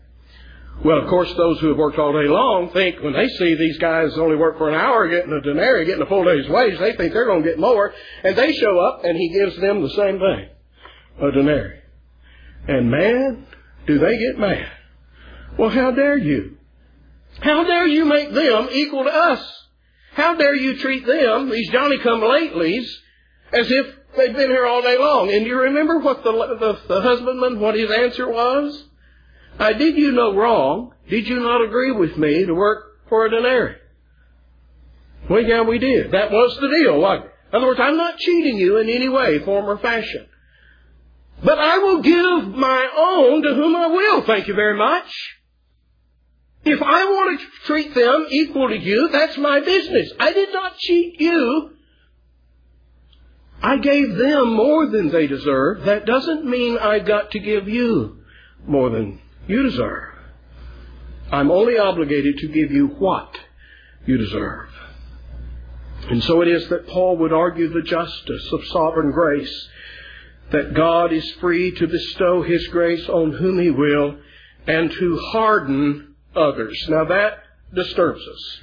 Well, 0.82 0.98
of 0.98 1.08
course, 1.08 1.32
those 1.34 1.60
who 1.60 1.68
have 1.68 1.76
worked 1.76 1.98
all 1.98 2.12
day 2.12 2.26
long 2.26 2.70
think 2.70 3.02
when 3.02 3.12
they 3.12 3.28
see 3.28 3.54
these 3.54 3.76
guys 3.78 4.16
only 4.16 4.36
work 4.36 4.56
for 4.56 4.70
an 4.70 4.74
hour 4.74 5.08
getting 5.08 5.32
a 5.32 5.40
denarius, 5.42 5.86
getting 5.88 6.02
a 6.02 6.06
full 6.06 6.24
day's 6.24 6.48
wage, 6.48 6.78
they 6.78 6.96
think 6.96 7.12
they're 7.12 7.26
going 7.26 7.42
to 7.42 7.48
get 7.48 7.58
more. 7.58 7.92
And 8.24 8.34
they 8.34 8.52
show 8.52 8.78
up 8.78 9.04
and 9.04 9.14
he 9.16 9.28
gives 9.28 9.60
them 9.60 9.82
the 9.82 9.90
same 9.90 10.18
thing, 10.18 10.48
a 11.20 11.32
denarius. 11.32 11.84
And 12.66 12.90
man, 12.90 13.46
do 13.86 13.98
they 13.98 14.18
get 14.18 14.38
mad. 14.38 14.72
Well, 15.58 15.68
how 15.68 15.90
dare 15.90 16.16
you? 16.16 16.56
How 17.40 17.64
dare 17.64 17.86
you 17.86 18.06
make 18.06 18.32
them 18.32 18.68
equal 18.72 19.04
to 19.04 19.10
us? 19.10 19.66
How 20.14 20.34
dare 20.34 20.54
you 20.54 20.78
treat 20.78 21.06
them, 21.06 21.50
these 21.50 21.70
Johnny 21.70 21.98
come 21.98 22.20
latelys, 22.20 22.88
as 23.52 23.70
if 23.70 23.86
they'd 24.16 24.34
been 24.34 24.50
here 24.50 24.66
all 24.66 24.82
day 24.82 24.98
long? 24.98 25.30
And 25.30 25.44
do 25.44 25.50
you 25.50 25.60
remember 25.60 25.98
what 25.98 26.22
the, 26.24 26.32
the, 26.32 26.78
the 26.88 27.00
husbandman, 27.00 27.60
what 27.60 27.74
his 27.74 27.90
answer 27.90 28.28
was? 28.28 28.84
I 29.58 29.72
did 29.72 29.96
you 29.96 30.12
no 30.12 30.34
wrong. 30.34 30.94
Did 31.08 31.26
you 31.26 31.40
not 31.40 31.62
agree 31.62 31.92
with 31.92 32.16
me 32.16 32.46
to 32.46 32.54
work 32.54 33.08
for 33.08 33.26
a 33.26 33.30
denarius? 33.30 33.78
Well, 35.28 35.42
yeah, 35.42 35.62
we 35.62 35.78
did. 35.78 36.12
That 36.12 36.30
was 36.30 36.56
the 36.60 36.68
deal? 36.68 36.96
In 37.04 37.56
other 37.56 37.66
words, 37.66 37.80
I'm 37.80 37.96
not 37.96 38.18
cheating 38.18 38.56
you 38.56 38.78
in 38.78 38.88
any 38.88 39.08
way, 39.08 39.38
form, 39.40 39.66
or 39.66 39.78
fashion. 39.78 40.26
But 41.42 41.58
I 41.58 41.78
will 41.78 42.02
give 42.02 42.54
my 42.56 42.88
own 42.96 43.42
to 43.42 43.54
whom 43.54 43.76
I 43.76 43.86
will. 43.88 44.22
Thank 44.24 44.48
you 44.48 44.54
very 44.54 44.76
much. 44.76 45.06
If 46.64 46.82
I 46.82 47.04
want 47.04 47.40
to 47.40 47.46
treat 47.66 47.94
them 47.94 48.26
equal 48.30 48.68
to 48.68 48.76
you, 48.76 49.08
that's 49.10 49.38
my 49.38 49.60
business. 49.60 50.12
I 50.18 50.32
did 50.32 50.52
not 50.52 50.76
cheat 50.78 51.20
you. 51.20 51.70
I 53.62 53.76
gave 53.78 54.16
them 54.16 54.54
more 54.54 54.86
than 54.86 55.10
they 55.10 55.26
deserve. 55.26 55.84
That 55.84 56.06
doesn't 56.06 56.44
mean 56.44 56.78
I've 56.78 57.06
got 57.06 57.32
to 57.32 57.38
give 57.38 57.68
you 57.68 58.18
more 58.66 58.90
than 58.90 59.20
you 59.46 59.62
deserve. 59.62 60.14
I'm 61.30 61.50
only 61.50 61.78
obligated 61.78 62.38
to 62.38 62.48
give 62.48 62.70
you 62.70 62.88
what 62.88 63.36
you 64.06 64.16
deserve. 64.16 64.68
And 66.08 66.22
so 66.24 66.40
it 66.40 66.48
is 66.48 66.68
that 66.70 66.88
Paul 66.88 67.18
would 67.18 67.32
argue 67.32 67.68
the 67.68 67.82
justice 67.82 68.52
of 68.52 68.64
sovereign 68.66 69.12
grace, 69.12 69.68
that 70.50 70.74
God 70.74 71.12
is 71.12 71.30
free 71.32 71.72
to 71.72 71.86
bestow 71.86 72.42
His 72.42 72.66
grace 72.68 73.08
on 73.08 73.32
whom 73.32 73.60
He 73.60 73.70
will 73.70 74.16
and 74.66 74.90
to 74.90 75.18
harden 75.32 76.14
others. 76.34 76.82
Now 76.88 77.04
that 77.04 77.42
disturbs 77.74 78.20
us. 78.20 78.60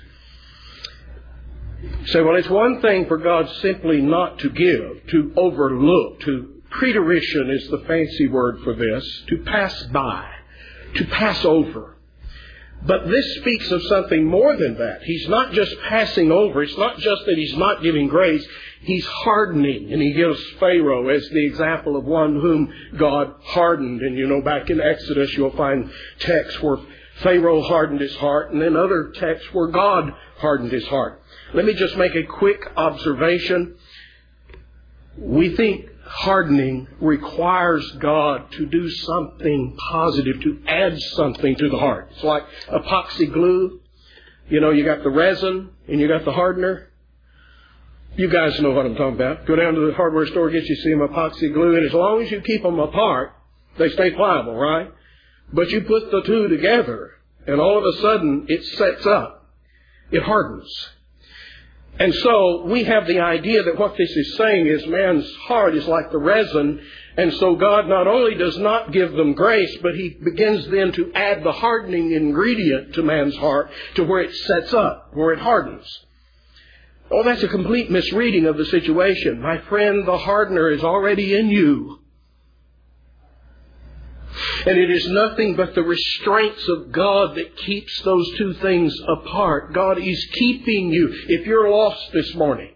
Say, 2.08 2.22
well, 2.22 2.36
it's 2.36 2.50
one 2.50 2.82
thing 2.82 3.06
for 3.08 3.18
God 3.18 3.50
simply 3.62 4.02
not 4.02 4.40
to 4.40 4.50
give, 4.50 5.08
to 5.12 5.34
overlook, 5.36 6.22
to 6.22 6.62
preterition 6.70 7.50
is 7.52 7.68
the 7.70 7.84
fancy 7.88 8.28
word 8.28 8.60
for 8.64 8.74
this, 8.74 9.24
to 9.28 9.38
pass 9.44 9.84
by 9.94 10.28
to 10.96 11.06
pass 11.06 11.44
over. 11.46 11.96
But 12.84 13.08
this 13.08 13.26
speaks 13.38 13.72
of 13.72 13.82
something 13.84 14.24
more 14.24 14.56
than 14.56 14.78
that. 14.78 15.02
He's 15.04 15.28
not 15.28 15.52
just 15.52 15.76
passing 15.90 16.32
over. 16.32 16.62
It's 16.62 16.78
not 16.78 16.98
just 16.98 17.26
that 17.26 17.36
he's 17.36 17.58
not 17.58 17.82
giving 17.82 18.08
grace. 18.08 18.46
He's 18.82 19.06
hardening. 19.06 19.92
And 19.92 20.02
he 20.02 20.14
gives 20.14 20.40
Pharaoh 20.60 21.10
as 21.10 21.28
the 21.30 21.46
example 21.46 21.98
of 21.98 22.06
one 22.06 22.40
whom 22.40 22.72
God 22.98 23.34
hardened. 23.42 24.02
And 24.02 24.16
you 24.16 24.28
know, 24.28 24.42
back 24.42 24.70
in 24.70 24.80
Exodus, 24.80 25.34
you'll 25.34 25.58
find 25.58 25.92
texts 26.20 26.62
where 26.62 26.78
Pharaoh 27.24 27.64
hardened 27.64 28.00
his 28.00 28.16
heart 28.18 28.52
and 28.52 28.62
then 28.62 28.78
other 28.78 29.12
texts 29.16 29.48
where 29.54 29.70
God 29.70 30.14
hardened 30.38 30.72
his 30.72 30.86
heart. 30.86 31.24
Let 31.54 31.66
me 31.66 31.74
just 31.74 31.96
make 31.98 32.16
a 32.16 32.24
quick 32.24 32.62
observation. 32.76 33.76
We 35.18 35.56
think 35.56 35.86
hardening 36.04 36.88
requires 37.00 37.90
God 38.00 38.52
to 38.54 38.66
do 38.66 38.90
something 38.90 39.78
positive, 39.92 40.42
to 40.42 40.60
add 40.68 41.00
something 41.16 41.56
to 41.56 41.70
the 41.70 41.78
heart. 41.78 42.10
It's 42.14 42.24
like 42.24 42.44
epoxy 42.70 43.32
glue. 43.32 43.80
You 44.50 44.62
know, 44.62 44.72
you 44.72 44.86
got 44.86 45.04
the 45.04 45.10
resin 45.10 45.70
and 45.88 46.00
you 46.00 46.08
got 46.08 46.26
the 46.26 46.32
hardener. 46.32 46.90
You 48.16 48.30
guys 48.30 48.60
know 48.62 48.72
what 48.72 48.86
I'm 48.86 48.96
talking 48.96 49.16
about. 49.16 49.46
Go 49.46 49.56
down 49.56 49.76
to 49.76 49.88
the 49.88 49.94
hardware 49.94 50.26
store, 50.28 50.50
get 50.50 50.66
you 50.66 50.76
some 50.76 51.08
epoxy 51.08 51.54
glue, 51.54 51.76
and 51.76 51.86
as 51.86 51.94
long 51.94 52.22
as 52.24 52.32
you 52.32 52.42
keep 52.42 52.64
them 52.64 52.80
apart, 52.80 53.34
they 53.78 53.90
stay 53.90 54.12
pliable, 54.12 54.56
right? 54.56 54.92
But 55.54 55.70
you 55.70 55.82
put 55.82 56.10
the 56.10 56.24
two 56.24 56.48
together, 56.48 57.12
and 57.46 57.62
all 57.62 57.78
of 57.78 57.96
a 57.96 58.02
sudden 58.02 58.48
it 58.50 58.66
sets 58.78 59.06
up. 59.06 59.54
It 60.12 60.24
hardens. 60.24 60.68
And 62.00 62.14
so 62.14 62.66
we 62.66 62.84
have 62.84 63.08
the 63.08 63.22
idea 63.22 63.64
that 63.64 63.80
what 63.80 63.98
this 63.98 64.10
is 64.10 64.38
saying 64.38 64.68
is 64.68 64.86
man's 64.86 65.30
heart 65.48 65.76
is 65.76 65.88
like 65.88 66.12
the 66.12 66.20
resin, 66.20 66.80
and 67.18 67.34
so 67.34 67.56
God 67.56 67.88
not 67.88 68.06
only 68.06 68.36
does 68.36 68.58
not 68.60 68.92
give 68.92 69.14
them 69.14 69.34
grace, 69.34 69.76
but 69.82 69.96
He 69.96 70.10
begins 70.10 70.68
then 70.68 70.92
to 70.92 71.12
add 71.14 71.44
the 71.44 71.52
hardening 71.52 72.12
ingredient 72.12 72.94
to 72.94 73.04
man's 73.04 73.36
heart 73.38 73.72
to 73.96 74.04
where 74.04 74.22
it 74.22 74.36
sets 74.36 74.74
up, 74.74 75.10
where 75.14 75.34
it 75.34 75.40
hardens. 75.40 75.88
Oh, 77.10 77.24
that's 77.24 77.42
a 77.42 77.48
complete 77.48 77.90
misreading 77.90 78.46
of 78.46 78.58
the 78.58 78.66
situation. 78.66 79.42
My 79.42 79.60
friend, 79.70 80.08
the 80.08 80.18
hardener 80.18 80.70
is 80.70 80.84
already 80.84 81.36
in 81.36 81.50
you. 81.50 82.00
And 84.66 84.78
it 84.78 84.90
is 84.90 85.08
nothing 85.10 85.56
but 85.56 85.76
the 85.76 85.84
restraints 85.84 86.68
of 86.70 86.92
God 86.92 87.36
that 87.36 87.58
keeps 87.58 88.02
those 88.02 88.38
two 88.38 88.54
things 88.56 88.94
apart. 89.08 89.74
God 89.74 90.00
is 90.00 90.28
keeping 90.34 90.92
you. 90.92 91.14
If 91.28 91.46
you're 91.46 91.70
lost 91.70 92.12
this 92.14 92.34
morning, 92.36 92.74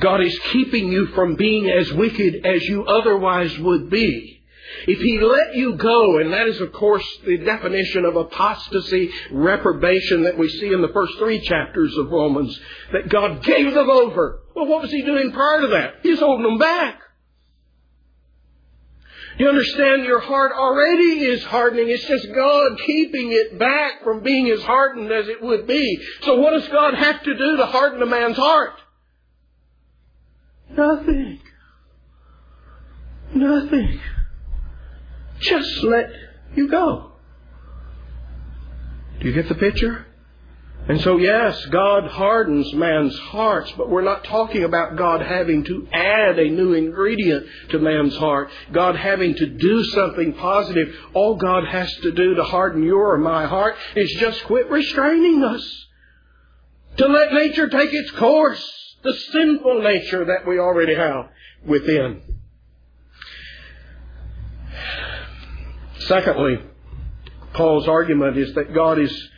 God 0.00 0.22
is 0.22 0.38
keeping 0.52 0.90
you 0.90 1.06
from 1.08 1.36
being 1.36 1.70
as 1.70 1.92
wicked 1.92 2.46
as 2.46 2.62
you 2.64 2.84
otherwise 2.84 3.56
would 3.58 3.90
be. 3.90 4.42
If 4.86 4.98
He 4.98 5.20
let 5.20 5.54
you 5.54 5.74
go, 5.74 6.18
and 6.18 6.32
that 6.32 6.48
is 6.48 6.60
of 6.60 6.72
course 6.72 7.06
the 7.26 7.38
definition 7.38 8.04
of 8.04 8.16
apostasy, 8.16 9.10
reprobation 9.30 10.24
that 10.24 10.38
we 10.38 10.48
see 10.48 10.72
in 10.72 10.80
the 10.80 10.88
first 10.88 11.18
three 11.18 11.40
chapters 11.40 11.94
of 11.98 12.10
Romans, 12.10 12.58
that 12.92 13.08
God 13.08 13.44
gave 13.44 13.74
them 13.74 13.90
over. 13.90 14.40
Well, 14.54 14.66
what 14.66 14.82
was 14.82 14.90
He 14.90 15.02
doing 15.02 15.32
prior 15.32 15.60
to 15.60 15.66
that? 15.68 15.94
He's 16.02 16.20
holding 16.20 16.44
them 16.44 16.58
back. 16.58 17.00
You 19.42 19.48
understand 19.48 20.04
your 20.04 20.20
heart 20.20 20.52
already 20.52 21.18
is 21.24 21.42
hardening. 21.42 21.88
It's 21.88 22.06
just 22.06 22.32
God 22.32 22.78
keeping 22.86 23.32
it 23.32 23.58
back 23.58 24.04
from 24.04 24.22
being 24.22 24.48
as 24.48 24.62
hardened 24.62 25.10
as 25.10 25.26
it 25.26 25.42
would 25.42 25.66
be. 25.66 26.00
So 26.20 26.36
what 26.36 26.52
does 26.52 26.68
God 26.68 26.94
have 26.94 27.24
to 27.24 27.36
do 27.36 27.56
to 27.56 27.66
harden 27.66 28.00
a 28.02 28.06
man's 28.06 28.36
heart? 28.36 28.74
Nothing. 30.70 31.40
Nothing. 33.34 34.00
Just 35.40 35.82
let 35.82 36.10
you 36.54 36.68
go. 36.68 37.14
Do 39.20 39.26
you 39.26 39.34
get 39.34 39.48
the 39.48 39.56
picture? 39.56 40.06
And 40.88 41.00
so, 41.02 41.16
yes, 41.16 41.64
God 41.66 42.08
hardens 42.08 42.72
man's 42.74 43.16
hearts, 43.16 43.72
but 43.76 43.88
we're 43.88 44.02
not 44.02 44.24
talking 44.24 44.64
about 44.64 44.96
God 44.96 45.20
having 45.20 45.62
to 45.64 45.86
add 45.92 46.40
a 46.40 46.50
new 46.50 46.72
ingredient 46.72 47.46
to 47.70 47.78
man's 47.78 48.16
heart. 48.16 48.50
God 48.72 48.96
having 48.96 49.36
to 49.36 49.46
do 49.46 49.84
something 49.84 50.32
positive. 50.34 50.92
All 51.14 51.36
God 51.36 51.64
has 51.68 51.92
to 52.02 52.10
do 52.10 52.34
to 52.34 52.42
harden 52.42 52.82
your 52.82 53.12
or 53.12 53.18
my 53.18 53.46
heart 53.46 53.76
is 53.94 54.12
just 54.18 54.42
quit 54.44 54.70
restraining 54.70 55.44
us. 55.44 55.86
To 56.96 57.06
let 57.06 57.32
nature 57.32 57.68
take 57.68 57.90
its 57.92 58.10
course. 58.12 58.96
The 59.04 59.14
sinful 59.14 59.82
nature 59.82 60.24
that 60.24 60.48
we 60.48 60.58
already 60.58 60.96
have 60.96 61.28
within. 61.64 62.22
Secondly, 66.00 66.58
Paul's 67.54 67.86
argument 67.86 68.36
is 68.36 68.52
that 68.54 68.74
God 68.74 68.98
is 68.98 69.28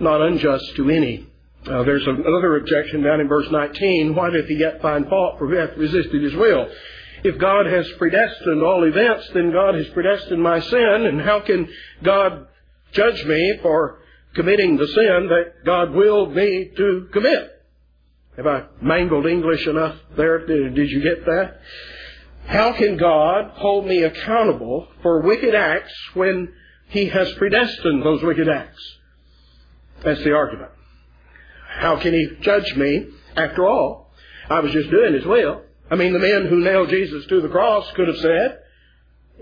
not 0.00 0.22
unjust 0.22 0.76
to 0.76 0.90
any. 0.90 1.26
Uh, 1.66 1.82
there's 1.82 2.06
another 2.06 2.56
objection 2.56 3.02
down 3.02 3.20
in 3.20 3.28
verse 3.28 3.46
19. 3.50 4.14
Why 4.14 4.30
doth 4.30 4.46
he 4.46 4.54
yet 4.54 4.80
find 4.80 5.06
fault 5.08 5.38
for 5.38 5.48
who 5.48 5.56
hath 5.56 5.76
resisted 5.76 6.22
his 6.22 6.34
will? 6.34 6.68
If 7.24 7.38
God 7.38 7.66
has 7.66 7.86
predestined 7.98 8.62
all 8.62 8.84
events, 8.84 9.28
then 9.34 9.52
God 9.52 9.74
has 9.74 9.88
predestined 9.88 10.42
my 10.42 10.60
sin, 10.60 11.06
and 11.06 11.20
how 11.20 11.40
can 11.40 11.68
God 12.02 12.46
judge 12.92 13.24
me 13.24 13.58
for 13.60 13.98
committing 14.34 14.76
the 14.76 14.86
sin 14.86 15.28
that 15.28 15.64
God 15.64 15.92
willed 15.92 16.34
me 16.34 16.70
to 16.76 17.08
commit? 17.12 17.50
Have 18.36 18.46
I 18.46 18.66
mangled 18.80 19.26
English 19.26 19.66
enough 19.66 19.96
there? 20.16 20.46
Did, 20.46 20.76
did 20.76 20.90
you 20.90 21.02
get 21.02 21.24
that? 21.24 21.60
How 22.46 22.72
can 22.72 22.96
God 22.96 23.50
hold 23.56 23.86
me 23.86 24.04
accountable 24.04 24.86
for 25.02 25.20
wicked 25.22 25.54
acts 25.56 25.92
when 26.14 26.52
He 26.88 27.06
has 27.06 27.32
predestined 27.32 28.02
those 28.02 28.22
wicked 28.22 28.48
acts? 28.48 28.97
That's 30.04 30.22
the 30.22 30.32
argument. 30.32 30.70
How 31.68 32.00
can 32.00 32.12
he 32.12 32.28
judge 32.40 32.74
me? 32.76 33.06
After 33.36 33.66
all, 33.66 34.12
I 34.48 34.60
was 34.60 34.72
just 34.72 34.90
doing 34.90 35.14
his 35.14 35.24
will. 35.24 35.62
I 35.90 35.94
mean, 35.94 36.12
the 36.12 36.18
men 36.18 36.46
who 36.46 36.60
nailed 36.60 36.90
Jesus 36.90 37.26
to 37.26 37.40
the 37.40 37.48
cross 37.48 37.90
could 37.92 38.08
have 38.08 38.18
said, 38.18 38.58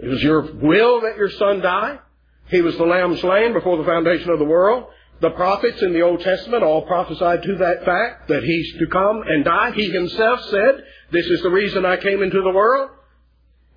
it 0.02 0.08
was 0.08 0.22
your 0.22 0.42
will 0.52 1.00
that 1.02 1.16
your 1.16 1.30
son 1.30 1.60
die. 1.60 1.98
He 2.48 2.60
was 2.60 2.76
the 2.76 2.84
lamb 2.84 3.16
slain 3.16 3.52
before 3.52 3.78
the 3.78 3.84
foundation 3.84 4.30
of 4.30 4.38
the 4.38 4.44
world. 4.44 4.84
The 5.20 5.30
prophets 5.30 5.80
in 5.82 5.94
the 5.94 6.02
Old 6.02 6.20
Testament 6.20 6.62
all 6.62 6.82
prophesied 6.82 7.42
to 7.42 7.56
that 7.56 7.84
fact 7.84 8.28
that 8.28 8.44
he's 8.44 8.72
to 8.78 8.86
come 8.88 9.22
and 9.26 9.44
die. 9.44 9.72
He 9.72 9.90
himself 9.90 10.40
said, 10.50 10.84
this 11.10 11.26
is 11.26 11.40
the 11.42 11.50
reason 11.50 11.86
I 11.86 11.96
came 11.96 12.22
into 12.22 12.42
the 12.42 12.50
world. 12.50 12.90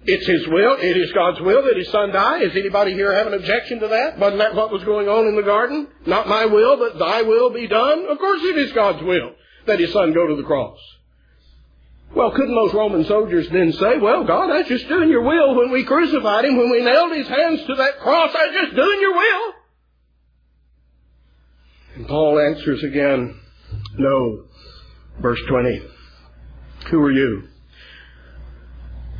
It's 0.03 0.25
His 0.25 0.47
will. 0.47 0.77
It 0.79 0.97
is 0.97 1.11
God's 1.11 1.41
will 1.41 1.63
that 1.63 1.77
His 1.77 1.89
Son 1.89 2.11
die. 2.11 2.39
Does 2.39 2.55
anybody 2.55 2.93
here 2.93 3.13
have 3.13 3.27
an 3.27 3.33
objection 3.33 3.79
to 3.81 3.87
that? 3.89 4.17
Wasn't 4.17 4.39
that 4.39 4.55
what 4.55 4.71
was 4.71 4.83
going 4.83 5.07
on 5.07 5.27
in 5.27 5.35
the 5.35 5.43
garden? 5.43 5.87
Not 6.05 6.27
my 6.27 6.45
will, 6.45 6.77
but 6.77 6.97
Thy 6.97 7.21
will 7.23 7.49
be 7.49 7.67
done? 7.67 8.05
Of 8.09 8.17
course 8.17 8.41
it 8.43 8.57
is 8.57 8.71
God's 8.71 9.03
will 9.03 9.31
that 9.65 9.79
His 9.79 9.91
Son 9.91 10.13
go 10.13 10.27
to 10.27 10.35
the 10.35 10.43
cross. 10.43 10.79
Well, 12.15 12.31
couldn't 12.31 12.55
those 12.55 12.73
Roman 12.73 13.05
soldiers 13.05 13.47
then 13.49 13.71
say, 13.73 13.97
well, 13.97 14.23
God, 14.23 14.49
I 14.49 14.59
was 14.59 14.67
just 14.67 14.87
doing 14.87 15.09
your 15.09 15.21
will 15.21 15.55
when 15.55 15.71
we 15.71 15.83
crucified 15.83 16.45
Him, 16.45 16.57
when 16.57 16.71
we 16.71 16.81
nailed 16.81 17.15
His 17.15 17.27
hands 17.27 17.59
to 17.67 17.75
that 17.75 17.99
cross, 17.99 18.33
I 18.33 18.47
was 18.47 18.55
just 18.63 18.75
doing 18.75 19.01
your 19.01 19.13
will? 19.13 19.53
And 21.95 22.07
Paul 22.07 22.39
answers 22.39 22.83
again, 22.83 23.39
no. 23.97 24.45
Verse 25.19 25.41
20. 25.49 25.81
Who 26.89 27.01
are 27.01 27.11
you? 27.11 27.49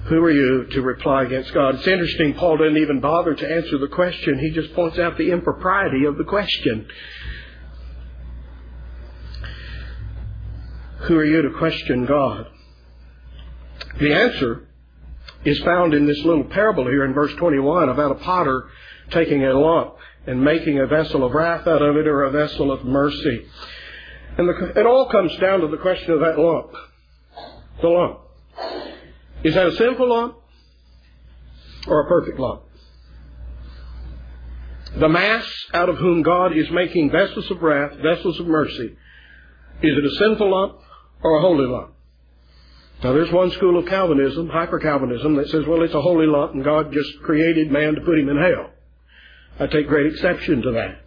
Who 0.06 0.24
are 0.24 0.32
you 0.32 0.66
to 0.72 0.82
reply 0.82 1.24
against 1.24 1.54
God? 1.54 1.76
It's 1.76 1.88
interesting, 1.88 2.34
Paul 2.34 2.58
doesn't 2.58 2.78
even 2.78 3.00
bother 3.00 3.36
to 3.36 3.52
answer 3.52 3.78
the 3.78 3.88
question. 3.88 4.40
He 4.40 4.52
just 4.52 4.74
points 4.74 4.98
out 4.98 5.18
the 5.18 5.32
impropriety 5.32 6.06
of 6.06 6.18
the 6.18 6.24
question. 6.24 6.88
Who 11.02 11.16
are 11.16 11.26
you 11.26 11.42
to 11.44 11.52
question 11.58 12.06
God? 12.06 12.48
The 14.00 14.14
answer 14.14 14.68
is 15.46 15.60
found 15.60 15.94
in 15.94 16.06
this 16.06 16.20
little 16.26 16.44
parable 16.46 16.86
here 16.86 17.06
in 17.06 17.14
verse 17.14 17.34
21 17.36 17.90
about 17.90 18.12
a 18.12 18.16
potter 18.16 18.66
taking 19.12 19.44
a 19.46 19.54
lump 19.54 19.96
and 20.28 20.44
making 20.44 20.80
a 20.80 20.88
vessel 20.88 21.24
of 21.24 21.34
wrath 21.34 21.68
out 21.68 21.82
of 21.82 21.96
it 21.96 22.08
or 22.08 22.24
a 22.24 22.32
vessel 22.32 22.72
of 22.72 22.84
mercy. 22.84 23.46
And 24.38 24.48
the, 24.48 24.80
it 24.80 24.86
all 24.86 25.10
comes 25.10 25.36
down 25.38 25.62
to 25.62 25.68
the 25.68 25.78
question 25.78 26.12
of 26.12 26.20
that 26.20 26.38
lump. 26.38 26.72
The 27.82 27.88
lump. 27.88 28.20
Is 29.44 29.54
that 29.56 29.68
a 29.68 29.76
sinful 29.76 30.10
lump 30.10 30.36
or 31.88 32.02
a 32.02 32.08
perfect 32.08 32.40
lump? 32.40 32.64
The 34.98 35.08
mass 35.08 35.48
out 35.74 35.88
of 35.88 35.98
whom 35.98 36.24
God 36.24 36.58
is 36.58 36.70
making 36.72 37.12
vessels 37.12 37.50
of 37.52 37.62
wrath, 37.62 37.94
vessels 38.02 38.40
of 38.40 38.48
mercy, 38.48 38.98
is 39.82 39.98
it 39.98 40.04
a 40.04 40.16
sinful 40.18 40.52
lump 40.52 40.80
or 41.24 41.38
a 41.38 41.42
holy 41.42 41.68
lump? 41.68 41.94
Now 43.04 43.14
there's 43.14 43.32
one 43.32 43.52
school 43.52 43.80
of 43.80 43.86
Calvinism, 43.86 44.50
hyper-Calvinism, 44.50 45.36
that 45.36 45.50
says, 45.50 45.66
well, 45.66 45.84
it's 45.84 45.94
a 45.94 46.02
holy 46.02 46.28
lump 46.28 46.54
and 46.54 46.64
God 46.66 46.92
just 46.92 47.22
created 47.24 47.72
man 47.72 47.96
to 47.96 48.02
put 48.02 48.20
him 48.20 48.28
in 48.28 48.38
hell. 48.38 48.72
I 49.60 49.68
take 49.68 49.88
great 49.88 50.08
exception 50.08 50.62
to 50.64 50.72
that. 50.72 51.06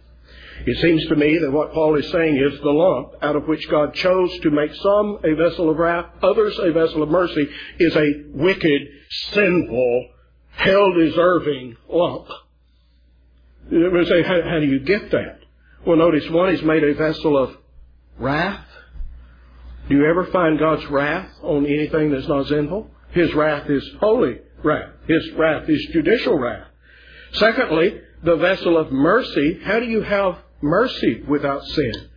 It 0.65 0.77
seems 0.81 1.05
to 1.07 1.15
me 1.15 1.39
that 1.39 1.51
what 1.51 1.73
Paul 1.73 1.95
is 1.95 2.09
saying 2.11 2.37
is 2.37 2.59
the 2.61 2.69
lump 2.69 3.13
out 3.21 3.35
of 3.35 3.47
which 3.47 3.69
God 3.69 3.93
chose 3.93 4.39
to 4.39 4.51
make 4.51 4.73
some 4.75 5.19
a 5.23 5.33
vessel 5.35 5.69
of 5.69 5.77
wrath, 5.77 6.05
others 6.21 6.57
a 6.59 6.71
vessel 6.71 7.03
of 7.03 7.09
mercy, 7.09 7.49
is 7.79 7.95
a 7.95 8.23
wicked, 8.29 8.81
sinful, 9.31 10.09
hell-deserving 10.51 11.75
lump. 11.89 12.27
You 13.69 14.05
say, 14.05 14.23
how, 14.23 14.41
how 14.43 14.59
do 14.59 14.65
you 14.65 14.79
get 14.79 15.11
that? 15.11 15.39
Well, 15.85 15.97
notice 15.97 16.29
one 16.29 16.53
is 16.53 16.61
made 16.61 16.83
a 16.83 16.93
vessel 16.93 17.37
of 17.37 17.57
wrath. 18.17 18.65
Do 19.89 19.95
you 19.95 20.05
ever 20.05 20.25
find 20.27 20.57
God's 20.59 20.85
wrath 20.85 21.29
on 21.41 21.65
anything 21.65 22.11
that's 22.11 22.27
not 22.27 22.47
sinful? 22.47 22.89
His 23.11 23.33
wrath 23.33 23.69
is 23.69 23.87
holy 23.99 24.39
wrath. 24.63 24.91
His 25.07 25.29
wrath 25.33 25.67
is 25.67 25.85
judicial 25.91 26.39
wrath. 26.39 26.67
Secondly, 27.33 27.99
the 28.23 28.37
vessel 28.37 28.77
of 28.77 28.91
mercy. 28.91 29.59
How 29.63 29.79
do 29.79 29.85
you 29.85 30.01
have 30.01 30.37
mercy 30.63 31.21
without 31.27 31.63
sin. 31.65 32.09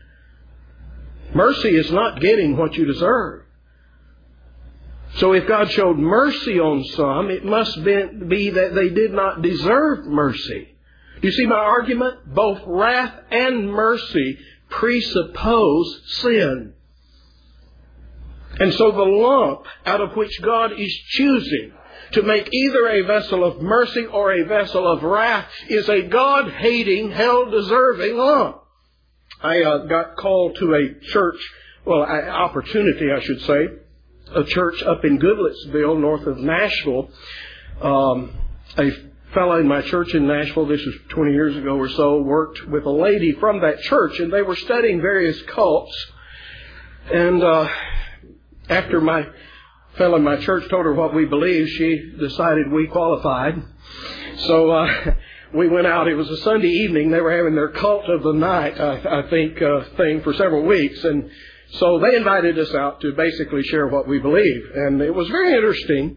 Mercy 1.34 1.76
is 1.76 1.90
not 1.90 2.20
getting 2.20 2.56
what 2.56 2.74
you 2.74 2.86
deserve. 2.86 3.42
So 5.16 5.32
if 5.32 5.46
God 5.46 5.70
showed 5.70 5.98
mercy 5.98 6.58
on 6.60 6.84
some, 6.84 7.30
it 7.30 7.44
must 7.44 7.82
be 7.84 8.50
that 8.50 8.74
they 8.74 8.88
did 8.90 9.12
not 9.12 9.42
deserve 9.42 10.06
mercy. 10.06 10.76
You 11.22 11.32
see 11.32 11.46
my 11.46 11.56
argument? 11.56 12.34
Both 12.34 12.60
wrath 12.66 13.14
and 13.30 13.70
mercy 13.70 14.38
presuppose 14.68 16.00
sin. 16.20 16.74
And 18.58 18.72
so 18.74 18.90
the 18.90 19.02
lump 19.02 19.66
out 19.84 20.00
of 20.00 20.16
which 20.16 20.40
God 20.42 20.72
is 20.78 20.92
choosing 21.10 21.72
to 22.12 22.22
make 22.22 22.48
either 22.52 22.86
a 22.88 23.06
vessel 23.06 23.44
of 23.44 23.60
mercy 23.60 24.06
or 24.06 24.32
a 24.32 24.44
vessel 24.44 24.86
of 24.86 25.02
wrath 25.02 25.46
is 25.68 25.88
a 25.88 26.02
God 26.02 26.50
hating, 26.52 27.10
hell 27.10 27.50
deserving 27.50 28.16
lump. 28.16 28.62
I 29.42 29.62
uh, 29.62 29.78
got 29.86 30.16
called 30.16 30.56
to 30.56 30.74
a 30.74 31.06
church, 31.06 31.38
well, 31.84 32.02
opportunity, 32.02 33.10
I 33.10 33.20
should 33.20 33.40
say, 33.42 33.66
a 34.34 34.44
church 34.44 34.82
up 34.82 35.04
in 35.04 35.18
Goodlettsville, 35.18 36.00
north 36.00 36.26
of 36.26 36.38
Nashville. 36.38 37.10
Um, 37.80 38.32
a 38.78 38.90
fellow 39.34 39.60
in 39.60 39.68
my 39.68 39.82
church 39.82 40.14
in 40.14 40.26
Nashville, 40.26 40.66
this 40.66 40.84
was 40.84 40.94
20 41.10 41.32
years 41.32 41.56
ago 41.56 41.76
or 41.76 41.88
so, 41.90 42.22
worked 42.22 42.66
with 42.66 42.84
a 42.84 42.90
lady 42.90 43.32
from 43.32 43.60
that 43.60 43.80
church, 43.82 44.18
and 44.18 44.32
they 44.32 44.42
were 44.42 44.56
studying 44.56 45.00
various 45.00 45.40
cults. 45.42 45.94
And 47.12 47.42
uh, 47.42 47.68
after 48.68 49.00
my 49.00 49.26
fellow 49.96 50.16
in 50.16 50.24
my 50.24 50.36
church 50.36 50.68
told 50.68 50.84
her 50.84 50.94
what 50.94 51.14
we 51.14 51.24
believed, 51.24 51.70
she 51.70 52.12
decided 52.18 52.70
we 52.70 52.86
qualified. 52.86 53.62
So 54.38 54.70
uh, 54.70 55.14
we 55.54 55.68
went 55.68 55.86
out. 55.86 56.08
It 56.08 56.14
was 56.14 56.28
a 56.30 56.36
Sunday 56.38 56.68
evening. 56.68 57.10
They 57.10 57.20
were 57.20 57.36
having 57.36 57.54
their 57.54 57.70
cult 57.70 58.08
of 58.08 58.22
the 58.22 58.32
night, 58.32 58.78
I, 58.78 59.20
I 59.20 59.30
think, 59.30 59.60
uh, 59.60 59.84
thing 59.96 60.22
for 60.22 60.34
several 60.34 60.62
weeks, 60.62 61.02
and 61.04 61.30
so 61.72 61.98
they 61.98 62.16
invited 62.16 62.58
us 62.58 62.72
out 62.74 63.00
to 63.00 63.12
basically 63.12 63.62
share 63.64 63.88
what 63.88 64.06
we 64.06 64.18
believe. 64.18 64.70
And 64.74 65.00
it 65.00 65.14
was 65.14 65.28
very 65.28 65.52
interesting 65.52 66.16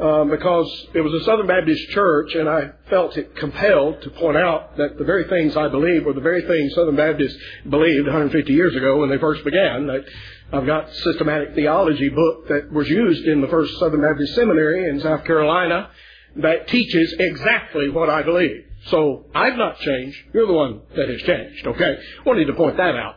um, 0.00 0.30
because 0.30 0.86
it 0.94 1.02
was 1.02 1.12
a 1.12 1.24
Southern 1.24 1.46
Baptist 1.46 1.88
church, 1.90 2.34
and 2.34 2.48
I 2.48 2.70
felt 2.88 3.16
it 3.16 3.36
compelled 3.36 4.00
to 4.02 4.10
point 4.10 4.38
out 4.38 4.76
that 4.78 4.96
the 4.96 5.04
very 5.04 5.24
things 5.28 5.56
I 5.56 5.68
believe 5.68 6.06
were 6.06 6.14
the 6.14 6.20
very 6.20 6.42
things 6.46 6.74
Southern 6.74 6.96
Baptists 6.96 7.36
believed 7.68 8.06
150 8.06 8.52
years 8.52 8.74
ago 8.74 8.98
when 8.98 9.10
they 9.10 9.18
first 9.18 9.44
began. 9.44 9.86
That 9.88 10.04
I've 10.52 10.66
got 10.66 10.92
systematic 10.92 11.54
theology 11.54 12.08
book 12.08 12.48
that 12.48 12.72
was 12.72 12.88
used 12.88 13.24
in 13.26 13.40
the 13.40 13.48
first 13.48 13.78
Southern 13.78 14.02
Baptist 14.02 14.34
Seminary 14.34 14.88
in 14.88 15.00
South 15.00 15.24
Carolina 15.24 15.90
that 16.36 16.68
teaches 16.68 17.14
exactly 17.18 17.88
what 17.88 18.10
I 18.10 18.22
believe. 18.22 18.64
So 18.86 19.26
I've 19.34 19.56
not 19.56 19.78
changed. 19.78 20.18
You're 20.32 20.46
the 20.46 20.52
one 20.52 20.80
that 20.96 21.08
has 21.08 21.22
changed. 21.22 21.66
Okay, 21.66 21.98
wanted 22.24 22.46
to 22.46 22.54
point 22.54 22.76
that 22.78 22.94
out. 22.96 23.16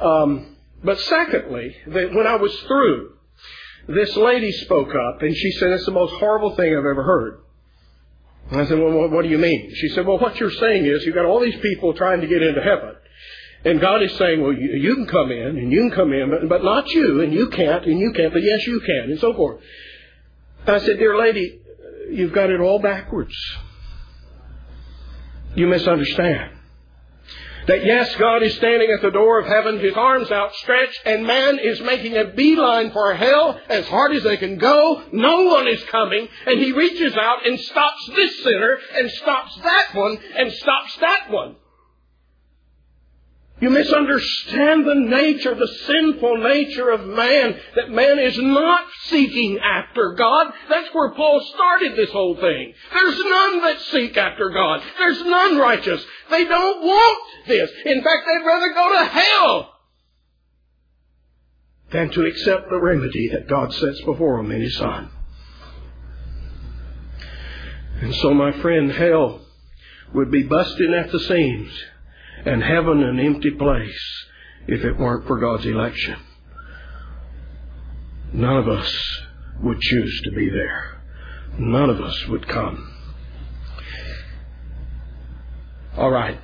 Um, 0.00 0.56
but 0.84 1.00
secondly, 1.00 1.76
that 1.88 2.14
when 2.14 2.26
I 2.26 2.36
was 2.36 2.54
through, 2.68 3.14
this 3.88 4.14
lady 4.16 4.52
spoke 4.52 4.90
up 4.90 5.22
and 5.22 5.34
she 5.34 5.52
said, 5.52 5.70
"It's 5.70 5.86
the 5.86 5.92
most 5.92 6.14
horrible 6.14 6.54
thing 6.54 6.72
I've 6.72 6.84
ever 6.84 7.02
heard." 7.02 7.40
And 8.50 8.60
I 8.60 8.66
said, 8.66 8.78
well, 8.78 9.08
what 9.08 9.22
do 9.22 9.28
you 9.28 9.38
mean? 9.38 9.72
She 9.74 9.88
said, 9.90 10.06
well, 10.06 10.18
what 10.18 10.40
you're 10.40 10.50
saying 10.50 10.84
is 10.84 11.04
you've 11.04 11.14
got 11.14 11.24
all 11.24 11.40
these 11.40 11.58
people 11.60 11.94
trying 11.94 12.20
to 12.20 12.26
get 12.26 12.42
into 12.42 12.60
heaven. 12.60 12.96
And 13.64 13.80
God 13.80 14.02
is 14.02 14.16
saying, 14.16 14.40
well, 14.40 14.52
you, 14.52 14.70
you 14.70 14.94
can 14.94 15.06
come 15.06 15.30
in 15.30 15.58
and 15.58 15.70
you 15.70 15.80
can 15.80 15.90
come 15.90 16.12
in, 16.12 16.30
but, 16.30 16.48
but 16.48 16.64
not 16.64 16.90
you, 16.90 17.20
and 17.20 17.32
you 17.32 17.48
can't, 17.50 17.84
and 17.84 17.98
you 17.98 18.12
can't, 18.12 18.32
but 18.32 18.42
yes, 18.42 18.66
you 18.66 18.80
can, 18.80 19.10
and 19.10 19.20
so 19.20 19.34
forth. 19.34 19.60
I 20.66 20.78
said, 20.78 20.98
dear 20.98 21.18
lady, 21.18 21.60
you've 22.10 22.32
got 22.32 22.50
it 22.50 22.60
all 22.60 22.78
backwards. 22.78 23.34
You 25.54 25.66
misunderstand. 25.66 26.56
That 27.66 27.84
yes, 27.84 28.16
God 28.16 28.42
is 28.42 28.56
standing 28.56 28.90
at 28.90 29.02
the 29.02 29.10
door 29.10 29.38
of 29.38 29.46
heaven, 29.46 29.78
His 29.78 29.94
arms 29.94 30.30
outstretched, 30.30 31.00
and 31.04 31.26
man 31.26 31.58
is 31.58 31.80
making 31.82 32.16
a 32.16 32.24
beeline 32.24 32.90
for 32.90 33.14
hell 33.14 33.60
as 33.68 33.86
hard 33.86 34.16
as 34.16 34.22
they 34.22 34.38
can 34.38 34.56
go. 34.56 35.02
No 35.12 35.44
one 35.44 35.68
is 35.68 35.82
coming, 35.84 36.26
and 36.46 36.58
He 36.58 36.72
reaches 36.72 37.14
out 37.14 37.46
and 37.46 37.60
stops 37.60 38.10
this 38.16 38.42
sinner, 38.42 38.78
and 38.94 39.10
stops 39.10 39.56
that 39.62 39.94
one, 39.94 40.18
and 40.36 40.52
stops 40.52 40.96
that 41.00 41.30
one. 41.30 41.56
You 43.60 43.68
misunderstand 43.68 44.86
the 44.86 44.94
nature, 44.94 45.54
the 45.54 45.68
sinful 45.86 46.38
nature 46.38 46.90
of 46.90 47.06
man, 47.06 47.60
that 47.76 47.90
man 47.90 48.18
is 48.18 48.38
not 48.38 48.84
seeking 49.04 49.58
after 49.58 50.14
God. 50.14 50.52
That's 50.70 50.88
where 50.94 51.10
Paul 51.10 51.42
started 51.54 51.94
this 51.94 52.10
whole 52.10 52.36
thing. 52.36 52.72
There's 52.92 53.18
none 53.18 53.62
that 53.62 53.80
seek 53.92 54.16
after 54.16 54.48
God. 54.48 54.82
There's 54.98 55.22
none 55.24 55.58
righteous. 55.58 56.02
They 56.30 56.44
don't 56.46 56.82
want 56.82 57.18
this. 57.48 57.70
In 57.84 58.02
fact, 58.02 58.26
they'd 58.26 58.46
rather 58.46 58.72
go 58.72 58.98
to 58.98 59.04
hell 59.04 59.74
than 61.92 62.10
to 62.10 62.24
accept 62.24 62.70
the 62.70 62.80
remedy 62.80 63.28
that 63.28 63.48
God 63.48 63.74
sets 63.74 64.00
before 64.02 64.38
them 64.38 64.52
in 64.52 64.62
His 64.62 64.76
Son. 64.76 65.10
And 68.00 68.14
so, 68.16 68.32
my 68.32 68.52
friend, 68.62 68.90
hell 68.90 69.44
would 70.14 70.30
be 70.30 70.44
busting 70.44 70.94
at 70.94 71.12
the 71.12 71.20
seams 71.20 71.70
and 72.46 72.62
heaven 72.62 73.02
an 73.02 73.18
empty 73.18 73.50
place 73.50 74.24
if 74.66 74.84
it 74.84 74.98
weren't 74.98 75.26
for 75.26 75.38
God's 75.38 75.66
election. 75.66 76.16
None 78.32 78.56
of 78.56 78.68
us 78.68 79.20
would 79.62 79.80
choose 79.80 80.20
to 80.24 80.30
be 80.30 80.48
there. 80.48 81.02
None 81.58 81.90
of 81.90 82.00
us 82.00 82.26
would 82.28 82.46
come. 82.46 82.86
All 85.96 86.10
right. 86.10 86.38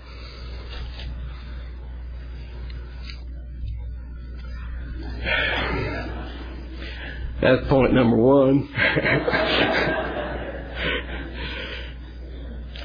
That's 7.40 7.66
point 7.68 7.94
number 7.94 8.16
one. 8.16 8.68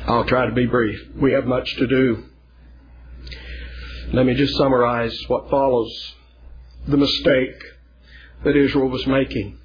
I'll 0.07 0.25
try 0.25 0.45
to 0.45 0.51
be 0.53 0.65
brief. 0.65 0.99
We 1.15 1.31
have 1.33 1.45
much 1.45 1.73
to 1.77 1.87
do. 1.87 2.25
Let 4.13 4.25
me 4.25 4.33
just 4.33 4.57
summarize 4.57 5.17
what 5.29 5.49
follows 5.49 6.13
the 6.85 6.97
mistake 6.97 7.63
that 8.43 8.57
Israel 8.57 8.89
was 8.89 9.07
making. 9.07 9.57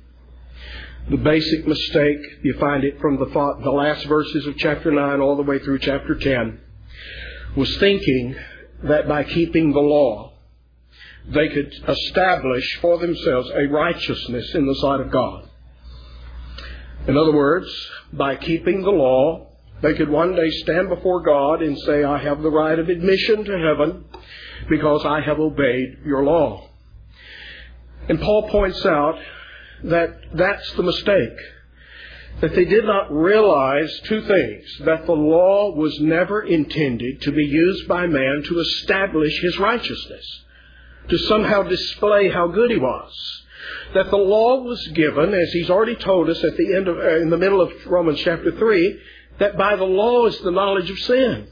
The 1.10 1.16
basic 1.16 1.66
mistake, 1.66 2.20
you 2.42 2.54
find 2.54 2.84
it 2.84 3.00
from 3.00 3.18
the, 3.18 3.24
the 3.24 3.70
last 3.72 4.06
verses 4.06 4.46
of 4.46 4.56
chapter 4.56 4.92
9 4.92 5.20
all 5.20 5.36
the 5.36 5.42
way 5.42 5.58
through 5.58 5.80
chapter 5.80 6.14
10, 6.14 6.60
was 7.56 7.76
thinking 7.78 8.36
that 8.84 9.08
by 9.08 9.24
keeping 9.24 9.72
the 9.72 9.80
law, 9.80 10.34
they 11.28 11.48
could 11.48 11.72
establish 11.88 12.78
for 12.80 12.98
themselves 12.98 13.50
a 13.52 13.66
righteousness 13.66 14.54
in 14.54 14.64
the 14.64 14.76
sight 14.76 15.00
of 15.00 15.10
God. 15.10 15.48
In 17.08 17.16
other 17.16 17.32
words, 17.32 17.68
by 18.12 18.36
keeping 18.36 18.82
the 18.82 18.90
law, 18.90 19.48
they 19.82 19.94
could 19.94 20.08
one 20.08 20.34
day 20.34 20.50
stand 20.62 20.88
before 20.88 21.22
God 21.22 21.62
and 21.62 21.78
say, 21.80 22.02
I 22.02 22.18
have 22.18 22.42
the 22.42 22.50
right 22.50 22.78
of 22.78 22.88
admission 22.88 23.44
to 23.44 23.58
heaven 23.58 24.04
because 24.68 25.04
I 25.04 25.20
have 25.20 25.38
obeyed 25.38 25.98
your 26.04 26.24
law. 26.24 26.68
And 28.08 28.20
Paul 28.20 28.48
points 28.48 28.84
out 28.86 29.18
that 29.84 30.18
that's 30.34 30.72
the 30.72 30.82
mistake. 30.82 31.36
That 32.40 32.54
they 32.54 32.64
did 32.64 32.84
not 32.84 33.12
realize 33.12 34.00
two 34.04 34.22
things. 34.22 34.64
That 34.84 35.06
the 35.06 35.12
law 35.12 35.74
was 35.74 35.98
never 36.00 36.42
intended 36.42 37.22
to 37.22 37.32
be 37.32 37.44
used 37.44 37.88
by 37.88 38.06
man 38.06 38.42
to 38.46 38.60
establish 38.60 39.40
his 39.40 39.58
righteousness. 39.58 40.42
To 41.08 41.18
somehow 41.18 41.62
display 41.62 42.28
how 42.30 42.48
good 42.48 42.70
he 42.70 42.78
was. 42.78 43.42
That 43.94 44.10
the 44.10 44.16
law 44.16 44.62
was 44.62 44.86
given, 44.88 45.32
as 45.32 45.50
he's 45.52 45.70
already 45.70 45.94
told 45.96 46.28
us 46.28 46.42
at 46.44 46.56
the 46.56 46.74
end 46.74 46.88
of, 46.88 46.98
uh, 46.98 47.16
in 47.16 47.30
the 47.30 47.38
middle 47.38 47.60
of 47.60 47.72
Romans 47.86 48.20
chapter 48.20 48.52
3, 48.52 49.00
that 49.38 49.56
by 49.56 49.76
the 49.76 49.84
law 49.84 50.26
is 50.26 50.38
the 50.40 50.50
knowledge 50.50 50.90
of 50.90 50.98
sin. 51.00 51.48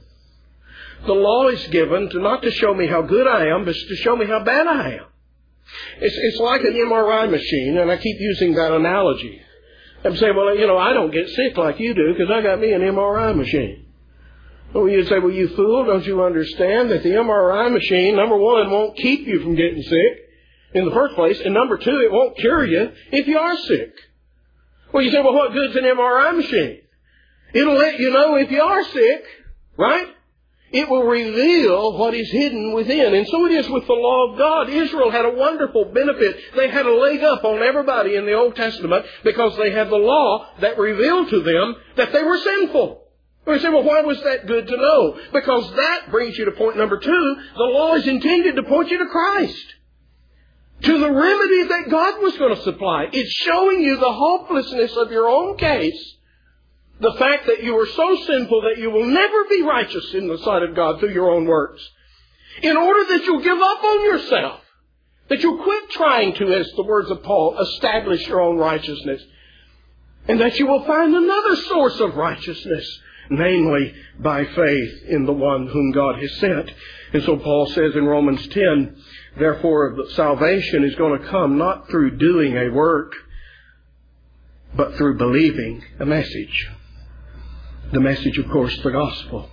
The 1.06 1.12
law 1.12 1.48
is 1.48 1.66
given 1.68 2.08
to 2.10 2.18
not 2.20 2.42
to 2.42 2.50
show 2.50 2.72
me 2.72 2.86
how 2.86 3.02
good 3.02 3.26
I 3.26 3.48
am, 3.48 3.64
but 3.64 3.74
to 3.74 3.96
show 3.96 4.16
me 4.16 4.26
how 4.26 4.42
bad 4.42 4.66
I 4.66 4.92
am. 4.92 5.06
It's, 6.00 6.16
it's 6.16 6.38
like 6.38 6.62
an 6.62 6.72
MRI 6.72 7.30
machine, 7.30 7.78
and 7.78 7.90
I 7.90 7.96
keep 7.96 8.16
using 8.18 8.54
that 8.54 8.72
analogy. 8.72 9.40
I'm 10.04 10.16
saying, 10.16 10.34
well, 10.36 10.56
you 10.56 10.66
know, 10.66 10.78
I 10.78 10.92
don't 10.92 11.10
get 11.10 11.28
sick 11.28 11.56
like 11.56 11.80
you 11.80 11.94
do 11.94 12.12
because 12.12 12.30
I 12.30 12.42
got 12.42 12.60
me 12.60 12.72
an 12.72 12.82
MRI 12.82 13.36
machine. 13.36 13.86
Well, 14.74 14.88
you 14.88 15.04
say, 15.06 15.18
well, 15.18 15.30
you 15.30 15.48
fool, 15.48 15.84
don't 15.86 16.04
you 16.04 16.22
understand 16.22 16.90
that 16.90 17.02
the 17.02 17.10
MRI 17.10 17.72
machine, 17.72 18.16
number 18.16 18.36
one, 18.36 18.70
won't 18.70 18.96
keep 18.96 19.26
you 19.26 19.40
from 19.40 19.54
getting 19.54 19.82
sick 19.82 20.30
in 20.74 20.84
the 20.84 20.90
first 20.90 21.14
place, 21.14 21.40
and 21.40 21.54
number 21.54 21.78
two, 21.78 22.00
it 22.00 22.10
won't 22.12 22.36
cure 22.38 22.64
you 22.64 22.90
if 23.12 23.26
you 23.26 23.38
are 23.38 23.56
sick. 23.56 23.92
Well, 24.92 25.02
you 25.02 25.10
say, 25.10 25.20
well, 25.20 25.34
what 25.34 25.52
good's 25.52 25.76
an 25.76 25.84
MRI 25.84 26.36
machine? 26.36 26.80
It'll 27.54 27.76
let 27.76 27.98
you 27.98 28.10
know 28.10 28.34
if 28.34 28.50
you 28.50 28.60
are 28.60 28.84
sick, 28.84 29.24
right? 29.78 30.08
It 30.72 30.88
will 30.88 31.04
reveal 31.04 31.96
what 31.96 32.14
is 32.14 32.28
hidden 32.32 32.72
within. 32.74 33.14
And 33.14 33.28
so 33.28 33.46
it 33.46 33.52
is 33.52 33.70
with 33.70 33.86
the 33.86 33.92
law 33.92 34.32
of 34.32 34.38
God. 34.38 34.68
Israel 34.70 35.12
had 35.12 35.24
a 35.24 35.34
wonderful 35.34 35.84
benefit. 35.84 36.36
They 36.56 36.68
had 36.68 36.84
a 36.84 36.92
leg 36.92 37.22
up 37.22 37.44
on 37.44 37.62
everybody 37.62 38.16
in 38.16 38.26
the 38.26 38.32
Old 38.32 38.56
Testament 38.56 39.06
because 39.22 39.56
they 39.56 39.70
had 39.70 39.88
the 39.88 39.96
law 39.96 40.48
that 40.60 40.76
revealed 40.76 41.30
to 41.30 41.42
them 41.42 41.76
that 41.96 42.12
they 42.12 42.24
were 42.24 42.38
sinful. 42.38 43.02
We 43.46 43.60
say, 43.60 43.68
well, 43.68 43.84
why 43.84 44.00
was 44.00 44.20
that 44.22 44.48
good 44.48 44.66
to 44.66 44.76
know? 44.76 45.20
Because 45.32 45.70
that 45.76 46.10
brings 46.10 46.36
you 46.36 46.46
to 46.46 46.52
point 46.52 46.76
number 46.76 46.98
two. 46.98 47.36
The 47.56 47.62
law 47.62 47.94
is 47.94 48.08
intended 48.08 48.56
to 48.56 48.64
point 48.64 48.90
you 48.90 48.98
to 48.98 49.06
Christ. 49.06 49.74
To 50.82 50.98
the 50.98 51.12
remedy 51.12 51.68
that 51.68 51.88
God 51.88 52.20
was 52.20 52.36
going 52.36 52.56
to 52.56 52.62
supply. 52.62 53.06
It's 53.12 53.32
showing 53.32 53.80
you 53.80 53.96
the 53.96 54.12
hopelessness 54.12 54.96
of 54.96 55.12
your 55.12 55.28
own 55.28 55.56
case 55.56 56.16
the 57.00 57.14
fact 57.18 57.46
that 57.46 57.62
you 57.62 57.76
are 57.78 57.86
so 57.86 58.16
sinful 58.26 58.62
that 58.62 58.78
you 58.78 58.90
will 58.90 59.06
never 59.06 59.44
be 59.50 59.62
righteous 59.62 60.14
in 60.14 60.28
the 60.28 60.38
sight 60.38 60.62
of 60.62 60.76
God 60.76 61.00
through 61.00 61.12
your 61.12 61.30
own 61.30 61.44
works. 61.44 61.82
In 62.62 62.76
order 62.76 63.04
that 63.12 63.24
you'll 63.24 63.42
give 63.42 63.58
up 63.58 63.84
on 63.84 64.04
yourself. 64.04 64.60
That 65.28 65.40
you'll 65.40 65.62
quit 65.62 65.90
trying 65.90 66.34
to, 66.34 66.52
as 66.54 66.70
the 66.76 66.84
words 66.84 67.10
of 67.10 67.22
Paul, 67.22 67.58
establish 67.58 68.26
your 68.28 68.40
own 68.40 68.58
righteousness. 68.58 69.22
And 70.28 70.40
that 70.40 70.58
you 70.58 70.66
will 70.66 70.84
find 70.84 71.14
another 71.14 71.56
source 71.56 71.98
of 71.98 72.14
righteousness, 72.14 73.00
namely 73.28 73.94
by 74.20 74.44
faith 74.44 75.02
in 75.08 75.26
the 75.26 75.32
one 75.32 75.66
whom 75.66 75.92
God 75.92 76.20
has 76.20 76.32
sent. 76.36 76.70
And 77.12 77.22
so 77.24 77.38
Paul 77.38 77.66
says 77.66 77.96
in 77.96 78.04
Romans 78.04 78.46
10, 78.48 78.96
therefore 79.38 79.96
salvation 80.10 80.84
is 80.84 80.94
going 80.94 81.20
to 81.20 81.28
come 81.28 81.58
not 81.58 81.88
through 81.88 82.18
doing 82.18 82.56
a 82.56 82.68
work, 82.68 83.14
but 84.76 84.94
through 84.96 85.18
believing 85.18 85.82
a 85.98 86.06
message 86.06 86.70
the 87.94 88.00
message, 88.00 88.36
of 88.38 88.50
course, 88.50 88.76
the 88.82 88.90
gospel. 88.90 89.48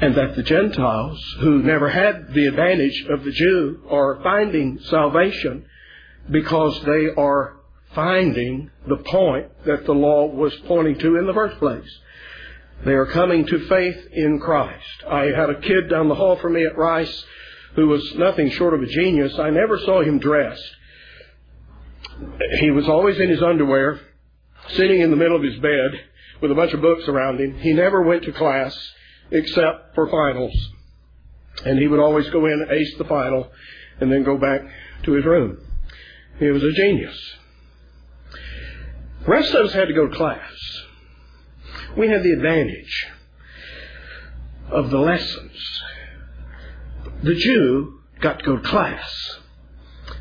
And 0.00 0.14
that 0.14 0.34
the 0.34 0.42
Gentiles, 0.42 1.22
who 1.40 1.62
never 1.62 1.90
had 1.90 2.32
the 2.32 2.46
advantage 2.46 3.04
of 3.10 3.22
the 3.22 3.32
Jew, 3.32 3.82
are 3.90 4.20
finding 4.22 4.78
salvation 4.84 5.66
because 6.30 6.80
they 6.84 7.08
are 7.16 7.58
finding 7.94 8.70
the 8.88 8.96
point 8.96 9.64
that 9.66 9.84
the 9.84 9.92
law 9.92 10.26
was 10.26 10.54
pointing 10.66 10.98
to 10.98 11.16
in 11.18 11.26
the 11.26 11.34
first 11.34 11.58
place. 11.58 11.90
They 12.84 12.92
are 12.92 13.06
coming 13.06 13.46
to 13.46 13.66
faith 13.68 14.08
in 14.12 14.40
Christ. 14.40 15.04
I 15.06 15.24
had 15.26 15.50
a 15.50 15.60
kid 15.60 15.90
down 15.90 16.08
the 16.08 16.14
hall 16.14 16.36
from 16.36 16.54
me 16.54 16.64
at 16.64 16.78
Rice 16.78 17.24
who 17.76 17.88
was 17.88 18.14
nothing 18.16 18.50
short 18.50 18.74
of 18.74 18.82
a 18.82 18.86
genius. 18.86 19.38
I 19.38 19.50
never 19.50 19.78
saw 19.80 20.02
him 20.02 20.18
dressed. 20.18 20.76
He 22.60 22.70
was 22.70 22.88
always 22.88 23.18
in 23.18 23.28
his 23.28 23.42
underwear, 23.42 24.00
sitting 24.70 25.00
in 25.00 25.10
the 25.10 25.16
middle 25.16 25.36
of 25.36 25.42
his 25.42 25.56
bed, 25.56 25.90
with 26.40 26.50
a 26.50 26.54
bunch 26.54 26.72
of 26.72 26.80
books 26.80 27.06
around 27.08 27.40
him. 27.40 27.58
He 27.58 27.72
never 27.72 28.02
went 28.02 28.24
to 28.24 28.32
class 28.32 28.76
except 29.30 29.94
for 29.94 30.08
finals. 30.10 30.54
And 31.64 31.78
he 31.78 31.86
would 31.86 32.00
always 32.00 32.28
go 32.30 32.46
in, 32.46 32.66
ace 32.70 32.94
the 32.98 33.04
final, 33.04 33.50
and 34.00 34.10
then 34.10 34.22
go 34.22 34.38
back 34.38 34.62
to 35.04 35.12
his 35.12 35.24
room. 35.24 35.58
He 36.38 36.46
was 36.46 36.62
a 36.62 36.72
genius. 36.72 37.18
The 39.24 39.30
rest 39.30 39.54
of 39.54 39.66
us 39.66 39.72
had 39.74 39.88
to 39.88 39.94
go 39.94 40.08
to 40.08 40.16
class. 40.16 40.82
We 41.96 42.08
had 42.08 42.22
the 42.22 42.32
advantage 42.32 43.06
of 44.70 44.90
the 44.90 44.98
lessons. 44.98 45.80
The 47.22 47.34
Jew 47.34 48.00
got 48.20 48.38
to 48.38 48.44
go 48.44 48.56
to 48.56 48.62
class. 48.62 49.38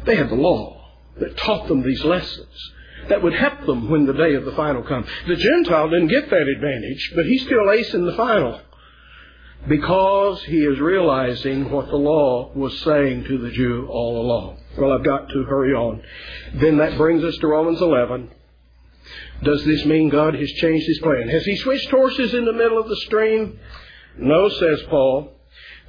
They 0.05 0.15
had 0.15 0.29
the 0.29 0.35
law 0.35 0.97
that 1.19 1.37
taught 1.37 1.67
them 1.67 1.83
these 1.83 2.03
lessons. 2.03 2.73
That 3.09 3.21
would 3.21 3.33
help 3.33 3.65
them 3.65 3.89
when 3.89 4.05
the 4.05 4.13
day 4.13 4.35
of 4.35 4.45
the 4.45 4.51
final 4.53 4.83
comes. 4.83 5.07
The 5.27 5.35
Gentile 5.35 5.89
didn't 5.89 6.07
get 6.07 6.29
that 6.29 6.47
advantage, 6.47 7.11
but 7.15 7.25
he's 7.25 7.41
still 7.41 7.65
acing 7.67 8.09
the 8.09 8.15
final 8.15 8.61
because 9.67 10.41
he 10.43 10.59
is 10.59 10.79
realizing 10.79 11.69
what 11.69 11.87
the 11.87 11.97
law 11.97 12.51
was 12.53 12.79
saying 12.81 13.25
to 13.25 13.37
the 13.39 13.51
Jew 13.51 13.87
all 13.89 14.21
along. 14.21 14.57
Well, 14.77 14.93
I've 14.93 15.03
got 15.03 15.27
to 15.29 15.43
hurry 15.43 15.73
on. 15.73 16.01
Then 16.55 16.77
that 16.77 16.97
brings 16.97 17.23
us 17.23 17.35
to 17.37 17.47
Romans 17.47 17.81
11. 17.81 18.31
Does 19.43 19.63
this 19.65 19.85
mean 19.85 20.09
God 20.09 20.35
has 20.35 20.49
changed 20.51 20.87
his 20.87 20.99
plan? 20.99 21.27
Has 21.29 21.43
he 21.43 21.57
switched 21.57 21.89
horses 21.89 22.33
in 22.33 22.45
the 22.45 22.53
middle 22.53 22.79
of 22.79 22.87
the 22.87 22.95
stream? 23.07 23.59
No, 24.17 24.49
says 24.49 24.81
Paul, 24.89 25.33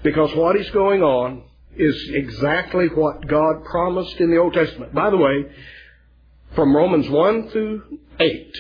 because 0.03 0.35
what 0.35 0.57
is 0.57 0.69
going 0.71 1.03
on 1.03 1.45
is 1.77 1.97
exactly 2.11 2.89
what 2.89 3.27
God 3.27 3.65
promised 3.65 4.17
in 4.17 4.31
the 4.31 4.39
Old 4.39 4.55
Testament. 4.55 4.95
By 4.95 5.11
the 5.11 5.17
way, 5.17 5.47
from 6.55 6.75
Romans 6.75 7.09
1 7.09 7.51
through 7.51 7.99
8, 8.19 8.55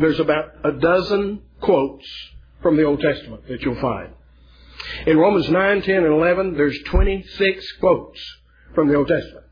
there's 0.00 0.20
about 0.20 0.52
a 0.64 0.72
dozen 0.72 1.42
quotes 1.60 2.06
from 2.62 2.76
the 2.76 2.84
Old 2.84 3.00
Testament 3.00 3.46
that 3.48 3.62
you'll 3.62 3.80
find. 3.80 4.10
In 5.06 5.18
Romans 5.18 5.48
9, 5.48 5.82
10, 5.82 5.94
and 5.96 6.14
11, 6.14 6.54
there's 6.54 6.78
26 6.86 7.72
quotes 7.80 8.20
from 8.74 8.88
the 8.88 8.94
Old 8.94 9.08
Testament. 9.08 9.46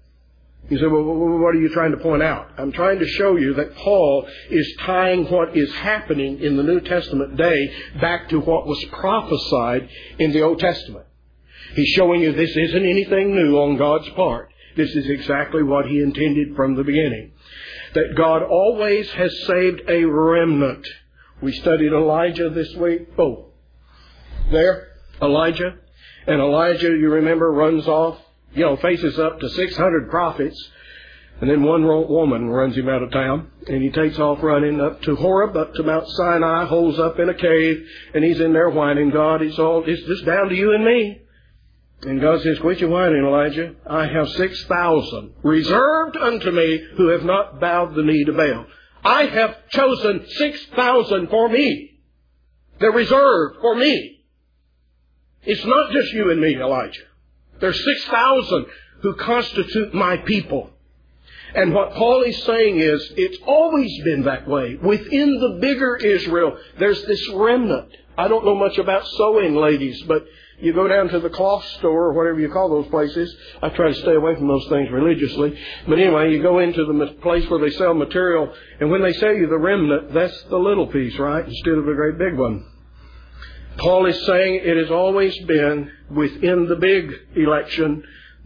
You 0.68 0.78
say, 0.78 0.86
well, 0.86 1.02
what 1.02 1.54
are 1.54 1.60
you 1.60 1.70
trying 1.70 1.92
to 1.92 1.96
point 1.96 2.22
out? 2.22 2.50
I'm 2.58 2.70
trying 2.70 2.98
to 3.00 3.06
show 3.06 3.36
you 3.36 3.54
that 3.54 3.74
Paul 3.76 4.28
is 4.50 4.74
tying 4.80 5.24
what 5.26 5.56
is 5.56 5.72
happening 5.74 6.40
in 6.40 6.56
the 6.56 6.62
New 6.62 6.80
Testament 6.80 7.36
day 7.36 7.74
back 8.00 8.28
to 8.28 8.38
what 8.38 8.66
was 8.66 8.84
prophesied 8.92 9.88
in 10.18 10.32
the 10.32 10.42
Old 10.42 10.60
Testament. 10.60 11.06
He's 11.74 11.88
showing 11.88 12.20
you 12.20 12.32
this 12.32 12.56
isn't 12.56 12.84
anything 12.84 13.34
new 13.34 13.58
on 13.58 13.78
God's 13.78 14.08
part. 14.10 14.52
This 14.76 14.90
is 14.90 15.08
exactly 15.08 15.62
what 15.62 15.86
He 15.86 16.00
intended 16.00 16.54
from 16.54 16.76
the 16.76 16.84
beginning. 16.84 17.32
That 17.94 18.14
God 18.16 18.42
always 18.42 19.10
has 19.10 19.32
saved 19.46 19.82
a 19.88 20.04
remnant. 20.04 20.86
We 21.42 21.52
studied 21.52 21.92
Elijah 21.92 22.50
this 22.50 22.74
week. 22.76 23.08
Oh, 23.18 23.46
there, 24.50 24.88
Elijah. 25.20 25.76
And 26.26 26.40
Elijah, 26.40 26.88
you 26.88 27.10
remember, 27.10 27.50
runs 27.50 27.86
off, 27.86 28.18
you 28.52 28.64
know, 28.64 28.76
faces 28.76 29.18
up 29.18 29.40
to 29.40 29.48
600 29.48 30.10
prophets. 30.10 30.56
And 31.40 31.48
then 31.48 31.62
one 31.62 31.86
woman 31.86 32.50
runs 32.50 32.76
him 32.76 32.88
out 32.88 33.02
of 33.02 33.10
town, 33.10 33.50
and 33.66 33.82
he 33.82 33.90
takes 33.90 34.18
off 34.18 34.42
running 34.42 34.78
up 34.78 35.00
to 35.02 35.16
Horeb, 35.16 35.56
up 35.56 35.72
to 35.74 35.82
Mount 35.82 36.06
Sinai, 36.06 36.66
holes 36.66 36.98
up 36.98 37.18
in 37.18 37.30
a 37.30 37.34
cave, 37.34 37.86
and 38.12 38.22
he's 38.22 38.40
in 38.40 38.52
there 38.52 38.68
whining, 38.68 39.10
God, 39.10 39.40
it's 39.40 39.58
all, 39.58 39.82
it's 39.86 40.06
just 40.06 40.26
down 40.26 40.50
to 40.50 40.54
you 40.54 40.74
and 40.74 40.84
me. 40.84 41.22
And 42.02 42.20
God 42.20 42.40
says, 42.42 42.58
Quit 42.60 42.80
your 42.80 42.90
whining, 42.90 43.24
Elijah. 43.24 43.74
I 43.86 44.06
have 44.06 44.28
6,000 44.28 45.34
reserved 45.42 46.16
unto 46.16 46.50
me 46.50 46.82
who 46.96 47.08
have 47.08 47.24
not 47.24 47.60
bowed 47.60 47.94
the 47.94 48.02
knee 48.02 48.24
to 48.24 48.32
Baal. 48.32 48.66
I 49.04 49.26
have 49.26 49.68
chosen 49.70 50.26
6,000 50.26 51.28
for 51.28 51.48
me. 51.48 51.98
They're 52.78 52.90
reserved 52.90 53.58
for 53.60 53.74
me. 53.74 54.24
It's 55.42 55.64
not 55.64 55.92
just 55.92 56.12
you 56.12 56.30
and 56.30 56.40
me, 56.40 56.56
Elijah. 56.56 57.02
There's 57.60 57.82
6,000 57.84 58.66
who 59.02 59.14
constitute 59.16 59.94
my 59.94 60.16
people. 60.18 60.70
And 61.54 61.74
what 61.74 61.94
Paul 61.94 62.22
is 62.22 62.42
saying 62.44 62.78
is, 62.78 63.12
it's 63.16 63.38
always 63.46 63.90
been 64.04 64.22
that 64.22 64.46
way. 64.48 64.76
Within 64.76 65.38
the 65.40 65.58
bigger 65.60 65.96
Israel, 65.96 66.56
there's 66.78 67.04
this 67.04 67.28
remnant. 67.34 67.90
I 68.16 68.28
don't 68.28 68.44
know 68.44 68.54
much 68.54 68.78
about 68.78 69.06
sewing, 69.06 69.56
ladies, 69.56 70.00
but 70.06 70.24
you 70.60 70.72
go 70.72 70.88
down 70.88 71.08
to 71.08 71.20
the 71.20 71.30
cloth 71.30 71.64
store 71.78 72.06
or 72.06 72.12
whatever 72.12 72.40
you 72.40 72.50
call 72.50 72.68
those 72.68 72.90
places. 72.90 73.34
I 73.62 73.70
try 73.70 73.88
to 73.88 73.94
stay 73.94 74.14
away 74.14 74.34
from 74.34 74.48
those 74.48 74.66
things 74.68 74.90
religiously. 74.90 75.58
But 75.88 75.98
anyway, 75.98 76.32
you 76.32 76.42
go 76.42 76.58
into 76.58 76.84
the 76.84 77.14
place 77.22 77.48
where 77.48 77.60
they 77.60 77.74
sell 77.76 77.94
material, 77.94 78.52
and 78.80 78.90
when 78.90 79.02
they 79.02 79.12
sell 79.14 79.32
you 79.32 79.46
the 79.46 79.58
remnant, 79.58 80.12
that's 80.12 80.42
the 80.44 80.58
little 80.58 80.86
piece, 80.86 81.18
right? 81.18 81.46
Instead 81.46 81.78
of 81.78 81.86
the 81.86 81.94
great 81.94 82.18
big 82.18 82.38
one. 82.38 82.66
Paul 83.78 84.06
is 84.06 84.26
saying 84.26 84.60
it 84.62 84.76
has 84.76 84.90
always 84.90 85.36
been 85.46 85.90
within 86.10 86.66
the 86.68 86.76
big 86.76 87.12
election, 87.36 88.02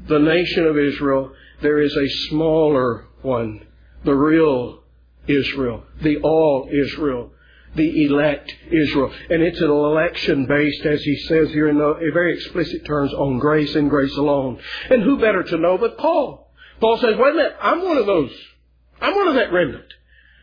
the 0.07 0.19
nation 0.19 0.67
of 0.67 0.79
Israel, 0.79 1.33
there 1.63 1.81
is 1.81 1.97
a 1.97 2.29
smaller 2.29 3.07
one, 3.23 3.67
the 4.05 4.15
real 4.15 4.83
Israel, 5.27 5.85
the 6.03 6.19
all 6.19 6.69
Israel, 6.71 7.33
the 7.75 8.05
elect 8.05 8.55
Israel. 8.71 9.13
And 9.31 9.43
it's 9.43 9.61
an 9.61 9.71
election 9.71 10.47
based, 10.47 10.85
as 10.85 11.03
he 11.03 11.17
says 11.29 11.51
here 11.51 11.69
in 11.69 11.79
very 12.13 12.35
explicit 12.35 12.85
terms, 12.85 13.13
on 13.13 13.39
grace 13.39 13.75
and 13.75 13.91
grace 13.91 14.17
alone. 14.17 14.61
And 14.91 15.03
who 15.03 15.19
better 15.19 15.43
to 15.43 15.59
know 15.59 15.79
but 15.79 15.99
Paul? 15.99 16.51
Paul 16.81 16.99
says, 16.99 17.15
wait 17.17 17.31
a 17.31 17.35
minute, 17.35 17.57
I'm 17.61 17.83
one 17.83 17.97
of 17.97 18.07
those. 18.07 18.33
I'm 19.01 19.15
one 19.15 19.29
of 19.29 19.35
that 19.35 19.53
remnant. 19.53 19.87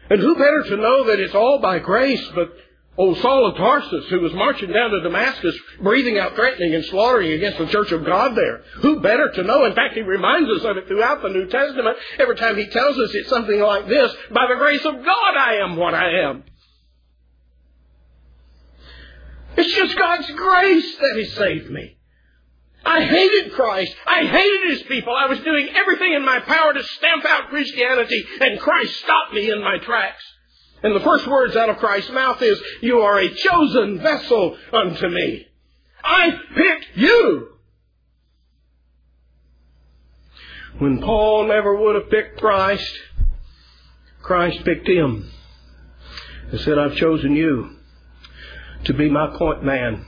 And 0.09 0.19
who 0.19 0.36
better 0.36 0.63
to 0.63 0.77
know 0.77 1.05
that 1.07 1.19
it's 1.19 1.36
all 1.36 1.59
by 1.59 1.79
grace, 1.79 2.25
but 2.36 2.51
old 2.97 3.17
Saul 3.19 3.47
of 3.47 3.55
Tarsus, 3.55 4.09
who 4.09 4.19
was 4.19 4.34
marching 4.34 4.71
down 4.71 4.91
to 4.91 5.01
Damascus, 5.01 5.57
breathing 5.82 6.19
out 6.19 6.36
threatening 6.36 6.75
and 6.75 6.84
slaughtering 6.86 7.32
against 7.32 7.57
the 7.57 7.67
church 7.67 7.91
of 7.93 8.05
God 8.05 8.36
there. 8.36 8.61
Who 8.82 8.99
better 8.99 9.32
to 9.32 9.43
know? 9.43 9.63
In 9.65 9.73
fact, 9.73 9.95
he 9.95 10.01
reminds 10.01 10.49
us 10.49 10.65
of 10.65 10.77
it 10.77 10.88
throughout 10.88 11.21
the 11.21 11.29
New 11.29 11.47
Testament. 11.47 11.97
Every 12.19 12.36
time 12.36 12.57
he 12.57 12.67
tells 12.67 12.97
us 12.97 13.11
it's 13.13 13.29
something 13.29 13.59
like 13.59 13.88
this, 13.88 14.11
by 14.34 14.47
the 14.49 14.57
grace 14.57 14.84
of 14.84 14.95
God 14.95 15.38
I 15.38 15.59
am 15.63 15.77
what 15.77 15.93
I 15.93 16.23
am. 16.23 16.43
It's 19.57 19.75
just 19.75 19.97
God's 19.97 20.29
grace 20.31 20.97
that 20.97 21.17
has 21.17 21.33
saved 21.33 21.69
me. 21.69 21.97
I 22.83 23.03
hated 23.03 23.53
Christ. 23.53 23.93
I 24.07 24.25
hated 24.25 24.71
His 24.71 24.83
people. 24.83 25.13
I 25.15 25.27
was 25.27 25.39
doing 25.41 25.69
everything 25.75 26.13
in 26.13 26.25
my 26.25 26.39
power 26.39 26.73
to 26.73 26.83
stamp 26.83 27.25
out 27.25 27.49
Christianity, 27.49 28.23
and 28.39 28.59
Christ 28.59 28.95
stopped 28.97 29.33
me 29.33 29.51
in 29.51 29.61
my 29.61 29.77
tracks. 29.77 30.23
And 30.83 30.95
the 30.95 31.01
first 31.01 31.27
words 31.27 31.55
out 31.55 31.69
of 31.69 31.77
Christ's 31.77 32.11
mouth 32.11 32.41
is, 32.41 32.59
You 32.81 33.01
are 33.01 33.19
a 33.19 33.33
chosen 33.33 33.99
vessel 33.99 34.57
unto 34.73 35.09
me. 35.09 35.47
I 36.03 36.31
picked 36.55 36.97
you. 36.97 37.49
When 40.79 40.99
Paul 41.01 41.47
never 41.47 41.75
would 41.75 41.95
have 41.95 42.09
picked 42.09 42.39
Christ, 42.39 42.91
Christ 44.23 44.63
picked 44.65 44.87
him 44.87 45.31
and 46.51 46.59
said, 46.61 46.79
I've 46.79 46.95
chosen 46.95 47.35
you 47.35 47.77
to 48.86 48.93
be 48.93 49.09
my 49.09 49.36
point 49.38 49.63
man, 49.63 50.05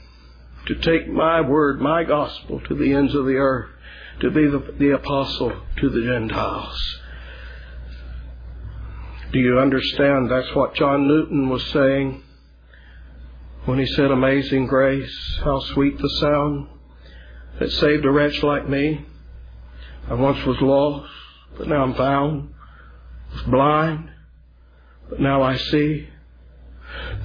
to 0.67 0.75
take 0.75 1.07
my 1.07 1.41
word, 1.41 1.81
my 1.81 2.03
gospel 2.03 2.61
to 2.67 2.75
the 2.75 2.93
ends 2.93 3.13
of 3.13 3.25
the 3.25 3.35
earth, 3.35 3.69
to 4.21 4.31
be 4.31 4.47
the, 4.47 4.75
the 4.79 4.91
apostle 4.91 5.61
to 5.77 5.89
the 5.89 6.01
Gentiles. 6.01 6.99
Do 9.31 9.39
you 9.39 9.59
understand 9.59 10.29
that's 10.29 10.53
what 10.55 10.75
John 10.75 11.07
Newton 11.07 11.49
was 11.49 11.65
saying 11.71 12.21
when 13.65 13.79
he 13.79 13.85
said, 13.87 14.11
Amazing 14.11 14.67
grace, 14.67 15.39
how 15.43 15.59
sweet 15.73 15.97
the 15.97 16.09
sound 16.21 16.67
that 17.59 17.71
saved 17.71 18.05
a 18.05 18.11
wretch 18.11 18.43
like 18.43 18.67
me. 18.67 19.05
I 20.09 20.15
once 20.15 20.43
was 20.45 20.59
lost, 20.61 21.11
but 21.57 21.67
now 21.67 21.83
I'm 21.83 21.95
found, 21.95 22.53
was 23.31 23.41
blind, 23.43 24.09
but 25.09 25.19
now 25.19 25.41
I 25.41 25.55
see. 25.57 26.09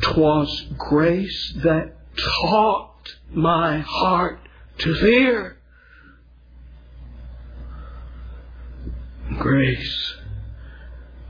'Twas 0.00 0.66
grace 0.76 1.52
that 1.62 1.94
taught 2.16 3.14
my 3.32 3.78
heart 3.78 4.40
to 4.78 4.94
fear. 4.94 5.56
Grace, 9.38 10.14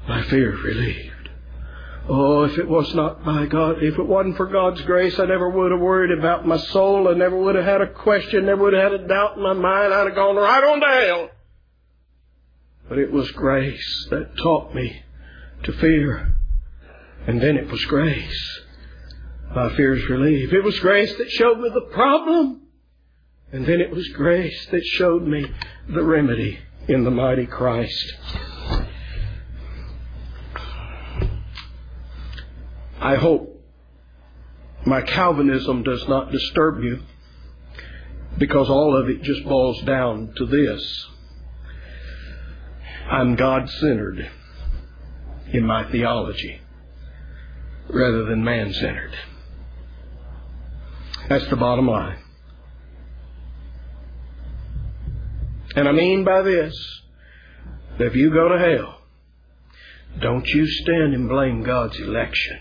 my 0.06 0.22
fear 0.24 0.56
relieved. 0.56 1.12
Oh, 2.08 2.44
if 2.44 2.56
it 2.56 2.66
was 2.66 2.94
not 2.94 3.22
by 3.22 3.44
God, 3.46 3.82
if 3.82 3.98
it 3.98 4.06
wasn't 4.06 4.38
for 4.38 4.46
God's 4.46 4.80
grace, 4.82 5.18
I 5.18 5.26
never 5.26 5.50
would 5.50 5.72
have 5.72 5.80
worried 5.80 6.16
about 6.16 6.46
my 6.46 6.56
soul. 6.56 7.08
I 7.08 7.12
never 7.12 7.36
would 7.36 7.54
have 7.54 7.66
had 7.66 7.82
a 7.82 7.92
question, 7.92 8.46
never 8.46 8.62
would 8.62 8.72
have 8.72 8.92
had 8.92 9.00
a 9.00 9.06
doubt 9.08 9.36
in 9.36 9.42
my 9.42 9.52
mind. 9.52 9.92
I'd 9.92 10.06
have 10.06 10.14
gone 10.14 10.36
right 10.36 10.64
on 10.64 10.80
to 10.80 11.06
hell. 11.06 11.30
But 12.88 12.98
it 12.98 13.12
was 13.12 13.30
grace 13.32 14.06
that 14.10 14.38
taught 14.38 14.74
me 14.74 15.02
to 15.64 15.72
fear. 15.72 16.34
And 17.28 17.42
then 17.42 17.58
it 17.58 17.70
was 17.70 17.84
grace. 17.84 18.60
My 19.54 19.68
fears 19.76 20.02
relieved. 20.08 20.54
It 20.54 20.64
was 20.64 20.78
grace 20.78 21.14
that 21.18 21.30
showed 21.30 21.60
me 21.60 21.68
the 21.68 21.92
problem. 21.92 22.62
And 23.52 23.66
then 23.66 23.82
it 23.82 23.90
was 23.90 24.08
grace 24.08 24.66
that 24.70 24.82
showed 24.82 25.26
me 25.26 25.44
the 25.90 26.02
remedy 26.02 26.58
in 26.88 27.04
the 27.04 27.10
mighty 27.10 27.44
Christ. 27.44 28.14
I 32.98 33.16
hope 33.16 33.62
my 34.86 35.02
Calvinism 35.02 35.82
does 35.82 36.08
not 36.08 36.32
disturb 36.32 36.82
you 36.82 37.02
because 38.38 38.70
all 38.70 38.96
of 38.96 39.10
it 39.10 39.20
just 39.20 39.44
boils 39.44 39.82
down 39.82 40.32
to 40.38 40.46
this. 40.46 41.06
I'm 43.10 43.36
God 43.36 43.68
centered 43.68 44.30
in 45.52 45.66
my 45.66 45.90
theology 45.92 46.62
rather 47.88 48.24
than 48.24 48.44
man 48.44 48.72
centered. 48.72 49.14
That's 51.28 51.48
the 51.48 51.56
bottom 51.56 51.86
line. 51.88 52.18
And 55.76 55.88
I 55.88 55.92
mean 55.92 56.24
by 56.24 56.42
this 56.42 56.74
that 57.98 58.06
if 58.06 58.16
you 58.16 58.30
go 58.30 58.48
to 58.48 58.58
hell, 58.58 58.98
Don't 60.20 60.46
you 60.48 60.66
stand 60.66 61.14
and 61.14 61.28
blame 61.28 61.62
God's 61.62 61.98
election. 62.00 62.58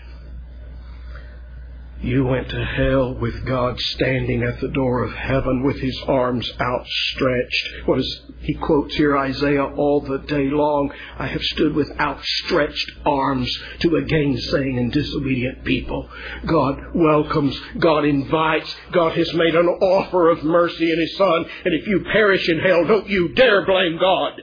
You 2.00 2.24
went 2.24 2.48
to 2.50 2.64
hell 2.64 3.14
with 3.14 3.44
God 3.44 3.78
standing 3.80 4.44
at 4.44 4.60
the 4.60 4.68
door 4.68 5.02
of 5.02 5.12
heaven 5.12 5.64
with 5.64 5.80
his 5.80 6.00
arms 6.06 6.48
outstretched. 6.60 7.68
What 7.86 7.98
is, 7.98 8.22
he 8.40 8.54
quotes 8.54 8.94
here 8.94 9.18
Isaiah 9.18 9.64
all 9.64 10.02
the 10.02 10.18
day 10.18 10.48
long. 10.48 10.92
I 11.18 11.26
have 11.26 11.42
stood 11.42 11.74
with 11.74 11.90
outstretched 11.98 12.92
arms 13.04 13.52
to 13.80 13.96
a 13.96 14.02
gainsaying 14.02 14.78
and 14.78 14.92
disobedient 14.92 15.64
people. 15.64 16.08
God 16.46 16.78
welcomes, 16.94 17.58
God 17.80 18.04
invites, 18.04 18.72
God 18.92 19.16
has 19.16 19.34
made 19.34 19.56
an 19.56 19.66
offer 19.66 20.30
of 20.30 20.44
mercy 20.44 20.92
in 20.92 21.00
his 21.00 21.16
son. 21.16 21.46
And 21.64 21.74
if 21.74 21.88
you 21.88 22.04
perish 22.12 22.48
in 22.48 22.60
hell, 22.60 22.84
don't 22.86 23.08
you 23.08 23.30
dare 23.30 23.66
blame 23.66 23.98
God. 23.98 24.42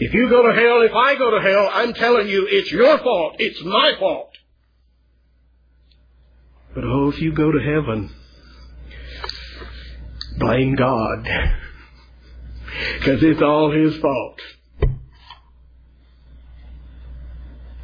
If 0.00 0.14
you 0.14 0.28
go 0.28 0.42
to 0.42 0.52
hell, 0.52 0.82
if 0.82 0.92
I 0.92 1.14
go 1.14 1.30
to 1.30 1.40
hell, 1.40 1.70
I'm 1.72 1.94
telling 1.94 2.26
you, 2.26 2.48
it's 2.50 2.72
your 2.72 2.98
fault. 2.98 3.36
It's 3.38 3.62
my 3.64 3.92
fault. 4.00 4.30
But 6.74 6.84
oh, 6.84 7.08
if 7.08 7.20
you 7.20 7.32
go 7.32 7.50
to 7.50 7.58
heaven, 7.58 8.10
blame 10.38 10.76
God. 10.76 11.28
Because 12.98 13.22
it's 13.22 13.42
all 13.42 13.72
His 13.72 13.96
fault. 13.96 14.40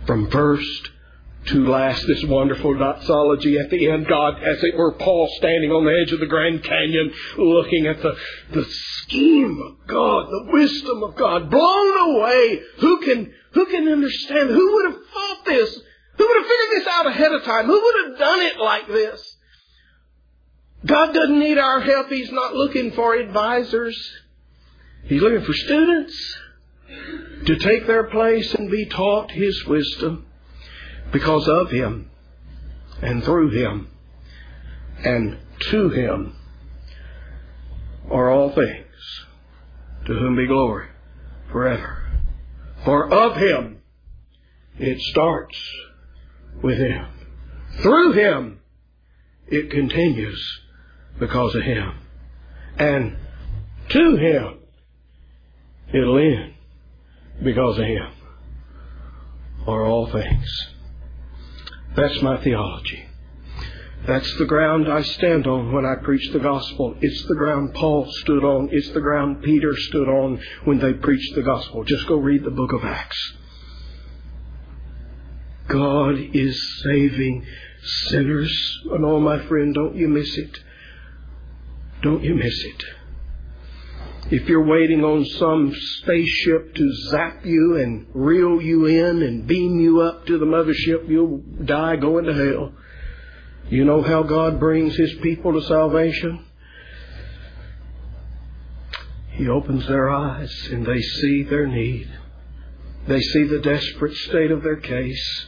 From 0.06 0.30
first 0.30 0.90
to 1.46 1.66
last, 1.66 2.04
this 2.06 2.24
wonderful 2.24 2.76
doxology 2.78 3.58
at 3.58 3.70
the 3.70 3.90
end, 3.90 4.06
God, 4.08 4.42
as 4.42 4.62
it 4.62 4.76
were 4.76 4.92
Paul 4.92 5.28
standing 5.38 5.70
on 5.70 5.84
the 5.84 5.96
edge 6.02 6.12
of 6.12 6.20
the 6.20 6.26
Grand 6.26 6.62
Canyon, 6.62 7.12
looking 7.38 7.86
at 7.86 8.02
the, 8.02 8.16
the 8.52 8.64
scheme 8.64 9.60
of 9.64 9.86
God, 9.86 10.26
the 10.26 10.52
wisdom 10.52 11.02
of 11.02 11.16
God, 11.16 11.50
blown 11.50 12.16
away. 12.16 12.60
Who 12.80 13.00
can, 13.00 13.32
who 13.52 13.66
can 13.66 13.88
understand? 13.88 14.50
Who 14.50 14.74
would 14.74 14.92
have 14.92 15.00
thought 15.12 15.44
this? 15.46 15.80
Who 16.18 16.26
would 16.26 16.36
have 16.36 16.46
figured 16.46 16.80
this 16.80 16.86
out 16.88 17.06
ahead 17.06 17.32
of 17.32 17.44
time? 17.44 17.66
Who 17.66 17.82
would 17.82 18.08
have 18.08 18.18
done 18.18 18.40
it 18.40 18.58
like 18.58 18.88
this? 18.88 19.36
God 20.84 21.12
doesn't 21.12 21.38
need 21.38 21.58
our 21.58 21.80
help. 21.80 22.08
He's 22.08 22.30
not 22.30 22.54
looking 22.54 22.92
for 22.92 23.14
advisors. 23.14 23.98
He's 25.04 25.20
looking 25.20 25.44
for 25.44 25.52
students 25.52 26.38
to 27.46 27.56
take 27.56 27.86
their 27.86 28.04
place 28.04 28.54
and 28.54 28.70
be 28.70 28.86
taught 28.86 29.30
His 29.30 29.64
wisdom 29.66 30.26
because 31.12 31.48
of 31.48 31.70
Him 31.70 32.10
and 33.02 33.22
through 33.24 33.50
Him 33.50 33.88
and 35.04 35.38
to 35.70 35.90
Him 35.90 36.36
are 38.10 38.30
all 38.30 38.50
things 38.52 38.86
to 40.06 40.14
whom 40.14 40.36
be 40.36 40.46
glory 40.46 40.88
forever. 41.50 42.20
For 42.84 43.12
of 43.12 43.36
Him 43.36 43.78
it 44.78 45.00
starts 45.00 45.58
with 46.62 46.78
Him. 46.78 47.06
Through 47.82 48.12
Him, 48.12 48.60
it 49.48 49.70
continues 49.70 50.60
because 51.18 51.54
of 51.54 51.62
Him. 51.62 51.92
And 52.78 53.16
to 53.90 54.16
Him, 54.16 54.58
it'll 55.92 56.18
end 56.18 56.54
because 57.42 57.78
of 57.78 57.84
Him. 57.84 58.08
Are 59.66 59.84
all 59.84 60.10
things. 60.10 60.48
That's 61.96 62.22
my 62.22 62.36
theology. 62.42 63.06
That's 64.06 64.32
the 64.38 64.44
ground 64.44 64.86
I 64.90 65.02
stand 65.02 65.48
on 65.48 65.72
when 65.72 65.84
I 65.84 65.96
preach 65.96 66.30
the 66.32 66.38
gospel. 66.38 66.94
It's 67.00 67.26
the 67.26 67.34
ground 67.34 67.74
Paul 67.74 68.06
stood 68.20 68.44
on. 68.44 68.68
It's 68.70 68.90
the 68.90 69.00
ground 69.00 69.42
Peter 69.42 69.74
stood 69.74 70.08
on 70.08 70.40
when 70.64 70.78
they 70.78 70.92
preached 70.92 71.34
the 71.34 71.42
gospel. 71.42 71.82
Just 71.82 72.06
go 72.06 72.14
read 72.14 72.44
the 72.44 72.50
book 72.50 72.72
of 72.72 72.84
Acts. 72.84 73.32
God 75.68 76.16
is 76.32 76.82
saving 76.84 77.44
sinners. 78.08 78.80
And 78.90 79.04
oh, 79.04 79.20
my 79.20 79.44
friend, 79.46 79.74
don't 79.74 79.96
you 79.96 80.08
miss 80.08 80.36
it. 80.36 80.58
Don't 82.02 82.22
you 82.22 82.34
miss 82.34 82.64
it. 82.64 82.84
If 84.28 84.48
you're 84.48 84.64
waiting 84.64 85.04
on 85.04 85.24
some 85.24 85.72
spaceship 85.72 86.74
to 86.74 86.92
zap 87.10 87.46
you 87.46 87.76
and 87.76 88.06
reel 88.12 88.60
you 88.60 88.86
in 88.86 89.22
and 89.22 89.46
beam 89.46 89.78
you 89.78 90.00
up 90.00 90.26
to 90.26 90.38
the 90.38 90.44
mothership, 90.44 91.08
you'll 91.08 91.42
die 91.64 91.96
going 91.96 92.24
to 92.24 92.34
hell. 92.34 92.72
You 93.68 93.84
know 93.84 94.02
how 94.02 94.24
God 94.24 94.58
brings 94.58 94.96
His 94.96 95.14
people 95.22 95.52
to 95.52 95.66
salvation? 95.66 96.44
He 99.30 99.48
opens 99.48 99.86
their 99.86 100.10
eyes 100.10 100.52
and 100.72 100.84
they 100.84 101.00
see 101.00 101.42
their 101.44 101.66
need. 101.66 102.10
They 103.06 103.20
see 103.20 103.44
the 103.44 103.60
desperate 103.60 104.16
state 104.16 104.50
of 104.50 104.62
their 104.62 104.76
case. 104.76 105.46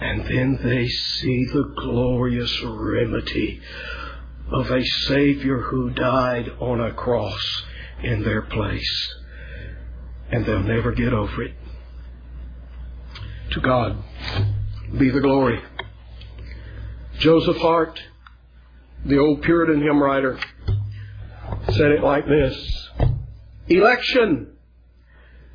And 0.00 0.26
then 0.26 0.58
they 0.62 0.88
see 0.88 1.46
the 1.52 1.72
glorious 1.78 2.62
remedy 2.62 3.60
of 4.50 4.70
a 4.70 4.84
Savior 4.84 5.60
who 5.60 5.90
died 5.90 6.50
on 6.60 6.80
a 6.80 6.92
cross 6.92 7.62
in 8.02 8.22
their 8.22 8.42
place. 8.42 9.14
And 10.30 10.44
they'll 10.44 10.60
never 10.60 10.92
get 10.92 11.12
over 11.12 11.44
it. 11.44 11.54
To 13.52 13.60
God 13.60 13.96
be 14.98 15.10
the 15.10 15.20
glory. 15.20 15.60
Joseph 17.18 17.56
Hart, 17.56 17.98
the 19.04 19.18
old 19.18 19.42
Puritan 19.42 19.80
hymn 19.80 20.02
writer, 20.02 20.38
said 21.70 21.90
it 21.92 22.02
like 22.02 22.26
this 22.26 22.88
Election, 23.68 24.52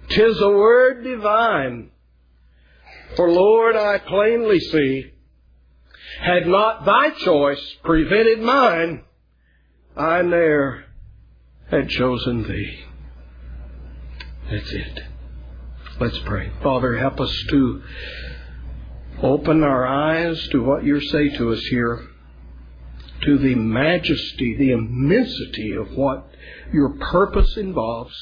tis 0.10 0.42
a 0.42 0.50
word 0.50 1.04
divine 1.04 1.92
for 3.16 3.30
Lord, 3.30 3.76
I 3.76 4.00
plainly 4.00 4.60
see, 4.60 5.12
had 6.20 6.48
not 6.48 6.86
thy 6.86 7.12
choice 7.12 7.76
prevented 7.84 8.40
mine, 8.42 9.04
I 9.96 10.22
ne'er 10.22 10.86
had 11.70 11.90
chosen 11.90 12.44
thee. 12.44 12.86
That's 14.50 14.72
it. 14.72 15.04
Let's 16.00 16.20
pray. 16.26 16.52
Father, 16.62 16.98
help 16.98 17.20
us 17.20 17.34
to 17.50 17.82
open 19.22 19.64
our 19.64 19.86
eyes 19.86 20.48
to 20.52 20.64
what 20.64 20.84
you 20.84 21.00
say 21.00 21.30
to 21.38 21.54
us 21.54 21.62
here, 21.70 22.08
to 23.24 23.38
the 23.38 23.56
majesty, 23.56 24.56
the 24.58 24.72
immensity 24.72 25.74
of 25.74 25.96
what 25.96 26.28
your 26.74 26.98
purpose 26.98 27.56
involves 27.58 28.16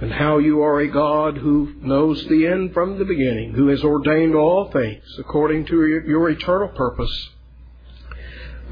and 0.00 0.12
how 0.12 0.38
you 0.38 0.62
are 0.62 0.80
a 0.80 0.88
God 0.88 1.36
who 1.36 1.74
knows 1.80 2.24
the 2.28 2.46
end 2.46 2.74
from 2.74 2.98
the 2.98 3.04
beginning, 3.04 3.52
who 3.52 3.68
has 3.68 3.82
ordained 3.84 4.34
all 4.34 4.70
things 4.70 5.04
according 5.18 5.66
to 5.66 6.02
your 6.06 6.28
eternal 6.30 6.68
purpose. 6.68 7.28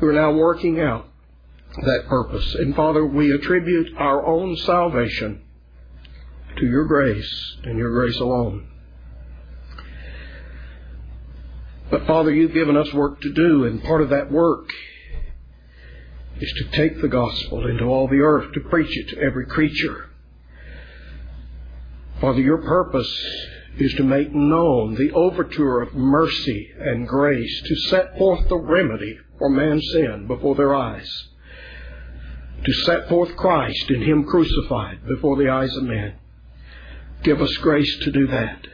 We 0.00 0.08
are 0.08 0.12
now 0.12 0.32
working 0.32 0.80
out 0.80 1.08
that 1.76 2.06
purpose. 2.08 2.54
And 2.56 2.74
Father, 2.74 3.06
we 3.06 3.32
attribute 3.32 3.96
our 3.96 4.26
own 4.26 4.56
salvation 4.58 5.42
to 6.56 6.66
your 6.66 6.86
grace 6.86 7.56
and 7.64 7.78
your 7.78 7.92
grace 7.92 8.18
alone. 8.18 8.68
But 11.90 12.06
Father, 12.06 12.32
you've 12.32 12.54
given 12.54 12.76
us 12.76 12.92
work 12.92 13.20
to 13.20 13.32
do, 13.32 13.64
and 13.64 13.82
part 13.82 14.02
of 14.02 14.10
that 14.10 14.32
work 14.32 14.68
is 16.40 16.52
to 16.52 16.76
take 16.76 17.00
the 17.00 17.08
gospel 17.08 17.66
into 17.68 17.84
all 17.84 18.08
the 18.08 18.20
earth, 18.20 18.52
to 18.54 18.60
preach 18.60 18.90
it 18.90 19.10
to 19.10 19.20
every 19.20 19.46
creature 19.46 20.08
Father, 22.22 22.40
your 22.40 22.62
purpose 22.62 23.12
is 23.78 23.92
to 23.94 24.04
make 24.04 24.32
known 24.32 24.94
the 24.94 25.10
overture 25.10 25.80
of 25.82 25.92
mercy 25.92 26.70
and 26.78 27.08
grace, 27.08 27.62
to 27.66 27.74
set 27.90 28.16
forth 28.16 28.48
the 28.48 28.58
remedy 28.58 29.18
for 29.38 29.50
man's 29.50 29.84
sin 29.92 30.28
before 30.28 30.54
their 30.54 30.72
eyes, 30.72 31.10
to 32.64 32.72
set 32.84 33.08
forth 33.08 33.34
Christ 33.34 33.90
and 33.90 34.04
Him 34.04 34.22
crucified 34.22 35.04
before 35.04 35.36
the 35.36 35.50
eyes 35.50 35.76
of 35.76 35.82
men. 35.82 36.14
Give 37.24 37.42
us 37.42 37.56
grace 37.56 37.98
to 38.04 38.12
do 38.12 38.28
that. 38.28 38.68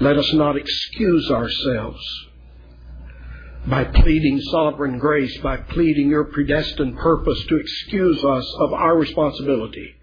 Let 0.00 0.16
us 0.16 0.32
not 0.34 0.56
excuse 0.56 1.30
ourselves 1.30 2.04
by 3.64 3.84
pleading 3.84 4.40
sovereign 4.50 4.98
grace, 4.98 5.36
by 5.38 5.58
pleading 5.58 6.08
your 6.08 6.24
predestined 6.24 6.96
purpose 6.98 7.44
to 7.44 7.60
excuse 7.60 8.24
us 8.24 8.54
of 8.58 8.72
our 8.72 8.98
responsibility. 8.98 9.94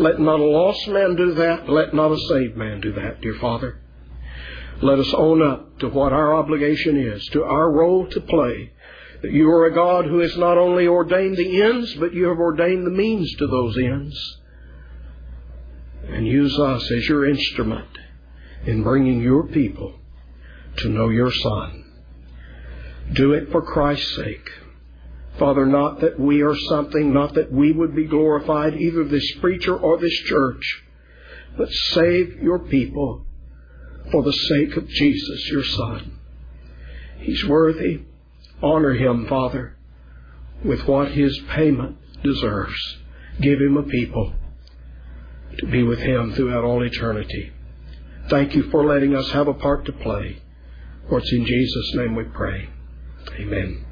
Let 0.00 0.18
not 0.18 0.40
a 0.40 0.44
lost 0.44 0.88
man 0.88 1.14
do 1.14 1.34
that. 1.34 1.68
Let 1.68 1.92
not 1.92 2.10
a 2.10 2.18
saved 2.30 2.56
man 2.56 2.80
do 2.80 2.94
that, 2.94 3.20
dear 3.20 3.34
Father. 3.34 3.78
Let 4.80 4.98
us 4.98 5.12
own 5.12 5.42
up 5.42 5.78
to 5.80 5.90
what 5.90 6.14
our 6.14 6.34
obligation 6.34 6.96
is, 6.96 7.22
to 7.32 7.44
our 7.44 7.70
role 7.70 8.06
to 8.06 8.20
play. 8.22 8.72
That 9.20 9.32
you 9.32 9.50
are 9.50 9.66
a 9.66 9.74
God 9.74 10.06
who 10.06 10.20
has 10.20 10.34
not 10.38 10.56
only 10.56 10.86
ordained 10.86 11.36
the 11.36 11.60
ends, 11.60 11.92
but 11.96 12.14
you 12.14 12.28
have 12.28 12.38
ordained 12.38 12.86
the 12.86 12.90
means 12.90 13.30
to 13.36 13.46
those 13.46 13.76
ends. 13.76 14.38
And 16.08 16.26
use 16.26 16.58
us 16.58 16.90
as 16.90 17.06
your 17.06 17.28
instrument 17.28 17.98
in 18.64 18.82
bringing 18.82 19.20
your 19.20 19.48
people 19.48 19.98
to 20.78 20.88
know 20.88 21.10
your 21.10 21.30
Son. 21.30 21.84
Do 23.12 23.34
it 23.34 23.50
for 23.50 23.60
Christ's 23.60 24.16
sake. 24.16 24.48
Father, 25.40 25.64
not 25.64 26.02
that 26.02 26.20
we 26.20 26.42
are 26.42 26.54
something, 26.68 27.14
not 27.14 27.32
that 27.32 27.50
we 27.50 27.72
would 27.72 27.96
be 27.96 28.04
glorified, 28.04 28.74
either 28.74 29.04
this 29.04 29.32
preacher 29.40 29.74
or 29.74 29.98
this 29.98 30.12
church, 30.26 30.84
but 31.56 31.70
save 31.70 32.42
your 32.42 32.58
people 32.58 33.24
for 34.12 34.22
the 34.22 34.32
sake 34.32 34.76
of 34.76 34.86
Jesus, 34.86 35.48
your 35.50 35.64
Son. 35.64 36.18
He's 37.20 37.42
worthy. 37.46 38.02
Honor 38.62 38.92
him, 38.92 39.26
Father, 39.28 39.78
with 40.62 40.86
what 40.86 41.12
his 41.12 41.38
payment 41.48 41.96
deserves. 42.22 42.98
Give 43.40 43.58
him 43.58 43.78
a 43.78 43.82
people 43.84 44.34
to 45.58 45.66
be 45.66 45.82
with 45.82 46.00
him 46.00 46.34
throughout 46.34 46.64
all 46.64 46.82
eternity. 46.82 47.50
Thank 48.28 48.54
you 48.54 48.70
for 48.70 48.84
letting 48.84 49.16
us 49.16 49.30
have 49.30 49.48
a 49.48 49.54
part 49.54 49.86
to 49.86 49.92
play. 49.92 50.42
For 51.08 51.18
it's 51.18 51.32
in 51.32 51.46
Jesus' 51.46 51.94
name 51.94 52.14
we 52.14 52.24
pray. 52.24 52.68
Amen. 53.38 53.86